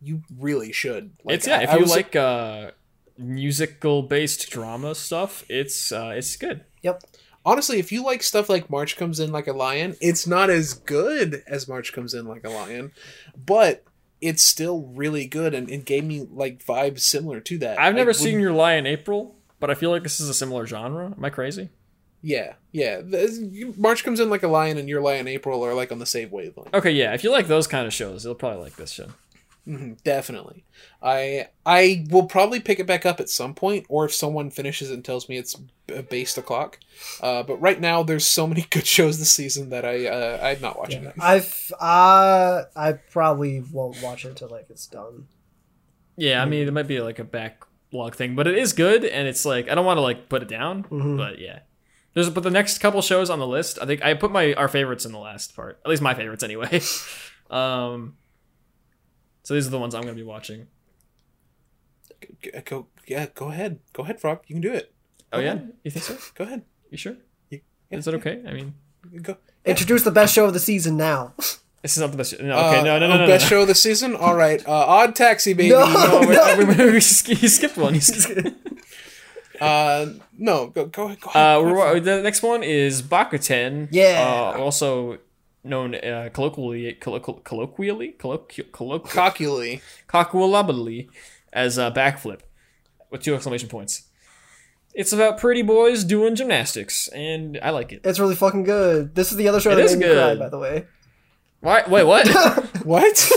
[0.01, 2.70] you really should like, it's yeah, I- if I you was- like uh
[3.18, 6.64] musical based drama stuff, it's uh it's good.
[6.82, 7.02] Yep.
[7.44, 10.74] honestly if you like stuff like march comes in like a lion it's not as
[10.74, 12.90] good as march comes in like a lion
[13.47, 13.84] but
[14.22, 18.14] it's still really good and it gave me like vibes similar to that I've never
[18.14, 21.12] seen Your Lie in April, but I feel like this is a similar genre.
[21.16, 21.68] Am I crazy?
[22.24, 23.00] yeah yeah
[23.76, 26.06] march comes in like a lion and your lie in april are like on the
[26.06, 27.12] same wavelength Okay, yeah.
[27.14, 29.08] If you like those kind of shows, you'll probably like this show.
[29.66, 30.64] Mhm, definitely
[31.01, 34.90] i i will probably pick it back up at some point or if someone finishes
[34.90, 36.80] it and tells me it's b- based o'clock
[37.22, 40.60] uh, but right now there's so many good shows this season that i uh, i'm
[40.60, 45.28] not watching it I've uh, I probably won't watch it until like it's done.
[46.16, 49.26] Yeah, I mean, it might be like a backlog thing, but it is good, and
[49.28, 51.16] it's like I don't want to like put it down, Mhm.
[51.16, 51.60] but yeah.
[52.14, 54.68] There's but the next couple shows on the list, I think I put my our
[54.68, 56.80] favorites in the last part, at least my favorites anyway.
[57.51, 58.16] um,
[59.43, 60.66] so these are the ones I'm gonna be watching.
[62.64, 64.93] Go yeah go ahead go ahead frog you can do it
[65.32, 65.64] Oh yeah, Okay.
[65.85, 66.16] you think so?
[66.35, 67.16] go ahead You sure?
[67.51, 67.59] Yeah,
[67.90, 68.43] Is that okay?
[68.47, 68.74] I mean,
[69.23, 71.32] go Introduce the best show of the season now.
[71.82, 72.39] this is not the best.
[72.40, 73.27] No, okay, Uh, no, no, no, oh, no.
[73.27, 73.48] best no.
[73.48, 76.20] show of the season all right uh, odd taxi baby No.
[76.28, 77.94] Wait, wait, wait, we sk- skipped one.
[77.94, 78.48] He skipped.
[79.60, 80.06] uh
[80.39, 83.89] no go go ahead go ahead, Uh, go ahead, the next one is Bakuten.
[83.90, 84.52] Yeah.
[84.55, 85.19] Uh, also
[85.64, 89.09] known uh, colloquially, colloqu- colloquially, colloqu- colloqu-
[90.09, 91.09] cockily
[91.52, 92.40] as a backflip
[93.10, 94.09] with two exclamation points.
[94.94, 98.02] It's about pretty boys doing gymnastics, and I like it.
[98.05, 99.14] It's really fucking good.
[99.14, 100.39] This is the other show It that is made me cry, good.
[100.39, 100.84] by the way.
[101.60, 101.84] Why?
[101.89, 102.26] Wait, what?
[102.84, 103.02] what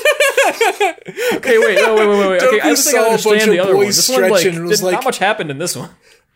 [1.35, 2.29] okay, wait, no, wait, wait, wait.
[2.29, 2.43] wait.
[2.43, 3.85] Okay, I just think I saw a bunch understand the other one.
[3.85, 5.89] This one, like, stretching did- like- not much happened in this one.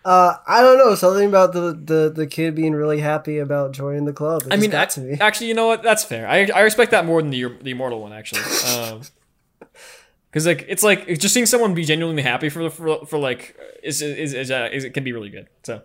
[0.06, 4.06] Uh, I don't know something about the, the the kid being really happy about joining
[4.06, 4.44] the club.
[4.44, 5.18] It I mean, to me.
[5.20, 5.84] actually, you know what?
[5.84, 6.28] That's fair.
[6.28, 8.42] I, I respect that more than the the immortal one, actually.
[8.70, 9.02] Um,
[10.32, 14.02] because like it's like just seeing someone be genuinely happy for for, for like is
[14.02, 15.48] is is, uh, is it can be really good.
[15.64, 15.82] So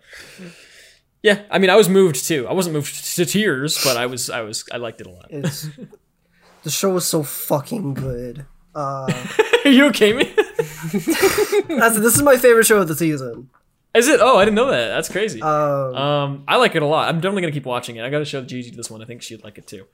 [1.22, 2.46] yeah, I mean, I was moved too.
[2.46, 5.26] I wasn't moved to tears, but I was I was I liked it a lot.
[5.30, 5.68] It's
[6.62, 8.44] the show was so fucking good.
[8.74, 9.10] Uh,
[9.64, 10.34] Are you okay, man?
[10.92, 13.48] this is my favorite show of the season.
[13.94, 14.20] Is it?
[14.20, 14.88] Oh, I didn't know that.
[14.88, 15.40] That's crazy.
[15.40, 17.08] Um, Um, I like it a lot.
[17.08, 18.04] I'm definitely gonna keep watching it.
[18.04, 19.00] I gotta show Gigi this one.
[19.02, 19.86] I think she'd like it too.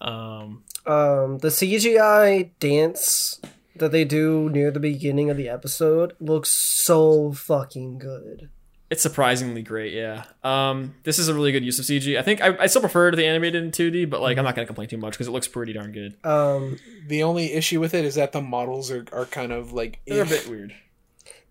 [0.00, 3.40] Um, um, the CGI dance
[3.76, 8.50] that they do near the beginning of the episode looks so fucking good.
[8.90, 9.92] it's surprisingly great.
[9.94, 10.24] Yeah.
[10.42, 12.18] Um, this is a really good use of CG.
[12.18, 14.66] I think I, I still prefer the animated in 2D, but like I'm not gonna
[14.66, 16.16] complain too much because it looks pretty darn good.
[16.26, 20.00] Um, the only issue with it is that the models are, are kind of like
[20.06, 20.28] They're a eh.
[20.28, 20.74] bit weird.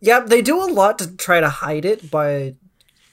[0.02, 2.56] Yeah, they do a lot to try to hide it by.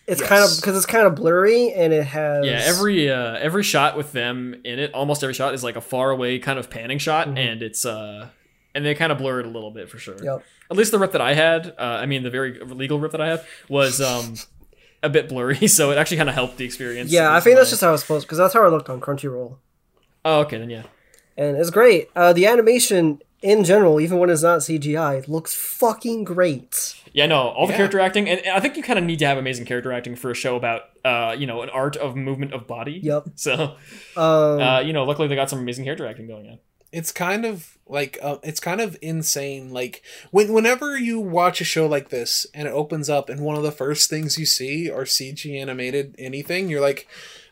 [0.07, 3.65] It's kind of because it's kind of blurry and it has Yeah, every uh, every
[3.65, 6.71] shot with them in it, almost every shot is like a far away kind of
[6.71, 8.29] panning shot, and it's uh,
[8.73, 10.17] and they kind of blur it a little bit for sure.
[10.23, 10.45] Yep.
[10.71, 13.21] At least the rip that I had, uh, I mean the very legal rip that
[13.21, 14.35] I had was um,
[15.03, 17.11] a bit blurry, so it actually kind of helped the experience.
[17.11, 19.01] Yeah, I think was that's just how it's supposed because that's how it looked on
[19.01, 19.57] Crunchyroll,
[20.25, 20.83] Oh, okay, then yeah.
[21.37, 22.11] and it's great.
[22.15, 26.95] Uh, the animation in general, even when it's not CGI, looks fucking great.
[27.13, 27.77] Yeah, no, all the Yeah.
[27.79, 30.17] character acting, and, and I think you kind of need to have amazing character acting
[30.17, 32.99] for a show about, uh, you know, an art of movement of body.
[33.03, 33.25] Yep.
[33.37, 33.77] So,
[34.17, 36.59] Um, uh, you know, luckily they got some amazing character acting going on.
[36.93, 41.65] it's kind of like uh, it's kind of insane like when whenever you watch a
[41.65, 44.91] show like this and it opens up and one of the first things you see
[44.91, 47.07] are cg animated anything you're like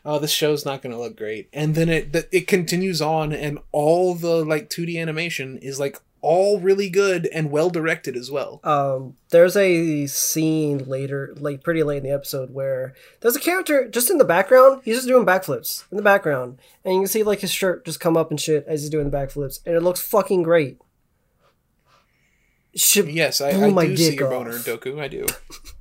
[0.05, 3.59] oh this show's not going to look great and then it it continues on and
[3.71, 8.59] all the like 2d animation is like all really good and well directed as well
[8.63, 13.87] um, there's a scene later, like pretty late in the episode, where there's a character
[13.87, 14.81] just in the background.
[14.83, 17.99] He's just doing backflips in the background, and you can see like his shirt just
[17.99, 20.79] come up and shit as he's doing the backflips, and it looks fucking great.
[22.75, 24.31] Should yes i, Blew I do see your off.
[24.45, 25.25] boner doku i do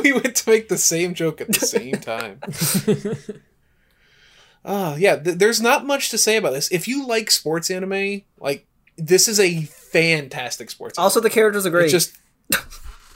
[0.02, 2.40] we went to make the same joke at the same time.
[4.64, 6.70] Oh yeah, th- there's not much to say about this.
[6.70, 8.66] If you like sports anime, like
[8.96, 10.98] this is a fantastic sports.
[10.98, 11.86] Also, the characters are great.
[11.86, 12.16] It just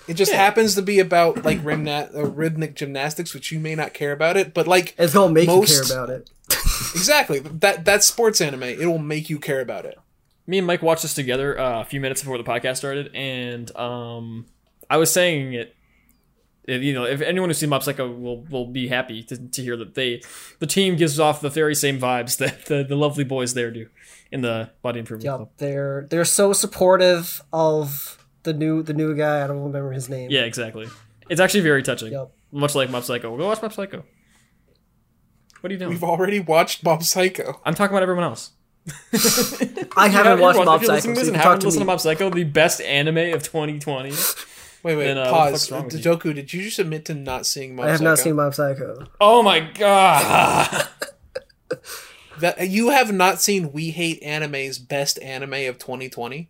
[0.08, 0.38] it just Yeah.
[0.38, 4.36] happens to be about like rhythmic, uh, rhythmic gymnastics, which you may not care about
[4.36, 6.30] it, but like it's gonna make most- you care about it.
[6.94, 8.62] exactly that that's sports anime.
[8.64, 9.98] It will make you care about it.
[10.46, 13.74] me and Mike watched this together uh, a few minutes before the podcast started, and
[13.76, 14.46] um,
[14.88, 15.74] I was saying it.
[16.64, 19.62] If, you know, if anyone who's seen Mob Psycho will will be happy to, to
[19.62, 20.22] hear that they
[20.58, 23.88] the team gives off the very same vibes that the, the lovely boys there do
[24.30, 25.50] in the Body Improvement Yep, Club.
[25.58, 29.42] they're they're so supportive of the new the new guy.
[29.44, 30.30] I don't remember his name.
[30.30, 30.88] Yeah, exactly.
[31.28, 32.12] It's actually very touching.
[32.12, 32.30] Yep.
[32.52, 33.36] Much like Mob Psycho.
[33.36, 34.04] Go watch Mob Psycho.
[35.60, 35.90] What are you doing?
[35.90, 37.60] We've already watched Mob Psycho.
[37.64, 38.50] I'm talking about everyone else.
[39.96, 41.14] I haven't watched you're Mob if you're Psycho.
[41.14, 41.86] to this So you and can talk haven't to listened to me.
[41.86, 44.12] Mob Psycho, the best anime of 2020.
[44.82, 45.68] Wait, wait, Then, uh, what the pause.
[45.68, 46.00] fuck's you?
[46.00, 48.10] Doku, did you just admit to not seeing Mob I have Psycho?
[48.10, 49.06] not seen Mob Psycho.
[49.20, 50.88] Oh my god!
[52.40, 52.68] that.
[52.68, 56.48] You have not seen We Hate Anime's best anime of 2020.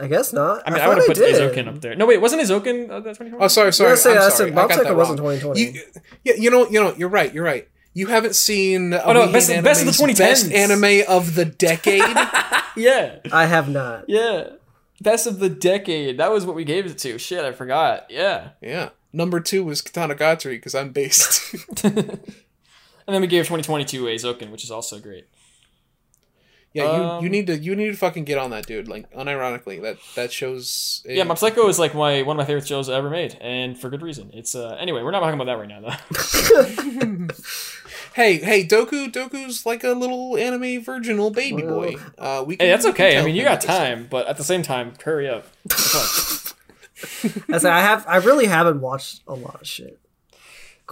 [0.00, 0.62] I guess not.
[0.66, 1.34] I mean, I, thought would have put did.
[1.54, 1.94] Eizouken up there.
[1.94, 3.36] No, wait, wasn't Eizouken uh, that's 2020?
[3.44, 3.88] Oh, sorry, sorry.
[3.90, 4.48] I was gonna say, I'm I sorry.
[4.48, 5.60] said Mob I Psycho wasn't 2020.
[5.60, 5.82] You,
[6.24, 7.32] yeah, you know, you know, you're right.
[7.32, 7.68] You're right.
[7.94, 10.16] You haven't seen uh, Oh, no, We best- best of the 2010s.
[10.18, 12.02] best anime of the decade.
[12.74, 14.06] Yeah, I have not.
[14.08, 14.44] yeah.
[15.02, 16.18] Best of the decade.
[16.18, 17.18] That was what we gave it to.
[17.18, 18.06] Shit, I forgot.
[18.10, 18.50] Yeah.
[18.60, 18.90] yeah.
[19.12, 21.54] Number two was Katana Gatari because I'm based.
[23.04, 25.26] And then we gave 2022 Eizouken, which is also great.
[26.72, 28.86] yeah, you, Um, you need to you need to fucking get on that, dude.
[28.86, 31.02] Like unironically, that that shows.
[31.04, 33.90] Yeah, Mob Psycho is like my one of my favorite shows ever made, and for
[33.90, 34.30] good reason.
[34.32, 37.34] It's uh anyway, we're not talking about that right now though.
[38.14, 41.96] Hey, hey, Doku, Doku's like a little anime virginal baby boy.
[42.18, 42.56] Uh, we.
[42.56, 43.18] Can, hey, that's we can okay.
[43.18, 43.66] I mean, you got this.
[43.66, 45.46] time, but at the same time, hurry up.
[45.70, 48.06] I say I have.
[48.06, 49.98] I really haven't watched a lot of shit.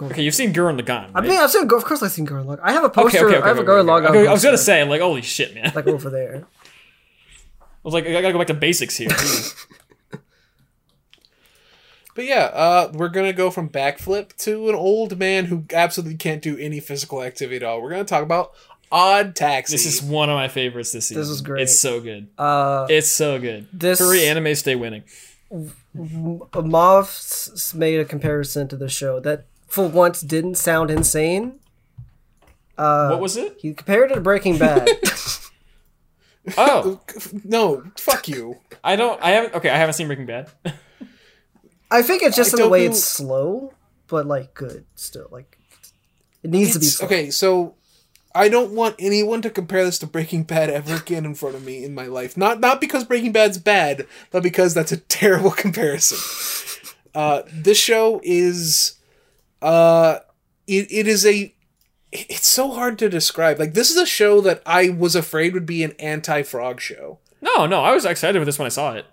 [0.01, 1.63] okay, you've seen Gurren Lagann, I mean, I've seen.
[1.63, 2.61] Of course, I've seen Gurren Lagann.
[2.63, 3.19] I have a poster.
[3.19, 3.35] okay, okay.
[3.37, 4.09] okay, I have a okay, Gurren Lagann.
[4.09, 4.27] okay.
[4.27, 5.71] I was gonna say, like, holy shit, man.
[5.75, 6.45] like over there.
[7.83, 9.09] I was like, I gotta go back to basics here.
[12.21, 16.39] But yeah, uh, we're gonna go from backflip to an old man who absolutely can't
[16.39, 17.81] do any physical activity at all.
[17.81, 18.51] We're gonna talk about
[18.91, 19.73] Odd Taxi.
[19.73, 21.19] this is one of my favorites this season.
[21.19, 21.63] This is great.
[21.63, 22.27] It's so good.
[22.37, 23.65] Uh, It's so good.
[23.73, 25.01] This- Furry anime stay winning.
[25.95, 31.59] Mauve s- made a comparison to the show that, for once, didn't sound insane.
[32.77, 33.57] Uh, What was it?
[33.61, 34.87] he compared it to Breaking Bad.
[36.57, 37.01] Oh,
[37.43, 38.57] no, fuck you.
[38.83, 39.19] I don't.
[39.23, 39.55] I haven't.
[39.55, 40.49] Okay, I haven't seen Breaking Bad.
[41.91, 43.73] I think it's just I in the way don't it's slow,
[44.07, 45.27] but like good still.
[45.29, 45.57] Like
[46.41, 47.05] it needs to be slow.
[47.05, 47.75] okay, so
[48.33, 51.65] I don't want anyone to compare this to Breaking Bad ever again in front of
[51.65, 52.37] me in my life.
[52.37, 56.17] Not not because Breaking Bad's bad, but because that's a terrible comparison.
[57.13, 58.95] Uh, this show is,
[59.61, 60.19] uh,
[60.67, 61.53] it, it is a.
[62.13, 63.59] It's so hard to describe.
[63.59, 67.19] Like this is a show that I was afraid would be an anti-frog show.
[67.41, 69.05] No, no, I was excited with this when I saw it.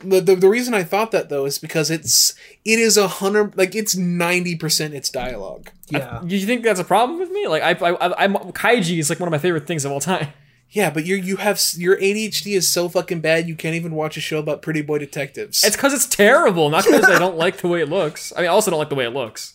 [0.00, 3.56] The, the the reason I thought that though is because it's it is a hundred
[3.56, 5.70] like it's ninety percent its dialogue.
[5.88, 6.22] Yeah.
[6.24, 7.46] You think that's a problem with me?
[7.46, 10.00] Like, I, I, I I'm kaiji is like one of my favorite things of all
[10.00, 10.28] time.
[10.68, 14.16] Yeah, but you you have your ADHD is so fucking bad you can't even watch
[14.16, 15.62] a show about pretty boy detectives.
[15.62, 18.32] It's because it's terrible, not because I don't like the way it looks.
[18.34, 19.54] I mean, I also don't like the way it looks.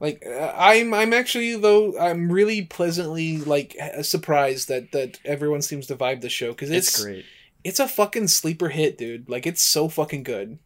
[0.00, 5.86] like uh, I'm I'm actually though I'm really pleasantly like surprised that that everyone seems
[5.88, 7.24] to vibe the show because It's, it's great.
[7.64, 9.28] It's a fucking sleeper hit, dude.
[9.28, 10.58] Like it's so fucking good.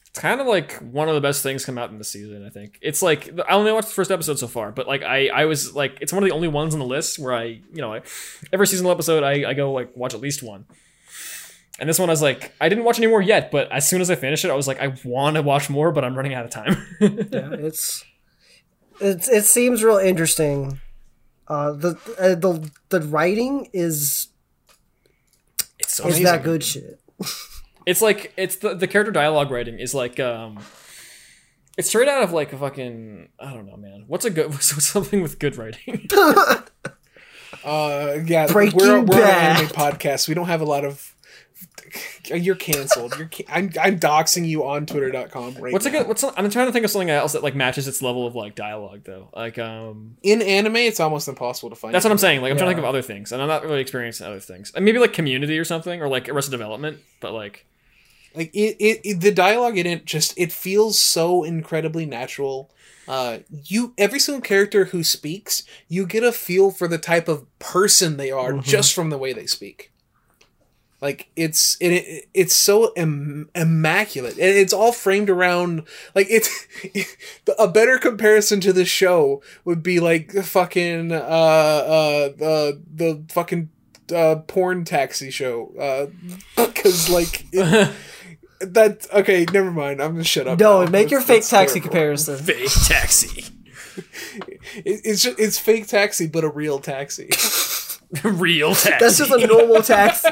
[0.00, 2.44] It's kind of like one of the best things come out in the season.
[2.44, 5.28] I think it's like I only watched the first episode so far, but like I
[5.28, 7.80] I was like it's one of the only ones on the list where I you
[7.80, 8.02] know I,
[8.52, 10.66] every seasonal episode I I go like watch at least one.
[11.78, 14.00] And this one I was like I didn't watch any more yet, but as soon
[14.00, 16.34] as I finish it, I was like I want to watch more, but I'm running
[16.34, 16.86] out of time.
[17.00, 18.04] yeah, it's
[19.00, 20.80] it it seems real interesting.
[21.48, 24.28] Uh, the uh, the the writing is
[25.92, 26.24] it's so is Amazing.
[26.24, 27.00] that good shit.
[27.84, 30.60] It's like it's the the character dialogue writing is like um
[31.76, 34.04] it's straight out of like a fucking I don't know, man.
[34.06, 36.08] What's a good what's something with good writing?
[37.64, 39.60] Uh, yeah, Breaking we're we're Bad.
[39.60, 40.26] an anime podcast.
[40.26, 41.11] We don't have a lot of.
[42.26, 43.14] You're canceled.
[43.18, 45.98] You're ca- I'm I'm doxing you on Twitter.com right what's a now.
[46.00, 48.26] good what's some- I'm trying to think of something else that like matches its level
[48.26, 49.28] of like dialogue though.
[49.34, 51.94] Like um In anime, it's almost impossible to find.
[51.94, 52.40] that's what I'm saying.
[52.40, 54.72] Like I'm trying to think of other things, and I'm not really experiencing other things.
[54.74, 56.98] And maybe like Community or something, or like Arrested Development.
[57.20, 57.66] But like
[58.34, 62.70] like it, it, it the dialogue in it just it feels so incredibly natural
[63.08, 67.44] uh you every single character who speaks you get a feel for the type of
[67.58, 68.60] person they are Mm-hmm.
[68.62, 69.91] just from the way they speak
[71.02, 75.82] Like it's it, it it's so Im- immaculate, and it's all framed around
[76.14, 76.48] like it's
[77.58, 83.24] a better comparison to the show would be like the fucking uh uh uh the
[83.30, 83.68] fucking
[84.14, 86.06] uh porn taxi show uh
[86.66, 87.90] because like it,
[88.60, 90.60] that okay never mind I'm gonna shut up.
[90.60, 90.90] No, now.
[90.90, 91.88] make your fake taxi terrible.
[91.88, 92.36] comparison.
[92.38, 93.44] Fake taxi.
[94.76, 97.28] It, it's just, it's fake taxi but a real taxi.
[98.22, 98.98] Real taxi.
[99.00, 100.28] That's just a normal taxi.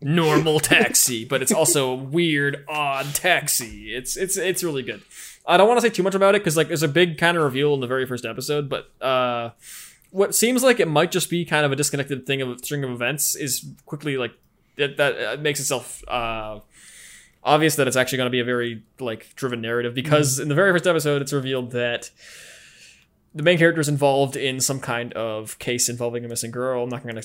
[0.00, 3.94] Normal taxi, but it's also a weird, odd taxi.
[3.94, 5.02] It's it's it's really good.
[5.46, 7.36] I don't want to say too much about it because like there's a big kind
[7.36, 9.50] of reveal in the very first episode, but uh,
[10.10, 12.84] what seems like it might just be kind of a disconnected thing of a string
[12.84, 14.32] of events is quickly like
[14.76, 16.60] it, that uh, makes itself uh,
[17.42, 20.54] obvious that it's actually going to be a very like driven narrative because in the
[20.54, 22.10] very first episode it's revealed that
[23.34, 26.82] the main character is involved in some kind of case involving a missing girl.
[26.82, 27.22] I'm not going to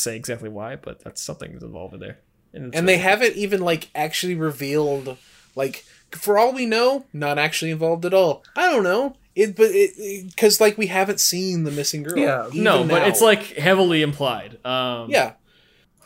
[0.00, 2.18] say exactly why, but that's something that's involved in there.
[2.52, 5.16] it's and they haven't even like actually revealed
[5.54, 9.66] like for all we know not actually involved at all i don't know it but
[9.72, 12.46] it because like we haven't seen the missing girl Yeah.
[12.48, 13.06] even no, but now.
[13.06, 14.64] it's like heavily implied.
[14.64, 15.32] Um, yeah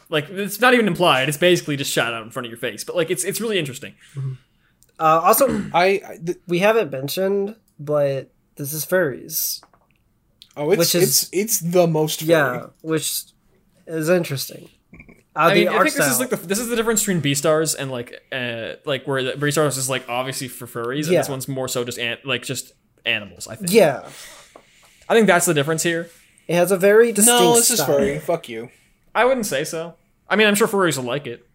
[0.08, 1.28] like it's not even implied.
[1.28, 2.82] It's basically just shot out in front of your face.
[2.82, 3.94] But like it's it's really interesting.
[4.98, 9.62] Uh, also, i, I th- we haven't mentioned, but this is furries.
[10.56, 12.30] oh it's Which is- it's it's the most furry.
[12.30, 13.22] Yeah, which
[13.90, 14.68] is interesting.
[14.92, 14.98] Uh,
[15.34, 17.76] I mean, I art think this is like the this is the difference between Beastars
[17.78, 21.20] and like uh like where the Beastars is like obviously for furries, and Yeah.
[21.20, 22.72] this one's more so just an- like just
[23.06, 23.46] animals.
[23.46, 23.72] I think.
[23.72, 24.08] yeah.
[25.08, 26.08] I think that's the difference here.
[26.48, 27.98] It has a very distinct no this is style.
[27.98, 28.70] furry fuck you
[29.14, 29.94] I wouldn't say so.
[30.28, 31.46] I mean, I'm sure furries will like it.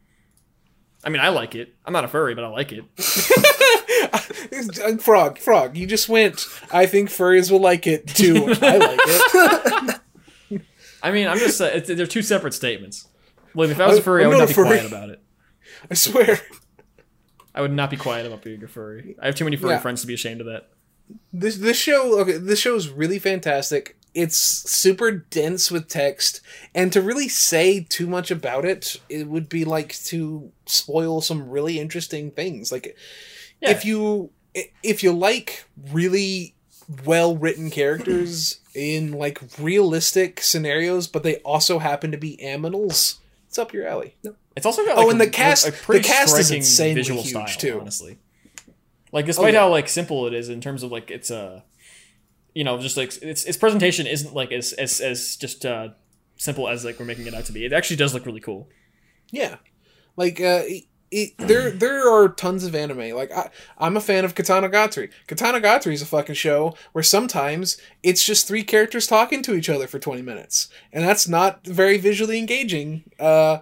[1.04, 1.74] I mean, I like it.
[1.86, 2.84] I'm not a furry, but I like it.
[5.02, 10.02] Frog frog you just went i think furries will like it too i like it
[11.08, 13.08] I mean, I'm just uh, it's, they're two separate statements.
[13.54, 15.10] Like, if I was a I- furry, I I'm would not not be quiet about
[15.10, 15.22] it.
[15.92, 16.40] i swear
[17.54, 19.16] I would not be quiet about being a furry.
[19.22, 19.80] I have too many furry Yeah.
[19.80, 20.70] friends to be ashamed of that.
[21.32, 26.42] this this show okay this show is really fantastic it's super dense with text
[26.74, 31.50] and to really say too much about it it would be like to spoil some
[31.50, 32.98] really interesting things like
[33.62, 33.70] Yeah.
[33.72, 34.32] if you
[34.82, 36.55] if you like really
[37.06, 43.18] well written characters in like realistic scenarios but they also happen to be aminals
[43.48, 44.16] it's up your alley
[44.56, 47.32] It's also got Oh, and a, the cast- a the cast is insanely visual huge,
[47.32, 47.80] style, too.
[47.80, 48.20] honestly.
[49.12, 49.62] Like, despite yeah.
[49.62, 51.64] how like simple it is in terms of like it's a,
[52.54, 55.90] you know, just like its its presentation isn't like as as as just uh
[56.38, 57.64] simple as like we're making it out to be.
[57.66, 58.68] It actually does look really cool.
[59.32, 59.56] Yeah,
[60.18, 60.64] like uh,
[61.12, 63.16] it, there there are tons of anime.
[63.16, 65.12] Like I, I'm a fan of Katanagatari.
[65.28, 69.70] Katana Gatari is a fucking show where sometimes it's just three characters talking to each
[69.70, 73.04] other for 20 minutes, and that's not very visually engaging.
[73.20, 73.60] Uh,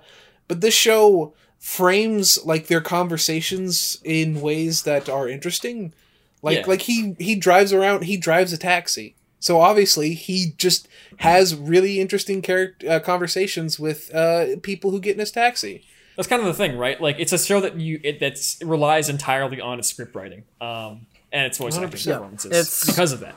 [0.47, 5.93] but this show frames like their conversations in ways that are interesting.
[6.41, 6.65] Like Yeah.
[6.67, 8.03] like he he drives around.
[8.03, 9.15] He drives a taxi.
[9.39, 10.87] So obviously he just
[11.17, 15.85] has really interesting character uh, conversations with uh, people who get in his taxi.
[16.15, 16.99] That's kind of the thing, right?
[17.01, 20.43] Like, it's a show that you it that's it relies entirely on its script writing,
[20.61, 22.05] um, and its voice acting 100%.
[22.13, 23.35] performances It's- because of that.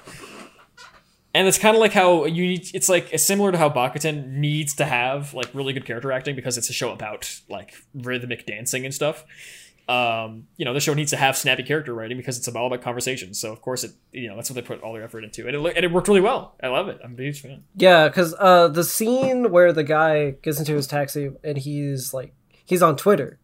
[1.34, 2.70] And it's kind of like how you need.
[2.74, 6.34] It's like it's similar to how Bakuten needs to have like really good character acting
[6.34, 9.22] because it's a show about like rhythmic dancing and stuff.
[9.86, 12.80] Um, you know, the show needs to have snappy character writing because it's all about
[12.82, 13.38] conversations.
[13.38, 15.54] So of course, it you know that's what they put all their effort into, and
[15.54, 16.54] it and it worked really well.
[16.62, 17.00] I love it.
[17.04, 17.64] I'm a huge fan.
[17.76, 22.32] Yeah, because uh, the scene where the guy gets into his taxi and he's like,
[22.66, 23.38] he's on Twitter.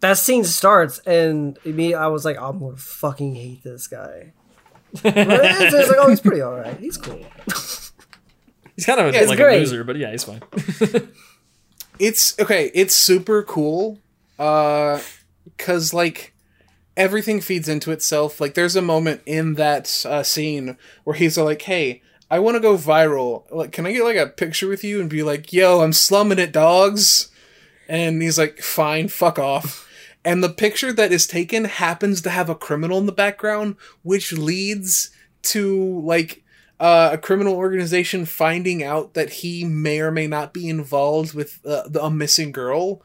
[0.00, 4.32] That scene starts, and me, I was like, I'm gonna fucking hate this guy.
[5.02, 6.78] But it's, it's like, oh, he's pretty alright.
[6.80, 7.24] He's cool.
[8.74, 9.56] He's kind of Yeah, like great.
[9.56, 10.42] a loser, but yeah, he's fine.
[11.98, 12.70] It's okay.
[12.74, 13.98] It's super cool.
[14.38, 15.00] Uh,
[15.56, 16.34] cause like
[16.94, 18.38] everything feeds into itself.
[18.38, 22.60] Like there's a moment in that uh, scene where he's like, "Hey, I want to
[22.60, 23.44] go viral.
[23.50, 26.38] Like, can I get like a picture with you and be like, yo, I'm slumming
[26.38, 27.30] it, dogs?"
[27.88, 29.88] And he's like, "Fine, fuck off."
[30.24, 34.32] And the picture that is taken happens to have a criminal in the background, which
[34.32, 35.10] leads
[35.42, 36.42] to like
[36.80, 41.60] uh, a criminal organization finding out that he may or may not be involved with
[41.64, 43.02] uh, a missing girl,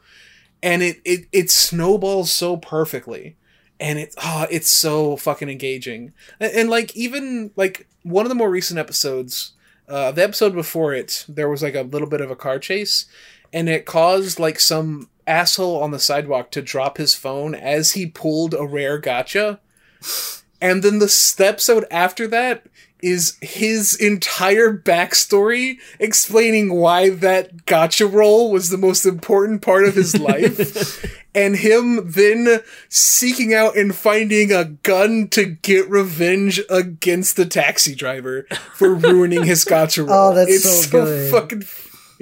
[0.62, 3.36] and it, it it snowballs so perfectly,
[3.80, 8.34] and it ah it's so fucking engaging, and, and like even like one of the
[8.34, 9.52] more recent episodes,
[9.88, 13.06] uh, the episode before it, there was like a little bit of a car chase,
[13.52, 18.06] and it caused like some asshole on the sidewalk to drop his phone as he
[18.06, 19.58] pulled a rare gacha
[20.60, 22.66] and then the episode after that
[23.02, 29.94] is his entire backstory explaining why that gacha roll was the most important part of
[29.94, 31.04] his life
[31.34, 37.94] and him then seeking out and finding a gun to get revenge against the taxi
[37.94, 40.32] driver for ruining his gacha oh, roll.
[40.32, 41.30] Oh, that's it's so good.
[41.30, 41.62] fucking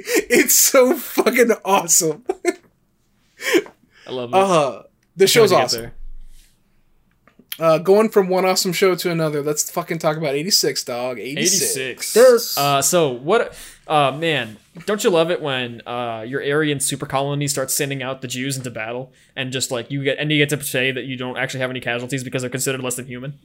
[0.31, 2.25] it's so fucking awesome.
[4.07, 4.35] I love it.
[4.37, 4.83] Uh huh.
[5.17, 5.91] the show's Trying to awesome.
[7.59, 9.43] Uh, going from one awesome show to another.
[9.43, 11.19] Let's fucking talk about 86, dog.
[11.19, 11.77] 86.
[11.77, 12.15] 86.
[12.15, 13.55] This- Uh, so what?
[13.87, 14.57] Uh, man,
[14.87, 18.57] don't you love it when uh, your Aryan super colony starts sending out the Jews
[18.57, 21.37] into battle, and just like you get, and you get to say that you don't
[21.37, 23.39] actually have any casualties because they're considered less than human.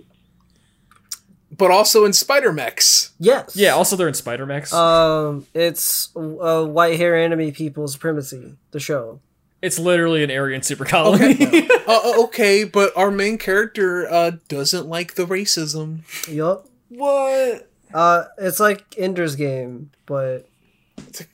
[1.57, 3.11] But also in Spider Mechs.
[3.19, 3.56] Yes.
[3.56, 3.72] Yeah.
[3.76, 4.73] Also, they're in Spider Mechs.
[4.73, 8.56] Um, it's uh, white hair enemy people supremacy.
[8.72, 9.19] The show.
[9.61, 11.69] it's literally an Aryan super colony.
[11.88, 15.99] Uh, uh, okay, but our main character uh, doesn't like the racism.
[16.27, 16.68] Yup.
[16.90, 17.69] what?
[17.94, 20.48] Uh, it's like Ender's Game, but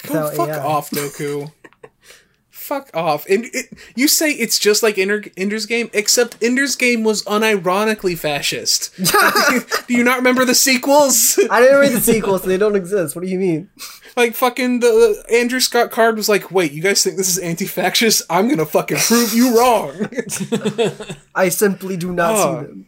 [0.04, 0.60] Go fuck AI.
[0.62, 1.50] off, Doku.
[2.72, 3.26] fuck off.
[3.28, 3.66] And it,
[3.96, 8.96] you say it's just like Ender, Ender's Game, except Ender's Game was unironically fascist.
[9.88, 11.38] do you not remember the sequels?
[11.50, 12.44] I didn't read the sequels.
[12.44, 13.16] they don't exist.
[13.16, 13.70] What do you mean?
[14.16, 18.24] Like fucking the Andrew Scott Card was like, "Wait, you guys think this is anti-fascist?
[18.30, 20.10] I'm gonna fucking prove you wrong."
[21.36, 22.62] I simply do not Oh.
[22.62, 22.88] see them.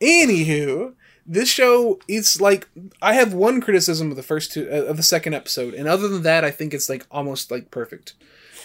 [0.00, 0.94] Anywho,
[1.30, 2.68] this show it's like
[3.00, 6.08] I have one criticism of the first two uh, of the second episode, and other
[6.08, 8.14] than that, I think it's like almost like perfect.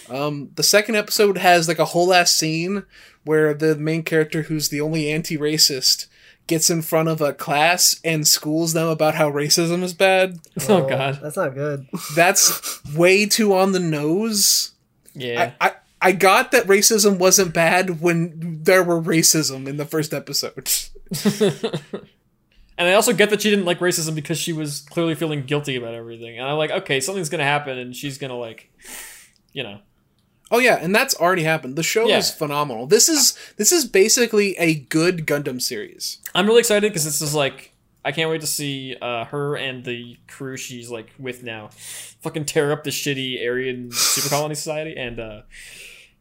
[0.10, 2.84] Um, the second episode has like a whole ass scene
[3.24, 6.08] where the main character, who's the only anti-racist,
[6.48, 10.40] gets in front of a class and schools them about how racism is bad.
[10.70, 11.20] Oh god.
[11.22, 11.88] That's not good.
[12.16, 14.72] That's way too on the nose.
[15.14, 15.54] Yeah.
[15.62, 20.14] I, I I got that racism wasn't bad when there were racism in the first
[20.14, 20.70] episode.
[22.78, 25.76] And I also get that she didn't like racism because she was clearly feeling guilty
[25.78, 26.38] about everything.
[26.38, 28.70] And I'm like, okay, something's gonna happen, and she's gonna like,
[29.54, 29.80] you know,
[30.52, 31.76] Oh yeah, and that's already happened.
[31.76, 32.18] The show Yeah.
[32.20, 32.86] is phenomenal.
[32.86, 36.20] This is this is basically a good Gundam series.
[36.36, 37.74] I'm really excited because this is like,
[38.06, 41.70] I can't wait to see uh, her and the crew she's like with now,
[42.22, 45.42] fucking tear up the shitty Aryan super colony society, and uh,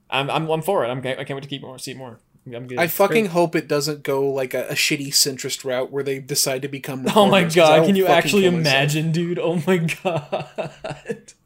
[0.08, 0.88] I'm, I'm I'm for it.
[0.88, 2.18] I'm I can't wait to keep more, see more.
[2.46, 2.78] I'm good.
[2.78, 6.62] I fucking hope it doesn't go like a, a shitty centrist route where they decide
[6.62, 7.06] to become.
[7.16, 7.86] Oh my reformers, 'cause I god!
[7.86, 8.74] Can you actually kill myself.
[8.74, 9.38] imagine, dude?
[9.38, 11.32] Oh my god!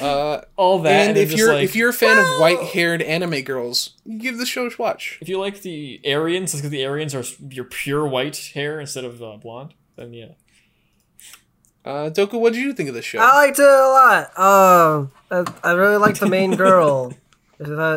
[0.00, 3.42] Uh, All that, and and, if you're like, if you're a fan of white-haired anime
[3.42, 5.18] girls, give the show a watch.
[5.20, 9.22] If you like the Aryans, because the Aryans are your pure white hair instead of
[9.22, 10.32] uh, blonde, then yeah.
[11.84, 13.20] Uh, Doku, what did you think of this show?
[13.20, 14.36] I liked it a lot.
[14.36, 17.12] Um, I, I really liked the main girl.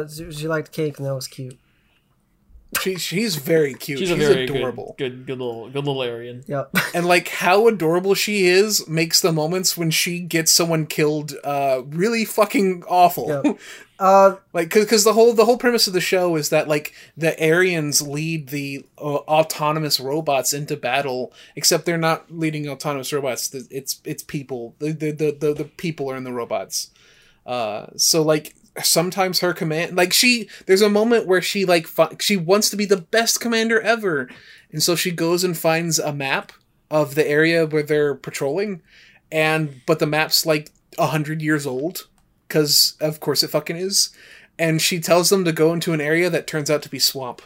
[0.08, 1.58] She she liked cake, and that was cute.
[2.82, 4.00] She, she's very cute.
[4.00, 4.96] She's She's, very adorable.
[4.98, 6.44] good, good, good little, good little Aryan.
[6.48, 6.76] Yep.
[6.96, 11.82] and like how adorable she is makes the moments when she gets someone killed uh
[11.88, 13.60] really fucking awful Yep.
[14.00, 17.34] Uh, like because the whole the whole premise of the show is that like the
[17.44, 24.00] aryans lead the uh, autonomous robots into battle except they're not leading autonomous robots it's
[24.04, 26.92] it's people the the the, the, the people are in the robots
[27.48, 32.16] uh so like sometimes her command like she there's a moment where she like fi-
[32.20, 34.30] she wants to be the best commander ever.
[34.72, 36.52] And so she goes and finds a map
[36.92, 38.82] of the area where they're patrolling.
[39.32, 42.08] And but the map's like a hundred years old.
[42.48, 44.10] Because of course it fucking is.
[44.60, 47.42] And she tells them to go into an area that turns out to be swamp.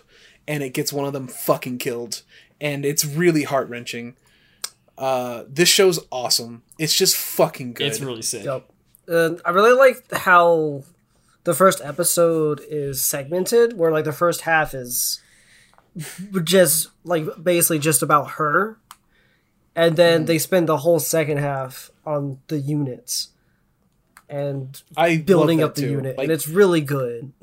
[0.48, 2.24] And it gets one of them fucking killed.
[2.60, 4.16] And it's really heart-wrenching.
[4.98, 6.64] Uh this show's awesome.
[6.78, 7.88] It's just fucking good.
[7.88, 8.44] It's really sick.
[8.44, 8.68] Yep.
[9.10, 10.84] Uh, I really like how
[11.44, 15.22] the first episode is segmented, where like the first half is
[16.44, 18.78] just like basically just about her,
[19.76, 23.30] and then they spend the whole second half on the units
[24.32, 25.90] and i building up the too.
[25.90, 27.34] unit, like and it's really good.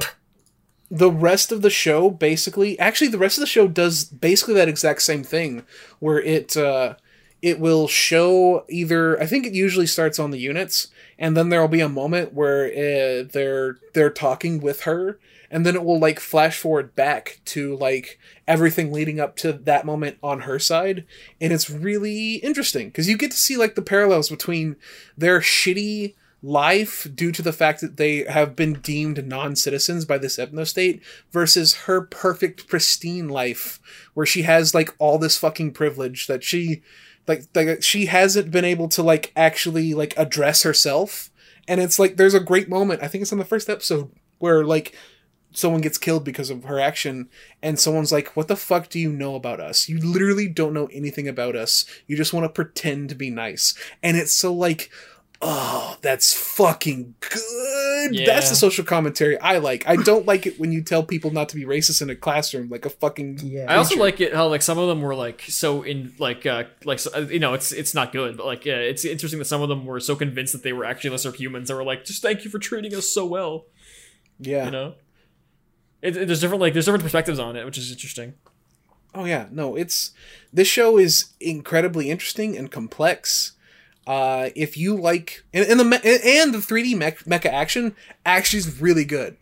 [0.91, 4.69] the rest of the show basically actually the rest of the show does basically that
[4.69, 5.63] exact same thing
[5.99, 6.95] where it uh
[7.43, 10.89] it will show either i think it usually starts on the units
[11.19, 15.19] and then there'll be a moment where uh, they're they're talking with her
[15.51, 19.87] and then it will like flash forward back to like everything leading up to that
[19.87, 21.05] moment on her side.
[21.41, 24.77] And it's really interesting because you get to see like the parallels between
[25.17, 30.37] their shitty life due to the fact that they have been deemed non-citizens by this
[30.37, 31.01] ethnostate
[31.33, 33.81] versus her perfect pristine life
[34.15, 36.81] where she has like all this fucking privilege that she
[37.29, 41.31] like like she hasn't been able to like actually like address herself.
[41.67, 44.65] And it's like there's a great moment i think it's in the first episode where
[44.65, 44.97] like
[45.53, 47.29] someone gets killed because of her action
[47.63, 49.89] and someone's like what the fuck do you know about us?
[49.89, 51.85] You literally don't know anything about us.
[52.07, 53.75] You just want to pretend to be nice.
[54.03, 54.91] And it's so like
[55.41, 58.27] oh that's fucking good.
[58.27, 59.87] That's the social commentary i like.
[59.87, 62.69] I don't like it when you tell people not to be racist in a classroom
[62.69, 63.67] like a fucking Yeah.
[63.73, 66.65] I also like it how like some of them were like so in like uh
[66.85, 69.45] like so- uh, you know it's it's not good but like yeah it's interesting that
[69.47, 72.05] some of them were so convinced that they were actually lesser humans that were like
[72.05, 73.67] just thank you for treating us so well.
[74.41, 74.65] Yeah.
[74.67, 74.95] You know?
[76.03, 78.35] It, it- there's different like there's different perspectives on it which is interesting.
[79.15, 80.13] Oh yeah, no, it's
[80.53, 83.53] this show is incredibly interesting and complex.
[84.09, 85.99] Uh, if you like, and, and the me-
[86.43, 87.95] and the 3D mech, mecha action
[88.25, 89.37] actually is really good.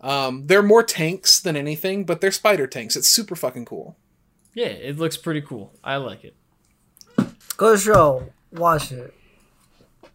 [0.00, 2.96] Um, they're more tanks than anything, but they're spider tanks.
[2.96, 3.96] It's super fucking cool.
[4.54, 6.34] yeah it looks pretty cool I like it
[7.56, 8.32] Good show.
[8.50, 9.14] Watch it.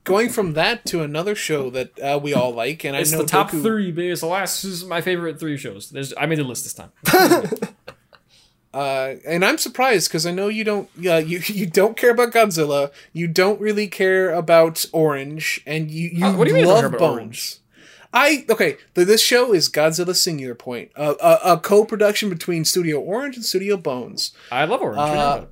[0.04, 3.24] Going from that to another show that uh, we all like, and it's I know
[3.24, 6.40] the top Doku- three biggest the last is my favorite three shows there's I made
[6.40, 6.92] the list this time
[8.74, 10.90] Uh, and I'm surprised because I know you don't.
[10.98, 12.92] Yeah, you you don't care about Godzilla.
[13.14, 16.84] You don't really care about Orange, and you you Uh, what do you mean love
[16.86, 17.12] about Bones.
[17.18, 17.58] Orange?
[18.14, 18.78] I okay.
[18.94, 23.46] The, this show is Godzilla Singular Point, a, a, a co-production between Studio Orange and
[23.46, 24.32] Studio Bones.
[24.52, 25.46] I love Orange What are you Uh.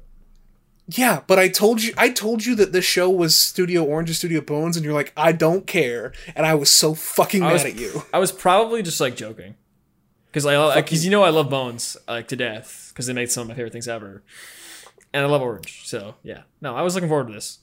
[0.87, 4.15] Yeah, but I told you, I told you that this show was Studio Orange and
[4.15, 7.53] Studio Bones, and you're like, I don't care, and I was so fucking I mad
[7.53, 8.03] was, at you.
[8.13, 9.55] I was probably just like joking,
[10.35, 13.43] because I because you know I love Bones like to death because they made some
[13.43, 14.21] of my favorite things ever,
[15.13, 15.87] and I love Orange.
[15.87, 17.59] So yeah, no, I was looking forward to this.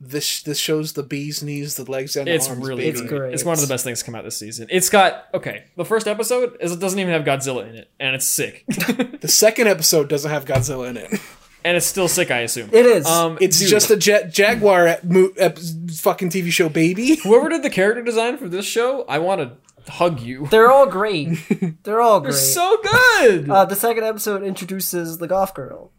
[0.00, 2.66] This this shows the bees knees, the legs, and It's arms.
[2.66, 2.88] really baby.
[2.90, 3.08] It's good.
[3.18, 3.34] great.
[3.34, 4.68] It's one of the best things to come out this season.
[4.70, 5.64] It's got okay.
[5.76, 8.64] The first episode is it doesn't even have Godzilla in it, and it's sick,
[9.20, 11.20] The second episode doesn't have Godzilla in it.
[11.64, 12.30] and it's still sick.
[12.30, 13.06] I assume It is.
[13.06, 17.16] Um, It's dude, just a jet Jaguar ep- mo- ep- fucking TV show, baby.
[17.16, 19.04] whoever did the character design for this show.
[19.08, 19.56] I want to
[19.88, 20.46] hug you.
[20.48, 21.38] They're all great.
[21.82, 22.40] They're all They're great.
[22.40, 23.50] so good.
[23.50, 25.90] uh, the second episode introduces the golf girl.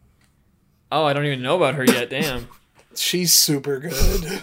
[0.92, 2.10] oh, I don't even know about her yet.
[2.10, 2.48] Damn.
[2.96, 4.42] She's super good.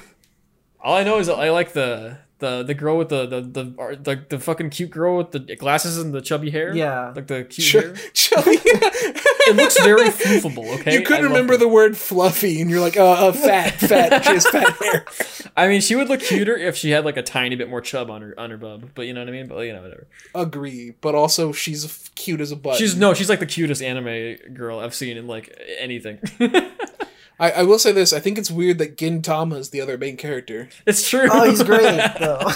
[0.81, 4.25] All I know is I like the the the girl with the the the the,
[4.29, 6.75] the fucking cute girl with the glasses and the chubby hair.
[6.75, 7.13] Yeah.
[7.17, 7.95] like the cute Ch- hair.
[8.15, 8.59] Chubby.
[9.49, 10.81] It looks very floofable.
[10.81, 11.59] Okay, you couldn't remember it.
[11.59, 15.05] the word fluffy, and you're like, uh, uh fat, fat, she has fat hair.
[15.57, 18.11] I mean, she would look cuter if she had like a tiny bit more chub
[18.11, 18.91] on her on her bub.
[18.97, 19.47] But you know what I mean.
[19.47, 20.09] But you know whatever.
[20.35, 22.77] Agree, but also she's f- cute as a butt.
[22.79, 26.19] She's no, she's like the cutest anime girl I've seen in like anything.
[27.39, 30.17] I, I will say this: I think it's weird that Gintama is the other main
[30.17, 30.69] character.
[30.87, 31.29] it's true.
[31.31, 32.51] Oh, he's great though.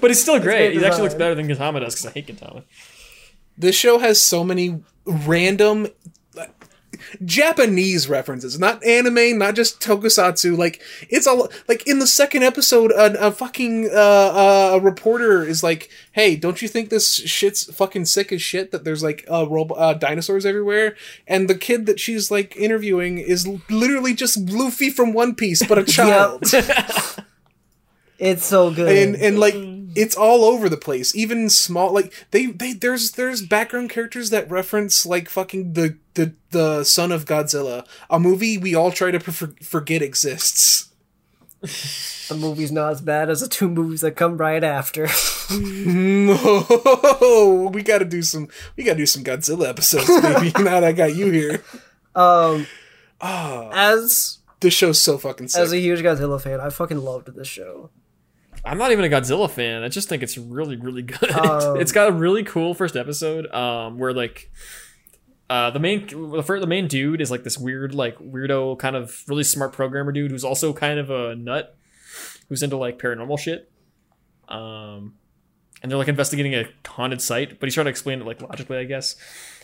[0.00, 0.72] but he's still great.
[0.72, 2.62] great He actually looks better than Gintama does because I hate Gintama.
[3.58, 5.96] This show has so many random like,
[7.24, 10.56] Japanese references, not anime, not just tokusatsu.
[10.56, 15.42] Like it's all like in the second episode, a, a fucking uh, uh, a reporter
[15.44, 18.70] is like, "Hey, don't you think this shit's fucking sick as shit?
[18.72, 20.96] That there's like uh, robo- uh, dinosaurs everywhere."
[21.26, 25.78] And the kid that she's like interviewing is literally just Luffy from One Piece, but
[25.78, 26.44] a child.
[28.18, 28.88] It's so good.
[28.96, 29.52] and and like
[29.96, 31.14] it's all over the place.
[31.16, 36.34] Even small like they they there's there's background characters that reference like fucking the the
[36.50, 37.86] the son of godzilla.
[38.10, 40.90] A movie we all try to for- forget exists.
[42.28, 45.08] The movie's not as bad as the two movies that come right after.
[45.50, 50.92] no we gotta do some we gotta do some godzilla episodes baby now that i
[50.92, 51.62] got you here.
[52.14, 52.66] Um,
[53.20, 55.62] oh as this show's so fucking sick.
[55.62, 57.90] as a huge Godzilla fan, I fucking loved this show.
[58.66, 59.82] I'm not even a Godzilla fan.
[59.82, 61.30] I just think it's really, really good.
[61.30, 64.50] Um, it's got a really cool first episode, um, where like,
[65.48, 68.96] uh, the main the first, the main dude is like this weird, like weirdo, kind
[68.96, 71.76] of really smart programmer dude who's also kind of a nut,
[72.48, 73.70] who's into like paranormal shit.
[74.48, 75.14] Um,
[75.82, 78.78] and they're like investigating a haunted site, but he's trying to explain it like logically,
[78.78, 79.14] I guess.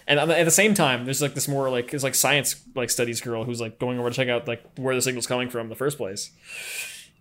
[0.07, 3.21] And at the- same time, there's like this more like there's like science like studies
[3.21, 5.69] girl who's like going over to check out like where the signal's coming from in
[5.69, 6.31] the first place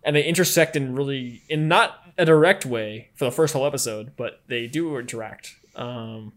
[0.03, 4.11] and they intersect in really in not a direct way for the first whole episode,
[4.18, 5.56] but they do interact.
[5.76, 6.34] Um,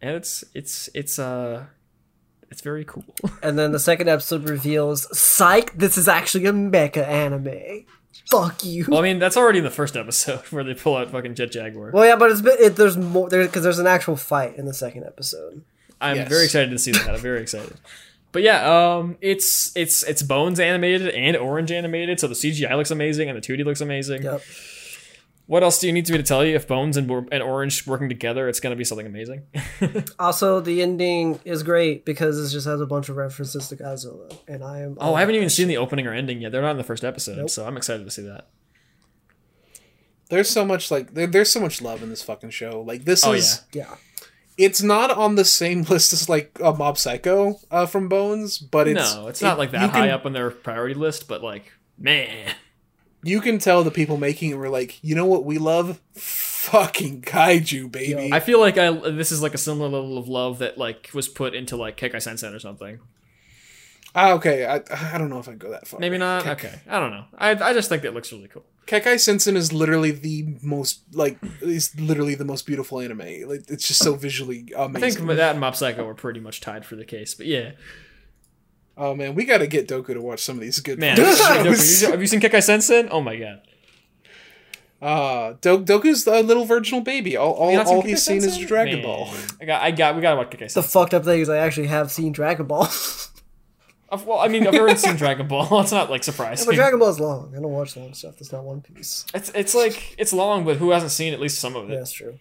[0.00, 1.64] and it's it's it's uh
[2.50, 3.04] it's very cool.
[3.42, 7.86] And then the second episode reveals, psych, this is actually a mecha anime.
[8.30, 8.84] Fuck you.
[8.88, 11.50] well, I mean that's already in the first episode where they pull out fucking Jet
[11.50, 11.90] Jaguar.
[11.92, 14.66] Well, yeah, but it's been, it, there's more there because there's an actual fight in
[14.66, 15.62] the second episode.
[16.00, 16.28] I'm Yes.
[16.28, 17.08] very excited to see that.
[17.08, 17.74] I'm very excited.
[18.32, 22.90] But yeah, um, it's it's it's Bones animated and Orange animated, so the CGI looks
[22.90, 24.22] amazing and the 2D looks amazing.
[24.22, 24.40] Yep.
[25.46, 26.54] What else do you need me to tell you?
[26.54, 29.42] If Bones and, and Orange working together, it's gonna be something amazing.
[30.18, 34.34] Also, the ending is great because it just has a bunch of references to Godzilla,
[34.48, 34.96] and I am.
[35.00, 36.52] oh, I haven't even seen the opening or ending yet.
[36.52, 37.50] They're not in the first episode, Nope.
[37.50, 38.48] so I'm excited to see that.
[40.30, 42.80] There's so much like there, there's so much love in this fucking show.
[42.86, 43.96] Like this Oh, is Yeah.
[44.58, 48.86] It's not on the same list as like a Mob Psycho uh, from Bones, but
[48.88, 51.42] it's no, it's not it- like that high can- up on their priority list, but
[51.42, 52.54] like, man.
[53.24, 56.00] You can tell the people making it were like, you know what we love?
[56.14, 58.32] Fucking kaiju, baby.
[58.32, 61.28] I feel like I this is like a similar level of love that like was
[61.28, 62.98] put into like Kekkai Sensen or something.
[64.14, 64.80] ah, okay, I,
[65.14, 66.00] I don't know if I'd go that far.
[66.00, 66.42] Maybe not.
[66.42, 67.24] Kek- Okay, I don't know.
[67.38, 68.64] I I just think it looks really cool.
[68.86, 73.18] Kekkai Sensen is literally the most like is literally the most beautiful anime.
[73.18, 74.96] Like it's just so visually amazing.
[74.96, 77.72] I think that and Mob Psycho were pretty much tied for the case, but yeah,
[78.96, 81.16] oh man, we got to get Doku to watch some of these good man.
[81.16, 83.08] Doku, have you seen Kekkai Sensen?
[83.10, 83.62] Oh my god.
[85.00, 87.36] Uh, Do- Doku's a little virginal baby.
[87.36, 89.04] All, all, You not all Kekkai he's seen is Dragon Man.
[89.04, 89.34] Ball.
[89.60, 91.88] I got I got we gotta watch Kekkai The fucked up thing is I actually
[91.88, 92.88] have seen Dragon Ball.
[94.12, 95.66] Of- well, I mean, I've already seen Dragon Ball.
[95.80, 96.66] It's not like surprising.
[96.66, 97.52] but Dragon Ball is long.
[97.56, 98.36] I don't watch long stuff.
[98.36, 99.24] That's not One Piece.
[99.34, 101.94] It's it's like it's long, but who hasn't seen at least some of it?
[101.94, 102.38] Yeah, that's true.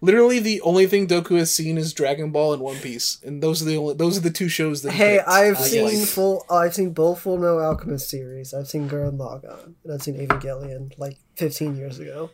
[0.00, 3.62] Literally, the only thing Doku has seen is Dragon Ball and One Piece, and those
[3.62, 4.90] are the only those are the two shows that.
[4.92, 5.20] Hey.
[5.20, 6.08] I've I seen like.
[6.08, 6.44] full.
[6.50, 8.52] I've seen both Fullmetal Alchemist series.
[8.52, 12.30] I've seen Gurren Lagann, and I've seen Evangelion like 15 years ago.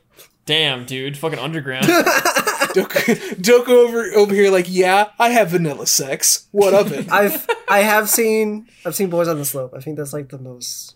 [0.47, 1.85] Damn, dude, fucking underground.
[2.75, 6.47] Doku, Doku over over here, like, yeah, I have vanilla sex.
[6.53, 7.11] What of it?
[7.11, 9.75] I've I have seen I've seen Boys on the Slope.
[9.77, 10.95] I think that's like the most.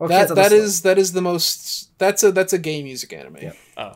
[0.00, 0.60] That on the that Slope.
[0.60, 1.96] is that is the most.
[1.98, 3.52] That's a that's a gay music anime.
[3.76, 3.92] oh,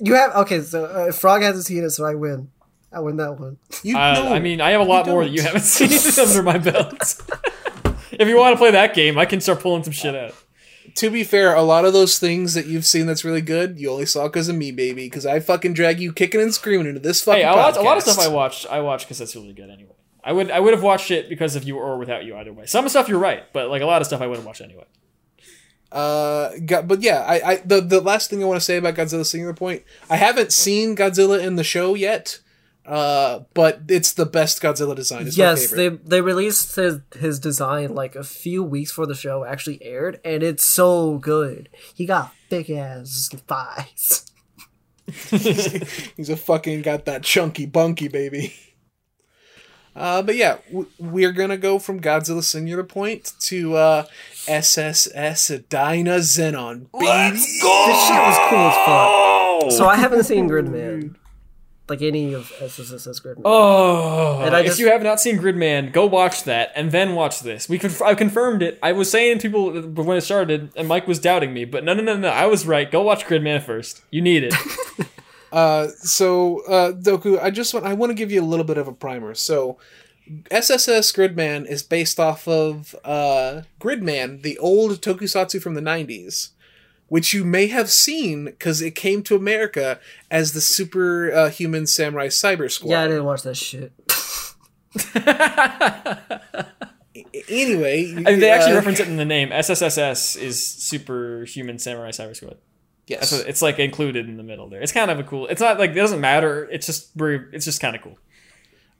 [0.00, 0.62] You have okay.
[0.62, 2.50] So uh, Frog hasn't seen it, so I win.
[2.92, 3.58] I win that one.
[3.82, 6.26] You uh, know, I mean, I have a lot you more that you haven't seen
[6.26, 6.92] under my belt.
[8.12, 10.34] if you want to play that game, I can start pulling some shit out.
[10.96, 13.90] To be fair, a lot of those things that you've seen that's really good, you
[13.90, 15.04] only saw because of me, baby.
[15.04, 17.42] Because I fucking drag you kicking and screaming into this fucking.
[17.42, 19.70] Hey, a lot, a lot of stuff I watched, I watched because that's really good
[19.70, 19.94] anyway.
[20.24, 22.66] I would, I would have watched it because of you or without you either way.
[22.66, 24.84] Some stuff you're right, but like a lot of stuff I would have watched anyway.
[25.90, 26.50] Uh,
[26.82, 29.52] but yeah, I, I the the last thing I want to say about Godzilla Singular
[29.52, 32.38] Point, I haven't seen Godzilla in the show yet.
[32.84, 35.28] Uh, but it's the best Godzilla design.
[35.28, 39.14] It's my yes, they they released his his design like a few weeks before the
[39.14, 41.68] show actually aired, and it's so good.
[41.94, 44.26] He got thick ass thighs.
[46.16, 48.54] He's a fucking got that chunky bunky baby.
[49.94, 54.04] Uh, but yeah, w- we're gonna go from Godzilla Singular Point to uh,
[54.48, 56.86] SSS Dynazenon.
[56.98, 57.36] Baby.
[57.36, 58.74] This shit was cool as
[59.66, 59.72] fuck.
[59.72, 61.16] So I haven't seen Gridman,
[61.92, 63.42] like any of SSS's Gridman.
[63.44, 67.14] Oh, And I if just- you have not seen Gridman, go watch that and then
[67.14, 67.68] watch this.
[67.68, 68.78] We conf- I confirmed it.
[68.82, 69.72] I was saying to people
[70.04, 72.28] when it started, and Mike was doubting me, but no, no, no, no.
[72.28, 72.90] I was right.
[72.90, 74.02] Go watch Gridman first.
[74.10, 74.54] You need it.
[75.52, 78.78] Uh, so uh, Doku, I just want I want to give you a little bit
[78.78, 79.34] of a primer.
[79.34, 79.76] So
[80.50, 86.52] SSS Gridman is based off of uh, Gridman, the old tokusatsu from the '90s,
[87.12, 91.86] which you may have seen because it came to America as the Super uh, Human
[91.86, 92.92] Samurai Cyber Squad.
[92.92, 93.92] yeah, I didn't watch that shit.
[97.48, 99.50] Anyway, I mean, they actually uh, reference it in the name.
[99.50, 102.56] SSSS is Superhuman Samurai Cyber Squad.
[103.06, 103.32] yes.
[103.32, 104.80] It's like included in the middle there.
[104.80, 105.46] It's kind of a cool.
[105.48, 106.66] It's not like it doesn't matter.
[106.70, 107.46] It's just very.
[107.52, 108.16] It's just kind of cool.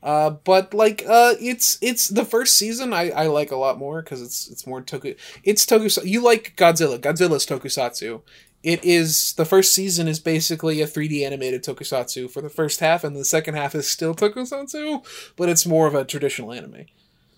[0.03, 4.03] Uh, but like, uh, it's it's the first season I, I like a lot more
[4.03, 5.17] because it's it's more toku.
[5.45, 6.07] It's tokusatsu.
[6.07, 6.99] You like Godzilla?
[6.99, 8.23] Godzilla's tokusatsu.
[8.63, 13.05] It is the first season is basically a 3D animated tokusatsu for the first half,
[13.05, 15.05] and the second half is still tokusatsu,
[15.37, 16.87] but it's more of a traditional anime.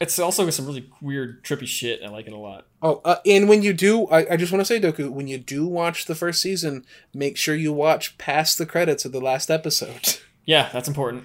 [0.01, 2.01] It's also some really weird, trippy shit.
[2.05, 2.67] I like it a lot.
[2.83, 5.39] Oh, uh, and when you do, I, I just want to say, Doku, when you
[5.39, 6.85] do watch the first season,
[7.15, 10.19] make sure you watch past the credits of the last episode.
[10.47, 11.25] Yeah, that's important.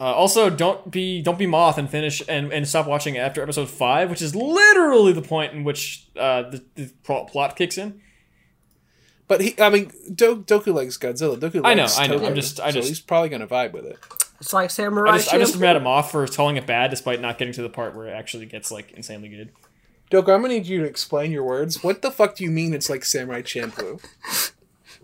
[0.00, 3.68] Uh, also, don't be don't be moth and finish and, and stop watching after episode
[3.68, 8.00] five, which is literally the point in which uh, the, the plot plot kicks in.
[9.28, 11.38] But he, I mean, Do- Doku likes Godzilla.
[11.38, 12.18] Doku likes I know, I know.
[12.18, 13.98] Toku, I'm just- I so just- he's probably gonna vibe with it.
[14.40, 17.20] It's like Samurai I just, I'm just mad at moth for calling it bad, despite
[17.20, 19.50] not getting to the part where it actually gets like insanely good.
[20.10, 21.84] Doku, I'm gonna need you to explain your words.
[21.84, 22.72] What the fuck do you mean?
[22.72, 24.02] It's like Samurai Champloo.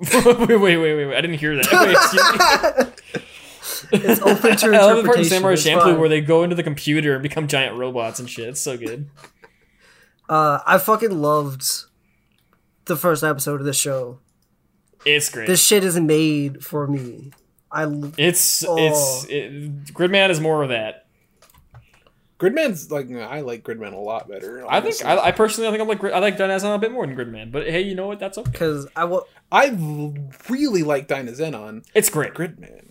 [0.48, 1.16] wait, wait, wait, wait, wait!
[1.16, 1.70] I didn't hear that.
[1.72, 3.22] Wait, excuse me.
[3.92, 4.74] It's open to interpretation.
[4.74, 5.24] I love the part in.
[5.24, 5.98] Samurai it's Champloo fine.
[5.98, 8.48] where they go into the computer and become giant robots and shit.
[8.48, 9.08] It's so good.
[10.28, 11.64] Uh, I fucking loved
[12.86, 14.18] the first episode of this show.
[15.04, 15.46] It's great.
[15.46, 17.32] This shit is made for me.
[17.70, 18.76] I l- it's Oh.
[18.78, 21.06] it's it, Gridman is more of that.
[22.38, 24.64] Gridman's like I like Gridman a lot better.
[24.68, 25.04] I think.
[25.04, 27.16] I, I personally I think I'm like Grid- I like Dynazenon a bit more than
[27.16, 28.18] Gridman, but hey, you know what?
[28.18, 28.50] That's okay.
[28.50, 29.68] because I wa- I
[30.50, 31.84] really like Dynazenon.
[31.94, 32.34] It's great.
[32.34, 32.85] Gridman.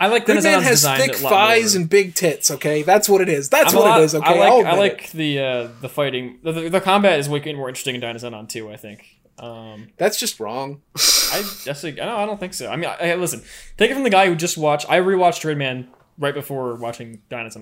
[0.00, 2.50] I like Gridman Dynazenon's has thick thighs and big tits.
[2.50, 3.48] Okay, that's what it is.
[3.48, 4.14] That's I'm what lot- it is.
[4.14, 6.38] Okay, I like I like the uh, the fighting.
[6.42, 8.70] The, the, the combat is way more interesting in Dynazenon too.
[8.70, 9.04] I think.
[9.38, 10.82] Um, That's just wrong.
[10.96, 12.68] I just like, I don't, I don't think so.
[12.70, 13.42] I mean, I, I- listen,
[13.76, 14.88] take it from the guy who just watched.
[14.88, 15.88] I rewatched Gridman
[16.18, 17.60] right before watching Dynasty.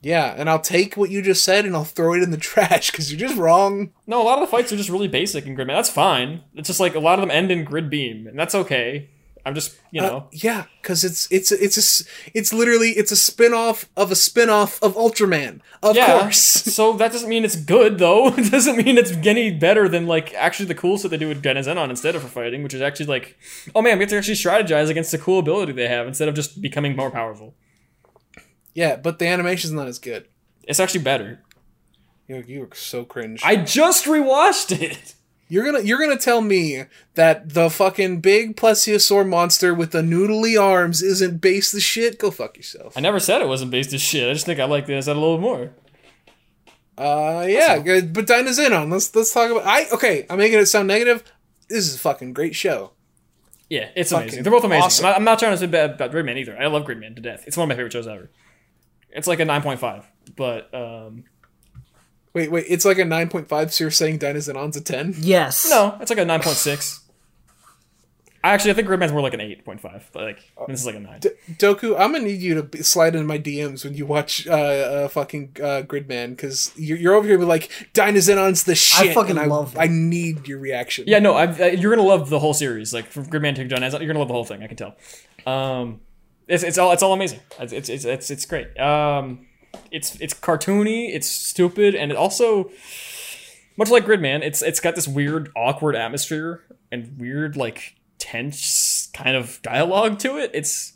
[0.00, 2.90] Yeah, and I'll take what you just said and I'll throw it in the trash
[2.90, 3.90] because you're just wrong.
[4.06, 5.74] No, a lot of the fights are just really basic in Gridman.
[5.74, 6.42] That's fine.
[6.54, 9.10] It's just like a lot of them end in Grid Beam, and that's okay.
[9.48, 12.04] I'm just, you know, Uh, yeah, because it's it's it's a
[12.34, 15.60] it's literally it's a spin off of a spin off of Ultraman.
[15.82, 16.20] Of yeah.
[16.20, 16.38] course.
[16.76, 18.28] so that doesn't mean it's good though.
[18.36, 21.42] It doesn't mean it's any better than like actually the cool stuff they do with
[21.42, 23.38] Gen Zenon instead of for fighting, which is actually like,
[23.74, 26.34] oh man, we have to actually strategize against the cool ability they have instead of
[26.34, 27.54] just becoming more powerful.
[28.74, 30.28] yeah, but the animation's not as good.
[30.64, 31.40] It's actually better.
[32.28, 33.40] You you were so cringe.
[33.42, 35.14] I just rewatched it.
[35.48, 36.84] You're gonna you're gonna tell me
[37.14, 42.18] that the fucking big plesiosaur monster with the noodly arms isn't base the shit?
[42.18, 42.96] Go fuck yourself.
[42.96, 44.28] I never said it wasn't based as shit.
[44.28, 45.70] I just think I like this a little more.
[46.96, 48.12] Uh yeah, good.
[48.12, 48.90] But Dynazenon.
[48.92, 51.22] Let's let's talk about I okay, I'm making it sound negative.
[51.68, 52.92] This is a fucking great show.
[53.68, 54.42] Yeah, it's Fucking amazing.
[54.42, 54.84] They're both amazing.
[54.84, 55.04] awesome.
[55.04, 56.58] I'm, not, I'm not trying to say bad about Gridman either.
[56.58, 57.44] I love Gridman to death.
[57.46, 58.30] It's one of my favorite shows ever.
[59.10, 60.04] It's like a 9.5,
[60.36, 61.24] but um,
[62.38, 65.12] Wait, wait, it's like a nine point five, so you're saying Dinah's on's a ten?
[65.18, 65.68] Yes.
[65.68, 67.00] no, it's like a 9.6.
[68.44, 71.18] Actually, I think Gridman's more like an 8.5, but like this is like a 9.
[71.18, 74.46] D- Doku, I'm gonna need you to be- slide in my DMs when you watch
[74.46, 78.76] uh, uh fucking uh, Gridman because you're, you're over here with like Dinah's on's the
[78.76, 79.10] shit.
[79.10, 79.80] I fucking and I, love it.
[79.80, 81.06] I need your reaction.
[81.08, 82.94] Yeah, no, I, I, you're gonna love the whole series.
[82.94, 84.62] Like from Gridman to John, you're gonna love the whole thing.
[84.62, 84.94] I can tell.
[85.44, 86.00] Um,
[86.46, 87.40] it's, it's all it's all amazing.
[87.58, 88.78] It's it's it's it's, it's great.
[88.78, 89.47] Um,
[89.90, 91.14] it's it's cartoony.
[91.14, 92.70] It's stupid, and it also
[93.76, 94.42] much like Gridman.
[94.42, 100.36] It's it's got this weird, awkward atmosphere and weird, like tense kind of dialogue to
[100.38, 100.50] it.
[100.52, 100.94] It's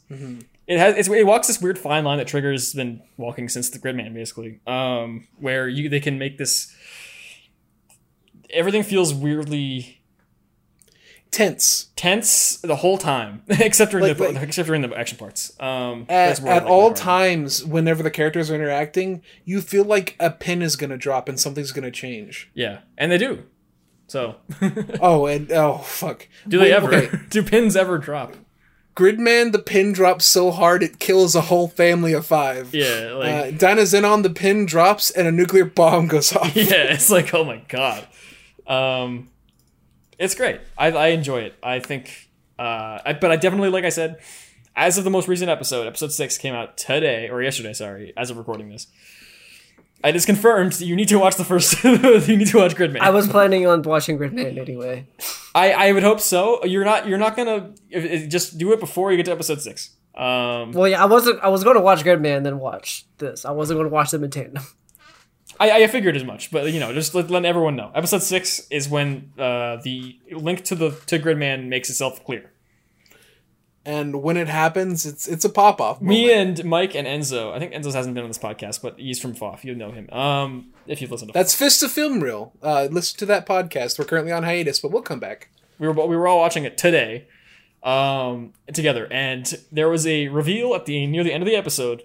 [0.66, 3.78] it has it's, it walks this weird fine line that Trigger's been walking since the
[3.78, 4.60] Gridman, basically.
[4.66, 6.74] Um, where you they can make this.
[8.50, 10.01] Everything feels weirdly
[11.32, 11.88] tense.
[11.96, 15.52] tense the whole time, except during Like- the like- except during the action parts.
[15.58, 19.84] Um, At, that's where I at all times, whenever the characters are interacting, you feel
[19.84, 22.50] like a pin is gonna drop and something's gonna change.
[22.54, 23.42] yeah, and they do.
[24.08, 24.36] So,
[25.00, 26.28] Oh, and oh fuck.
[26.46, 26.94] do they Wait, ever?
[26.94, 27.18] okay.
[27.30, 28.34] Do pins ever drop?
[28.94, 32.74] Gridman, the pin drops so hard it kills a whole family of five.
[32.74, 36.54] Yeah, like Uh, Dynazenon, the pin drops and a nuclear bomb goes off.
[36.54, 38.06] yeah, it's like oh my god.
[38.66, 39.30] Um,
[40.22, 40.60] it's great.
[40.78, 41.54] I I enjoy it.
[41.62, 42.28] I think.
[42.58, 44.20] Uh, I, but I definitely like I said,
[44.76, 47.72] as of the most recent episode, episode six came out today or yesterday.
[47.72, 48.86] Sorry, as of recording this.
[50.04, 51.82] It is confirmed you need to watch the first.
[51.84, 53.00] you need to watch Gridman.
[53.00, 55.06] I was planning on watching Gridman anyway.
[55.54, 56.64] I, I would hope so.
[56.64, 59.60] You're not you're not gonna if, if- just do it before you get to episode
[59.60, 59.90] six.
[60.14, 61.40] Um, Well, yeah, I wasn't.
[61.40, 63.44] I was going to watch Gridman then watch this.
[63.46, 64.62] I wasn't going to watch them in tandem.
[65.60, 67.90] I, I figured as much, but you know, just let, let everyone know.
[67.94, 72.50] Episode six is when uh, the link to the to Gridman makes itself clear.
[73.84, 76.00] And when it happens, it's it's a pop off.
[76.00, 77.52] Me and Mike and Enzo.
[77.52, 79.64] I think Enzo hasn't been on this podcast, but he's from FOF.
[79.64, 80.08] You know him.
[80.10, 82.52] Um, if you've listened to That's Fist of Film Reel.
[82.62, 83.98] Uh, listen to that podcast.
[83.98, 85.50] We're currently on hiatus, but we'll come back.
[85.80, 87.26] we were we were all watching it today,
[87.82, 92.02] um, together, and there was a reveal at the near the end of the episode.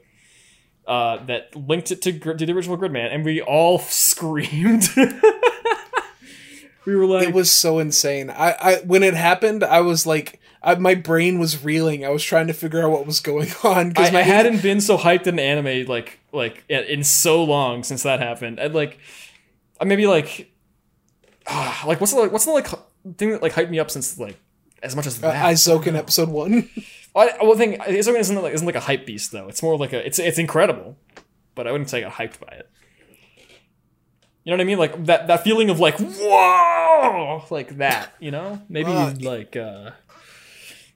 [0.87, 4.89] Uh, that linked it to, to the original Gridman, and we all screamed.
[6.85, 8.29] we were like, It was so insane.
[8.29, 12.05] I, I when it happened, I was like, I, my brain was reeling.
[12.05, 14.81] I was trying to figure out what was going on I, because I hadn't been
[14.81, 18.59] so hyped in anime like like in in so long since that happened.
[18.59, 18.99] And like,
[19.79, 20.51] I maybe like,
[21.47, 22.67] ah, like what's the like, what's the like
[23.17, 24.37] thing that like hyped me up since like
[24.83, 25.27] as much as that?
[25.27, 25.53] uh, that.
[25.53, 26.69] Eizouken episode one.
[27.17, 29.47] I, I would think Eizouken isn't like isn't like a hype beast though.
[29.47, 30.97] It's more like a it's it's incredible,
[31.55, 32.69] but I wouldn't say I got hyped by it.
[34.43, 34.77] You know what I mean?
[34.77, 38.13] Like that that feeling of like whoa, like that.
[38.19, 38.61] You know?
[38.69, 39.91] Maybe Uh, like uh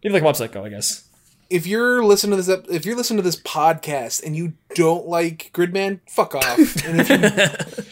[0.04, 1.04] maybe like Mob Psycho, I guess.
[1.50, 5.52] if you're listening to this, if you're listening to this podcast and you don't like
[5.54, 6.58] Gridman, fuck off.
[6.86, 7.84] And if you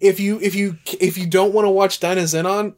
[0.00, 2.74] if you if you if you don't want to watch Dynazenon,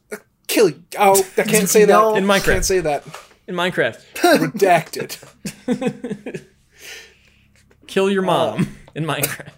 [0.47, 0.83] kill you.
[0.99, 1.93] Oh, I can't say that.
[1.93, 2.15] No.
[2.15, 2.45] In Minecraft.
[2.45, 3.05] Can't say that.
[3.49, 5.19] In Minecraft, Redacted.
[7.87, 9.49] kill your mom in Minecraft.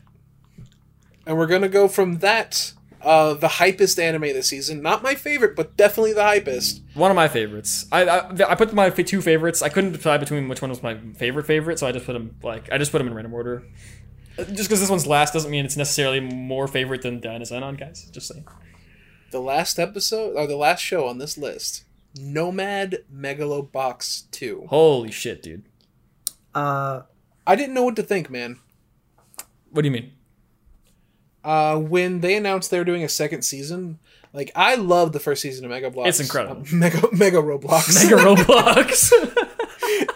[1.26, 2.72] and we're gonna go from that.
[3.02, 4.82] Uh, the hypest anime this season.
[4.82, 6.82] Not my favorite, but definitely the hypest.
[6.94, 7.86] One of my favorites.
[7.90, 9.62] I, I I put my two favorites.
[9.62, 12.36] I couldn't decide between which one was my favorite favorite, so I just put them
[12.42, 13.64] like I just put them in random order.
[14.38, 18.04] Uh, Just because this one's last doesn't mean it's necessarily more favorite than Dinosaur guys.
[18.12, 18.46] Just saying.
[19.30, 21.84] The last episode or the last show on this list,
[22.16, 24.66] Nomad Megalobox Two.
[24.68, 25.64] Holy shit, dude.
[26.54, 27.02] Uh,
[27.46, 28.58] I didn't know what to think, man.
[29.70, 30.12] What do you mean?
[31.44, 33.98] uh, when they announced they were doing a second season,
[34.32, 36.08] like I love the first season of Mega Bloks.
[36.08, 36.62] It's incredible.
[36.62, 37.94] Uh, Mega Mega Roblox.
[38.10, 39.12] Mega Roblox.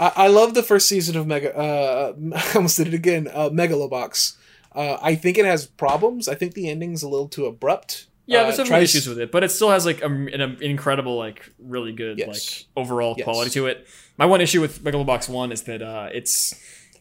[0.00, 1.56] I, I love the first season of Mega.
[1.56, 3.28] Uh, I almost did it again.
[3.32, 4.36] Uh, Megalobox.
[4.72, 6.28] Uh, I think it has problems.
[6.28, 8.06] I think the ending's a little too abrupt.
[8.28, 10.28] Yeah, Uh, there's some tries- issues with it, but it still has like a, an,
[10.40, 12.28] an incredible, like really good, Yes.
[12.28, 13.24] like overall Yes.
[13.24, 13.86] quality to it.
[14.16, 16.54] My one issue with Megalobox One is that uh, it's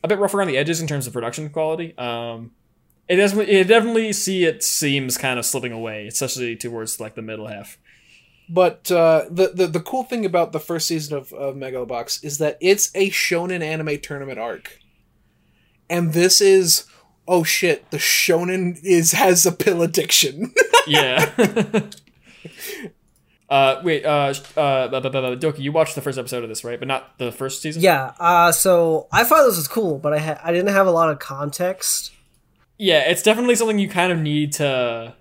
[0.04, 1.96] a bit rough around the edges in terms of production quality.
[1.98, 2.52] Um,
[3.10, 3.38] it does.
[3.38, 7.78] It definitely see it seems kind of slipping away, especially towards like the middle half.
[8.50, 12.38] But uh, the, the the cool thing about the first season of, of Megalobox is
[12.40, 14.80] that it's a shonen anime tournament arc,
[15.90, 16.86] and this is
[17.28, 20.54] oh shit, the shonen is has a pill addiction.
[20.88, 21.30] Yeah.
[23.50, 24.06] uh, wait.
[24.06, 26.80] Uh, uh, bu- bu- bu- bu- Doku, you watched the first episode of this, right?
[26.80, 27.82] But not the first season.
[27.82, 28.14] Yeah.
[28.20, 31.10] Uh, so I thought this was cool, but I ha- I didn't have a lot
[31.10, 32.14] of context.
[32.78, 35.14] Yeah, it's definitely something you kind of need to.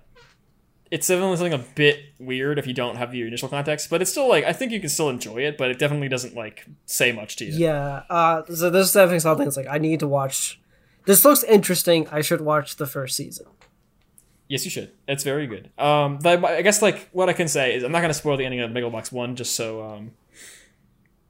[0.89, 4.11] It's definitely something a bit weird if you don't have the initial context, but it's
[4.11, 7.11] still like I think you can still enjoy it, but it definitely doesn't like say
[7.11, 7.51] much to you.
[7.53, 8.03] Yeah.
[8.09, 10.59] Uh, so this is definitely something that's like I need to watch.
[11.07, 12.05] This looks interesting.
[12.09, 13.47] I should watch the first season.
[14.49, 14.91] Yes, you should.
[15.07, 15.71] It's very good.
[15.77, 18.35] Um, but I guess like what I can say is I'm not going to spoil
[18.35, 20.11] the ending of Megalobox One, just so um,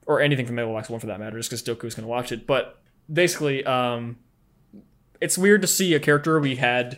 [0.08, 2.48] or anything from Megalobox One for that matter, just because Doku's going to watch it.
[2.48, 2.80] But
[3.12, 4.18] basically, um,
[5.22, 6.98] it's weird to see a character we had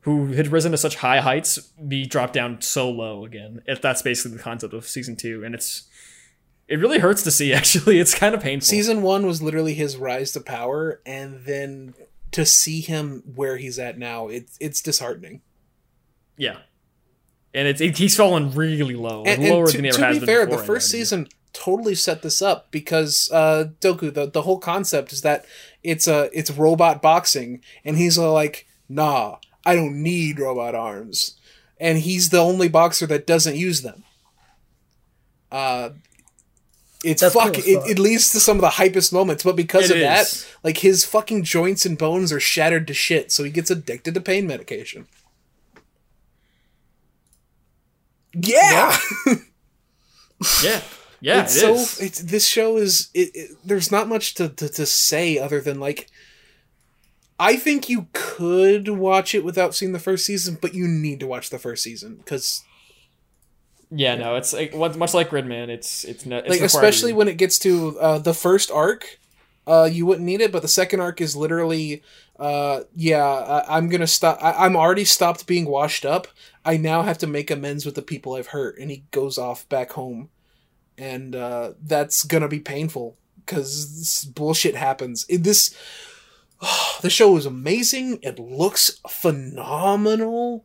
[0.00, 1.58] who had risen to such high heights
[1.88, 3.62] be dropped down so low again.
[3.66, 5.84] If that's basically the concept of season two, and it's
[6.68, 7.52] it really hurts to see.
[7.54, 8.66] Actually, it's kind of painful.
[8.66, 11.94] Season one was literally his rise to power, and then
[12.32, 15.40] to see him where he's at now, it's it's disheartening.
[16.36, 16.58] yeah,
[17.52, 20.04] and it's it, he's fallen really low, And, and lower to, than he ever to
[20.04, 24.12] has be been fair, before, the first season totally set this up because uh, Doku,
[24.12, 25.44] the the whole concept is that
[25.82, 31.38] it's a it's robot boxing, and he's like, "Nah, I don't need robot arms,"
[31.78, 34.02] and he's the only boxer that doesn't use them.
[35.52, 35.90] Uh,
[37.04, 37.54] it's That's fuck.
[37.54, 40.46] cool it, it leads to some of the hypest moments, but because It of that,
[40.62, 44.20] like his fucking joints and bones are shattered to shit, so he gets addicted to
[44.20, 45.06] pain medication.
[48.34, 48.96] Yeah.
[50.62, 50.82] Yeah,
[51.20, 52.00] yeah, it's it so is.
[52.00, 55.80] it's this show is it, it, there's not much to, to to say other than
[55.80, 56.08] like
[57.38, 61.26] I think you could watch it without seeing the first season, but you need to
[61.26, 62.62] watch the first season because
[63.90, 65.68] Yeah, no, it's like much like Gridman.
[65.68, 69.18] It's it's, no, it's like especially when it gets to uh, the first arc,
[69.66, 72.02] uh, you wouldn't need it, but the second arc is literally,
[72.38, 74.38] uh, yeah, I, I'm gonna stop.
[74.42, 76.26] I, I'm already stopped being washed up.
[76.64, 79.68] I now have to make amends with the people I've hurt, and he goes off
[79.68, 80.30] back home,
[80.98, 85.24] and uh, that's gonna be painful because bullshit happens.
[85.28, 85.74] It, this,
[87.00, 88.18] the show is amazing.
[88.22, 90.64] It looks phenomenal.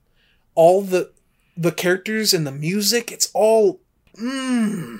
[0.55, 1.11] All the
[1.59, 3.81] the characters and the music, it's all.
[4.15, 4.99] Mm,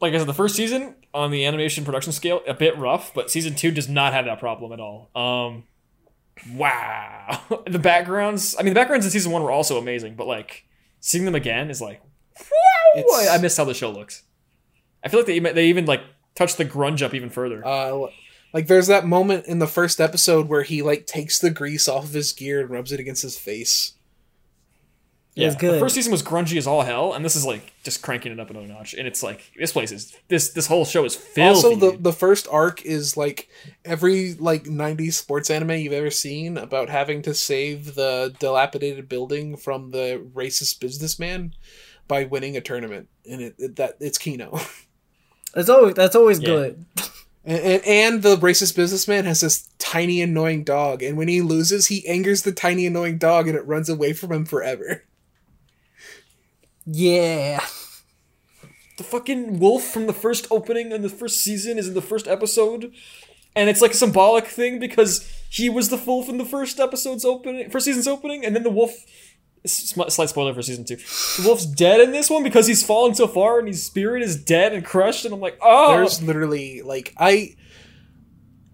[0.00, 3.30] like I said, the first season on the animation production scale a bit rough, but
[3.30, 5.10] season two does not have that problem at all.
[5.14, 5.64] Um,
[6.54, 8.56] wow, the backgrounds.
[8.58, 10.64] I mean, the backgrounds in season one were also amazing, but like
[11.00, 12.02] seeing them again is like,
[12.96, 14.22] It's- I miss how the show looks.
[15.04, 16.02] I feel like they even- they even like
[16.34, 17.66] touched the grunge up even further.
[17.66, 18.06] Uh,
[18.54, 22.04] like there's that moment in the first episode where he like takes the grease off
[22.04, 23.94] of his gear and rubs it against his face.
[25.34, 25.74] Yeah, was good.
[25.74, 28.38] the first season was grungy as all hell, and this is like just cranking it
[28.40, 28.94] up another notch.
[28.94, 31.42] And it's like this place is this this whole show is filthy.
[31.42, 33.48] also, the the first arc is like
[33.84, 39.56] every like '90s sports anime you've ever seen about having to save the dilapidated building
[39.56, 41.54] from the racist businessman
[42.08, 44.58] by winning a tournament, and it, it that it's Kino.
[45.54, 46.46] That's always that's always Yeah.
[46.46, 46.84] good.
[47.44, 51.88] And, and, and the racist businessman has this tiny annoying dog, and when he loses,
[51.88, 55.02] he angers the tiny annoying dog, and it runs away from him forever.
[56.86, 57.60] Yeah.
[58.98, 62.26] the fucking wolf from the first opening and the first season is in the first
[62.28, 62.92] episode
[63.54, 67.24] and it's like a symbolic thing because he was the wolf in the first episode's
[67.24, 68.92] opening first season's opening and then the wolf.
[69.64, 73.28] Slight spoiler for season two the wolf's dead in this one because he's fallen so
[73.28, 77.14] far and his spirit is dead and crushed and i'm like oh There's literally like
[77.16, 77.54] I.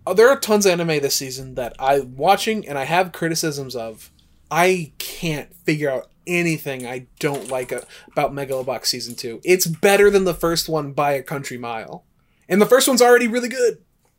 [0.06, 3.76] uh, There are tons of anime this season that I'm watching and I have criticisms
[3.76, 4.10] of.
[4.50, 9.40] I can't figure out anything I don't like about Megalobox season two.
[9.42, 12.04] It's better than the first one by a country mile,
[12.48, 13.78] and the first one's already really good.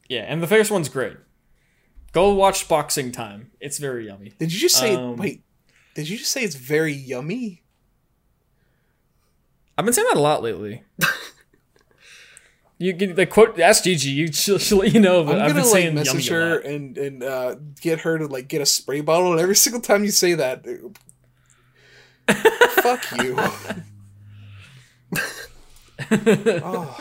[0.09, 1.15] yeah and the first one's great
[2.11, 4.95] go watch boxing time it's very yummy Did you just say?
[4.95, 5.43] Um, wait,
[5.93, 7.61] did you just say it's very yummy?
[9.77, 10.83] i've been saying that a lot lately
[12.81, 14.09] You get like quote ask Gigi.
[14.09, 15.25] You she'll, she'll let you know.
[15.25, 18.25] But I'm I've gonna been like saying message her and and uh, get her to
[18.27, 20.65] like get a spray bottle, and every single time you say that,
[22.33, 23.35] fuck you.
[26.63, 26.99] oh,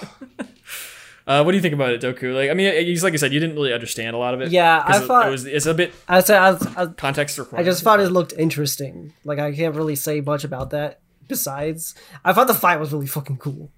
[1.26, 2.34] Uh, what do you think about it, Doku?
[2.34, 4.50] Like, I mean, he's like I said, you didn't really understand a lot of it.
[4.50, 5.44] Yeah, I thought- it was.
[5.44, 7.60] It's a bit I said I, I, context required.
[7.60, 9.12] I just thought it looked interesting.
[9.24, 11.00] Like I can't really say much about that.
[11.28, 11.94] Besides,
[12.24, 13.70] I thought the fight was really fucking cool.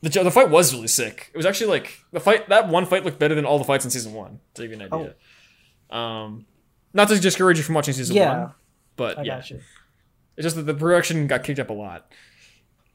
[0.00, 1.30] the the fight was really sick.
[1.34, 2.48] It was actually like the fight.
[2.48, 4.40] That one fight looked better than all the fights in season one.
[4.54, 5.14] To give you an idea.
[5.90, 6.46] Um,
[6.94, 8.20] not to discourage you from watching season Oh.
[8.20, 8.52] Yeah, one,
[8.96, 9.60] but I yeah, got you.
[10.36, 12.10] It's just that the production got kicked up a lot.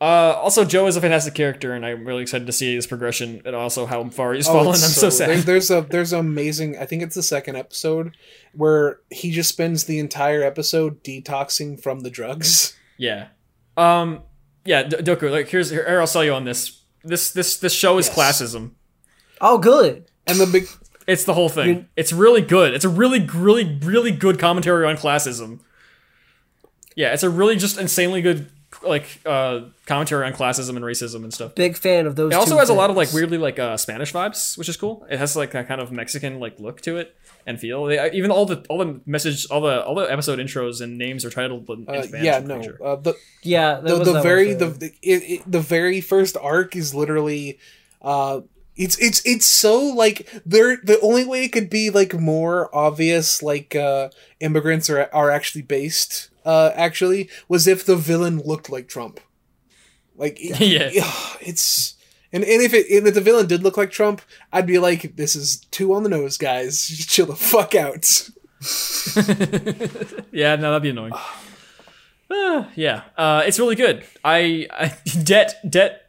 [0.01, 3.41] Uh, also, Joe is a fantastic character, and I'm really excited to see his progression
[3.43, 4.67] and also how far he's oh, fallen.
[4.67, 5.29] I'm it's so, sad.
[5.29, 6.77] There, there's a there's an amazing.
[6.77, 8.15] I think it's the second episode
[8.53, 12.77] where he just spends the entire episode detoxing from the drugs.
[12.97, 13.27] Yeah.
[13.75, 14.23] Um.
[14.65, 15.31] Yeah, D- Doku.
[15.31, 15.85] Like, here's here.
[15.99, 16.81] I'll sell you on this.
[17.03, 18.15] This this this show is Yes.
[18.17, 18.71] classism.
[19.41, 20.05] Oh, good.
[20.27, 20.67] And the big
[21.07, 21.67] It's the whole thing.
[21.67, 22.73] You- It's really good.
[22.73, 25.59] It's a really, really, really good commentary on classism.
[26.99, 28.51] Yeah, it's a really just insanely good
[28.83, 31.55] like uh commentary on classism and racism and stuff.
[31.55, 32.33] Big fan of those.
[32.33, 34.75] It also two has a lot of like weirdly like uh, Spanish vibes, which is
[34.75, 35.07] cool.
[35.09, 37.15] It has like a kind of Mexican like look to it
[37.45, 37.85] and feel.
[37.85, 41.23] They, even all the all the message, all the all the episode intros and names
[41.23, 42.25] are titled in uh, Spanish.
[42.25, 43.13] yeah no uh, the
[43.43, 46.35] Yeah, that the, was the that very one the the, it, it, the very first
[46.35, 47.59] arc is literally
[48.01, 48.41] uh
[48.75, 53.41] it's it's it's so like there the only way it could be like more obvious
[53.41, 54.09] like uh
[54.41, 59.19] immigrants are are actually based uh actually was if the villain looked like Trump
[60.15, 60.59] like it-
[60.95, 61.03] Yeah.
[61.41, 61.95] it's
[62.31, 64.21] and, and if it and if the villain did look like Trump
[64.53, 68.29] I'd be like this is too on the nose guys chill the fuck out
[70.31, 71.13] yeah, no, that'd be annoying.
[72.31, 74.03] Uh, yeah, uh, it's really good.
[74.23, 74.93] I, I
[75.23, 75.99] Det Det,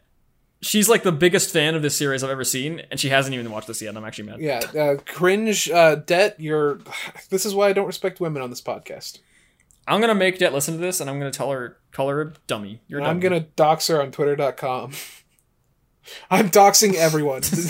[0.61, 3.49] she's like the biggest fan of this series I've ever seen, and she hasn't even
[3.49, 3.97] watched this yet.
[3.97, 4.39] I'm actually mad.
[4.39, 6.79] yeah uh cringe uh Det you're
[7.31, 9.17] this is why I don't respect women on this podcast
[9.87, 12.33] I'm gonna make Det listen to this, and I'm gonna tell her call her a
[12.47, 12.81] dummy.
[12.87, 14.91] You're a I'm gonna dox her on twitter.com.
[16.31, 17.41] I'm doxing everyone.
[17.41, 17.67] this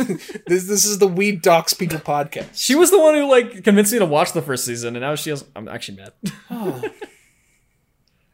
[0.48, 2.50] this is the We Dox People podcast.
[2.54, 5.16] She was the one who like convinced me to watch the first season, and now
[5.16, 5.44] she has.
[5.56, 6.14] I'm actually mad.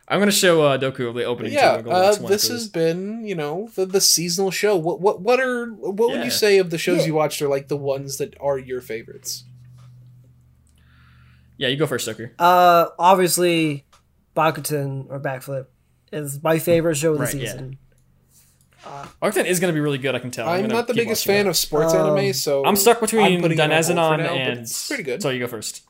[0.09, 1.51] I'm gonna show uh, Doku the opening.
[1.51, 1.89] yeah, too.
[1.91, 4.75] I'll go uh, this has been you know the the seasonal show.
[4.77, 7.07] What what what are what would you say of the shows Yeah.
[7.07, 9.43] you watched are like the ones that are your favorites?
[11.57, 12.29] Yeah, you go first, Doku.
[12.39, 13.85] Uh, obviously,
[14.35, 15.65] Bakuten or Backflip
[16.11, 17.51] is my favorite show of the Right, yeah.
[17.51, 17.77] season.
[19.21, 20.15] Arcten is gonna be really good.
[20.15, 20.47] I can tell.
[20.47, 21.49] I'm, gonna not the biggest fan it.
[21.49, 24.59] of sports Um, anime, so I'm stuck between putting it on Dynazenon now, and.
[24.61, 25.21] it's pretty good.
[25.21, 25.81] So you go first.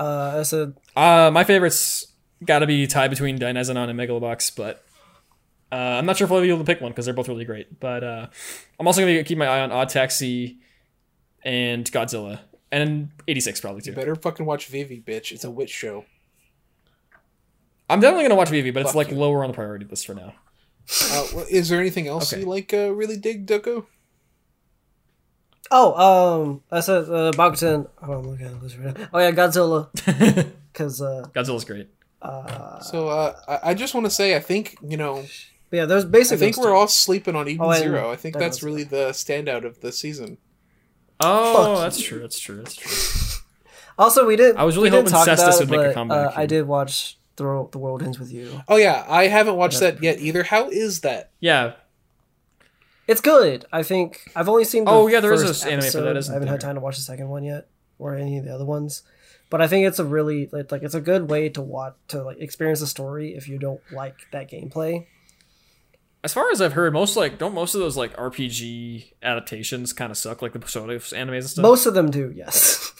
[0.00, 2.06] Uh, I said Uh, my favorites
[2.44, 4.84] got to be tied between Dynazenon and Megalobox, but
[5.70, 7.44] uh, I'm not sure if I'll be able to pick one because they're both really
[7.44, 7.78] great.
[7.78, 8.26] But uh,
[8.80, 10.58] I'm also going to keep my eye on Odd Taxi
[11.44, 12.40] and Godzilla,
[12.82, 13.92] and 86 probably too.
[13.92, 15.32] better fucking watch Vivy, bitch.
[15.32, 16.04] It's a witch show.
[17.88, 19.16] I'm definitely going to watch Vivy, but it's like you.
[19.16, 20.34] lower on the priority list for now.
[21.10, 22.42] Uh, well, is there anything else Okay.
[22.42, 23.86] you like uh, really dig, Doku?
[25.70, 27.88] Oh, um, I said uh, Bakuten.
[28.02, 29.08] Oh, I'm looking at the list right now.
[29.12, 29.88] Oh yeah, Godzilla.
[30.74, 31.88] Because uh, Godzilla's great.
[32.82, 35.24] So uh, I, I just want to say I think you know
[35.70, 36.48] yeah, there's basically.
[36.48, 38.10] I think we're all sleeping on Eden Oh, and Zero.
[38.10, 40.38] I think that that's really the standout of the season.
[41.20, 42.20] Oh, Fuck that's true.
[42.20, 42.56] That's true.
[42.56, 42.90] That's true.
[43.96, 44.56] Also, we did.
[44.56, 46.40] I was really we did hoping talk Cestus about would it, make a comeback Uh,
[46.40, 48.60] I did watch the the World Ends with You.
[48.66, 50.42] Oh yeah, I haven't watched that yet either.
[50.42, 51.30] How is that?
[51.38, 51.74] Yeah.
[53.06, 53.66] It's good.
[53.72, 54.84] I think I've only seen.
[54.84, 56.16] The Oh, yeah, there is first a anime for that, episode.
[56.16, 57.68] isn't I haven't had time to watch the second one yet,
[58.00, 59.02] or any of the other ones.
[59.48, 62.24] But I think it's a really like, like it's a good way to watch to
[62.24, 65.06] like experience the story if you don't like that gameplay.
[66.24, 70.10] As far as I've heard, most like don't most of those like RPG adaptations kind
[70.10, 71.62] of suck, like the Persona animes and stuff.
[71.62, 72.94] Most of them do, yes.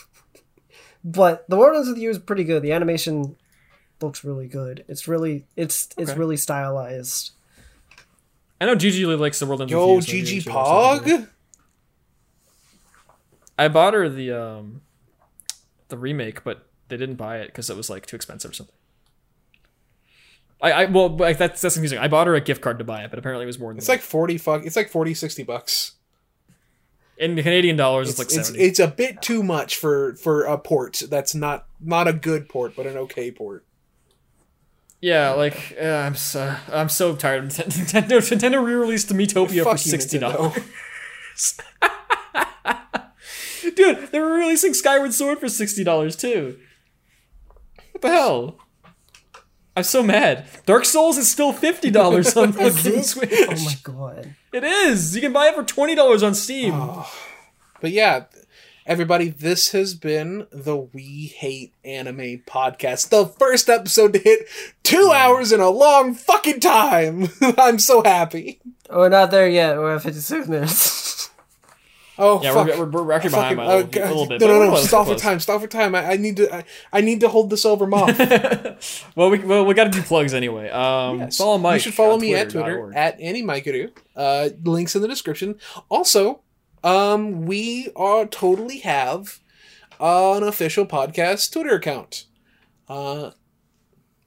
[1.05, 2.63] but the World Ends with You is pretty good.
[2.63, 3.37] The animation
[4.03, 4.85] looks really good.
[4.89, 7.31] It's really it's it's really stylized.
[8.61, 9.63] I know Gigi really likes the world.
[9.63, 11.23] Ends with Yo, You, so maybe GG we should watch that together.
[11.23, 11.29] Pog.
[13.59, 14.83] I bought her the um
[15.89, 18.77] the remake, but they didn't buy it because it was like too expensive or something.
[20.65, 21.99] I, I well like that's that's confusing.
[21.99, 23.79] I bought her a gift card to buy it, but apparently it was more than
[23.79, 23.93] It's that.
[23.95, 24.65] like forty fuck.
[24.65, 25.93] It's like 40, 60 bucks.
[27.19, 28.09] in Canadian dollars.
[28.09, 28.65] It's, It's, like it's seventy.
[28.65, 32.75] it's a bit too much for for a port that's not not a good port,
[32.77, 33.65] but an okay port.
[35.01, 38.19] yeah, like uh, I'm so I'm so tired of Nintendo.
[38.21, 40.57] Nintendo, re-released the Miitopia for Fuck sixty dollars.
[43.77, 46.59] Dude, they're releasing Skyward Sword for sixty dollars too.
[47.93, 48.59] What the hell?
[49.77, 50.47] I'm so mad.
[50.67, 53.05] Dark Souls is still fifty dollars on fucking it?
[53.05, 53.31] Switch.
[53.33, 54.35] Oh my god.
[54.53, 55.15] It is.
[55.17, 56.75] You can buy it for twenty dollars on Steam.
[56.75, 57.13] Ah.
[57.81, 58.25] But yeah,
[58.87, 63.09] everybody, this has been the We Hate Anime podcast.
[63.09, 64.47] The first episode to hit
[64.85, 67.29] two hours in a long fucking time.
[67.59, 68.61] I'm so happy.
[68.89, 69.77] We're not there yet.
[69.77, 71.01] We're at 56 minutes.
[72.17, 72.67] Oh yeah, fuck.
[72.69, 74.41] we're, we're, we're actually behind Fucking- by a oh, little, a little bit.
[74.41, 74.69] No, no, no!
[74.71, 75.41] close, Stop we're for time!
[75.41, 75.95] Stop for time!
[75.95, 76.55] I, I need to.
[76.55, 78.15] I, I need to hold this over mom.
[79.17, 80.69] well, we well, we got to do plugs anyway.
[80.71, 81.37] Um, Yes.
[81.39, 81.75] follow Mike.
[81.75, 82.95] You should follow on me at Twitter twitter.org.
[82.97, 83.91] at AnyMikeru.
[84.15, 85.57] Uh, links in the description.
[85.89, 86.43] Also,
[86.85, 89.41] um, we are totally have
[89.99, 92.27] an official podcast Twitter account.
[92.89, 93.31] Uh,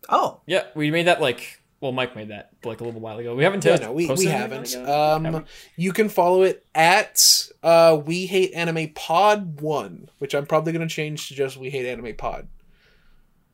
[0.09, 0.41] Oh.
[0.45, 1.61] Yeah, we made that like.
[1.79, 3.35] Well, Mike made that like a little while ago.
[3.35, 3.63] We haven't.
[3.63, 4.75] yeah, t- no, we, we posted haven't.
[4.75, 5.47] Um, Haven't?
[5.75, 10.87] you can follow it at uh, We Hate Anime Pod One, which I'm probably going
[10.87, 12.47] to change to just We Hate Anime Pod.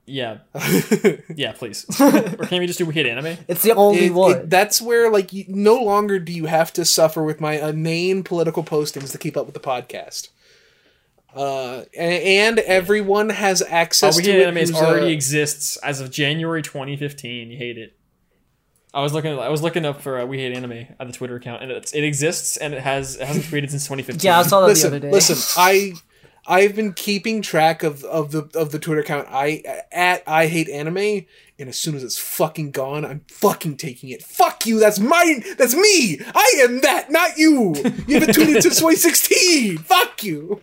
[0.05, 0.39] Yeah,
[1.35, 1.85] yeah, please.
[2.01, 3.37] or can we just do we Hate anime?
[3.47, 4.31] It's the only It- one.
[4.31, 8.23] it- that's where like you, no longer do you have to suffer with my inane
[8.23, 10.29] political postings to keep up with the podcast.
[11.35, 14.47] Uh, a- and everyone has Oh, access we to hit it.
[14.47, 17.49] anime who's, already uh, exists as of January 2015.
[17.51, 17.97] You hate it.
[18.93, 19.37] I was looking.
[19.39, 21.93] I was looking up for uh, we hate anime at the Twitter account, and it's,
[21.93, 24.19] it exists, and it has it hasn't tweeted since 2015.
[24.23, 25.11] yeah, I saw that listen, the other day.
[25.11, 25.37] listen.
[25.57, 25.93] I
[26.45, 29.27] I've been keeping track of of the of the Twitter account.
[29.31, 31.25] I at I hate anime,
[31.57, 34.21] and as soon as it's fucking gone, I'm fucking taking it.
[34.21, 34.79] Fuck you.
[34.79, 35.43] That's mine.
[35.57, 36.19] That's me.
[36.35, 37.73] I am that, not you.
[38.07, 39.79] You've been tweeted since 2016.
[39.79, 40.61] Fuck you.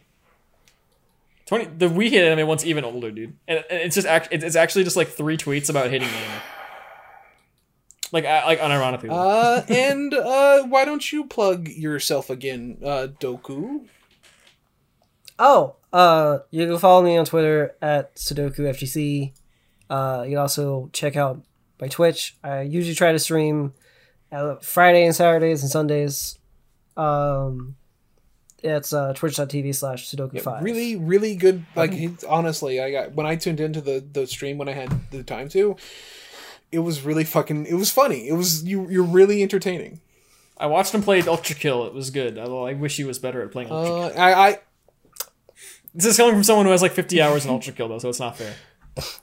[1.46, 4.44] 20 the we hate anime one's even older, dude, and, and it's just act, it's
[4.44, 6.42] it's actually just like three tweets about hitting anime.
[8.12, 9.08] Like like unironically.
[9.10, 13.86] Uh, and uh, why don't you plug yourself again, uh, Doku?
[15.38, 19.32] Oh, uh, you can follow me on Twitter at Sudoku FGC.
[19.88, 21.42] Uh, you can also check out
[21.80, 22.36] my Twitch.
[22.44, 23.72] I usually try to stream
[24.30, 26.38] uh, Friday and Saturdays and Sundays.
[26.96, 27.76] Um,
[28.62, 30.62] it's uh, twitch.tv slash Sudoku5.
[30.62, 31.64] Really, really good.
[31.74, 31.92] Like
[32.28, 35.48] honestly, I got when I tuned into the the stream when I had the time
[35.50, 35.76] to.
[36.72, 37.66] It was really fucking.
[37.66, 38.28] It was funny.
[38.28, 38.88] It was you.
[38.88, 40.00] You're really entertaining.
[40.56, 41.86] I watched him play Ultra Kill.
[41.86, 42.38] It was good.
[42.38, 44.20] Although I wish he was better at playing Ultra.
[44.20, 44.58] Uh, I, I
[45.94, 48.08] This is coming from someone who has like 50 hours in Ultra Kill though, so
[48.10, 48.54] it's not fair.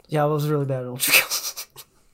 [0.10, 1.24] Yeah, I was really bad at Ultra Kill.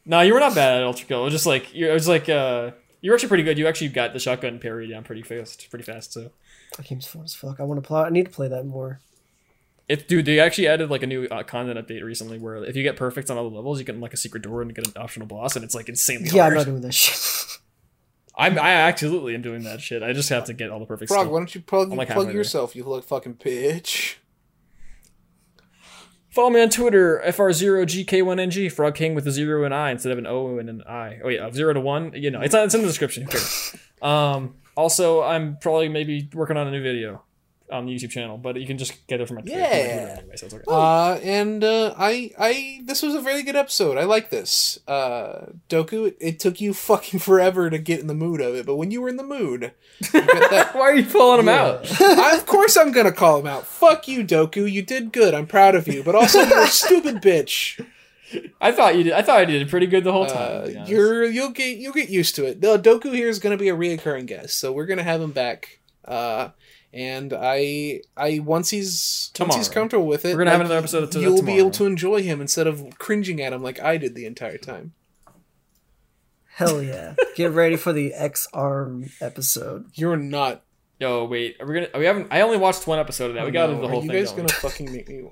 [0.06, 1.22] No, you were not bad at Ultra Kill.
[1.22, 1.90] It was just like you.
[1.90, 3.58] It was like uh, you were actually pretty good.
[3.58, 6.12] You actually got the shotgun parry down pretty fast, pretty fast.
[6.12, 6.30] So,
[6.76, 7.62] that game's fun as fuck.
[7.62, 8.02] I want to play.
[8.02, 9.00] I need to play that more.
[9.94, 12.82] If dude, they actually added like a new uh, content update recently where if you
[12.82, 14.94] get perfect on all the levels, you get like a secret door and get an
[14.96, 17.60] optional boss, and it's like insanely Yeah, I'm not doing that shit.
[18.36, 20.02] I'm, I absolutely am doing that shit.
[20.02, 21.26] I just have to get all the perfect Frog.
[21.26, 21.32] stuff.
[21.32, 22.76] Why don't you plug like plug yourself?
[22.76, 24.16] You look fucking bitch.
[26.32, 30.26] Follow me on Twitter, FR0GK1NG, Frog King with a zero and I instead of an
[30.26, 31.20] O and an I.
[31.24, 32.14] Oh yeah, zero to one.
[32.16, 33.28] You know, it's, it's in the description.
[33.30, 37.22] Who um, also, I'm probably maybe working on a new video
[37.74, 39.58] on the YouTube channel, but you can just get it from my Twitter.
[39.58, 40.16] from my Twitter Yeah.
[40.20, 40.64] anyway, so it's okay.
[40.68, 43.98] Uh, and uh, I, I, this was a very good episode.
[43.98, 44.78] I like this.
[44.88, 48.66] Uh, Doku, it, it took you fucking forever to get in the mood of it,
[48.66, 49.72] but when you were in the mood,
[50.12, 50.70] that.
[50.74, 51.86] Why are you calling him out?
[52.02, 53.66] I, of course, I'm gonna call him out.
[53.66, 54.72] Fuck you, Doku.
[54.72, 55.34] You did good.
[55.34, 57.84] I'm proud of you, but also you're a stupid bitch.
[58.60, 59.14] I thought you did.
[59.14, 60.64] I thought I did pretty good the whole time.
[60.64, 60.92] Uh, be honest.
[60.92, 62.62] you're you'll get you'll get used to it.
[62.62, 65.22] No, Doku here is going to be a reoccurring guest, so we're going to have
[65.22, 65.80] him back.
[66.06, 66.50] Uh,
[66.94, 71.04] and I I once he's once he's comfortable with it, We're gonna have another episode
[71.04, 73.98] of to- You'll be able to enjoy him instead of cringing at him like I
[73.98, 74.94] did the entire time.
[76.56, 77.16] Hell yeah!
[77.36, 79.88] Get ready for the X Arm episode.
[79.96, 80.62] You're not.
[81.00, 81.58] Yo, wait.
[81.60, 81.88] Are we gonna?
[81.98, 82.28] We haven't.
[82.30, 83.46] I only watched one episode of that.
[83.46, 84.20] we got to no, do the whole Are you thing.
[84.22, 84.46] guys going.
[84.46, 85.24] gonna fucking make me?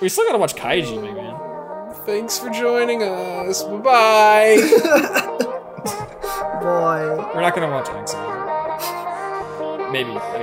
[0.00, 1.94] We still gotta watch Kaiji, my man.
[2.04, 3.62] Thanks for joining us.
[3.62, 4.56] Bye bye.
[6.60, 7.32] Boy.
[7.34, 8.12] We're not gonna watch X.
[9.96, 10.35] Maybe.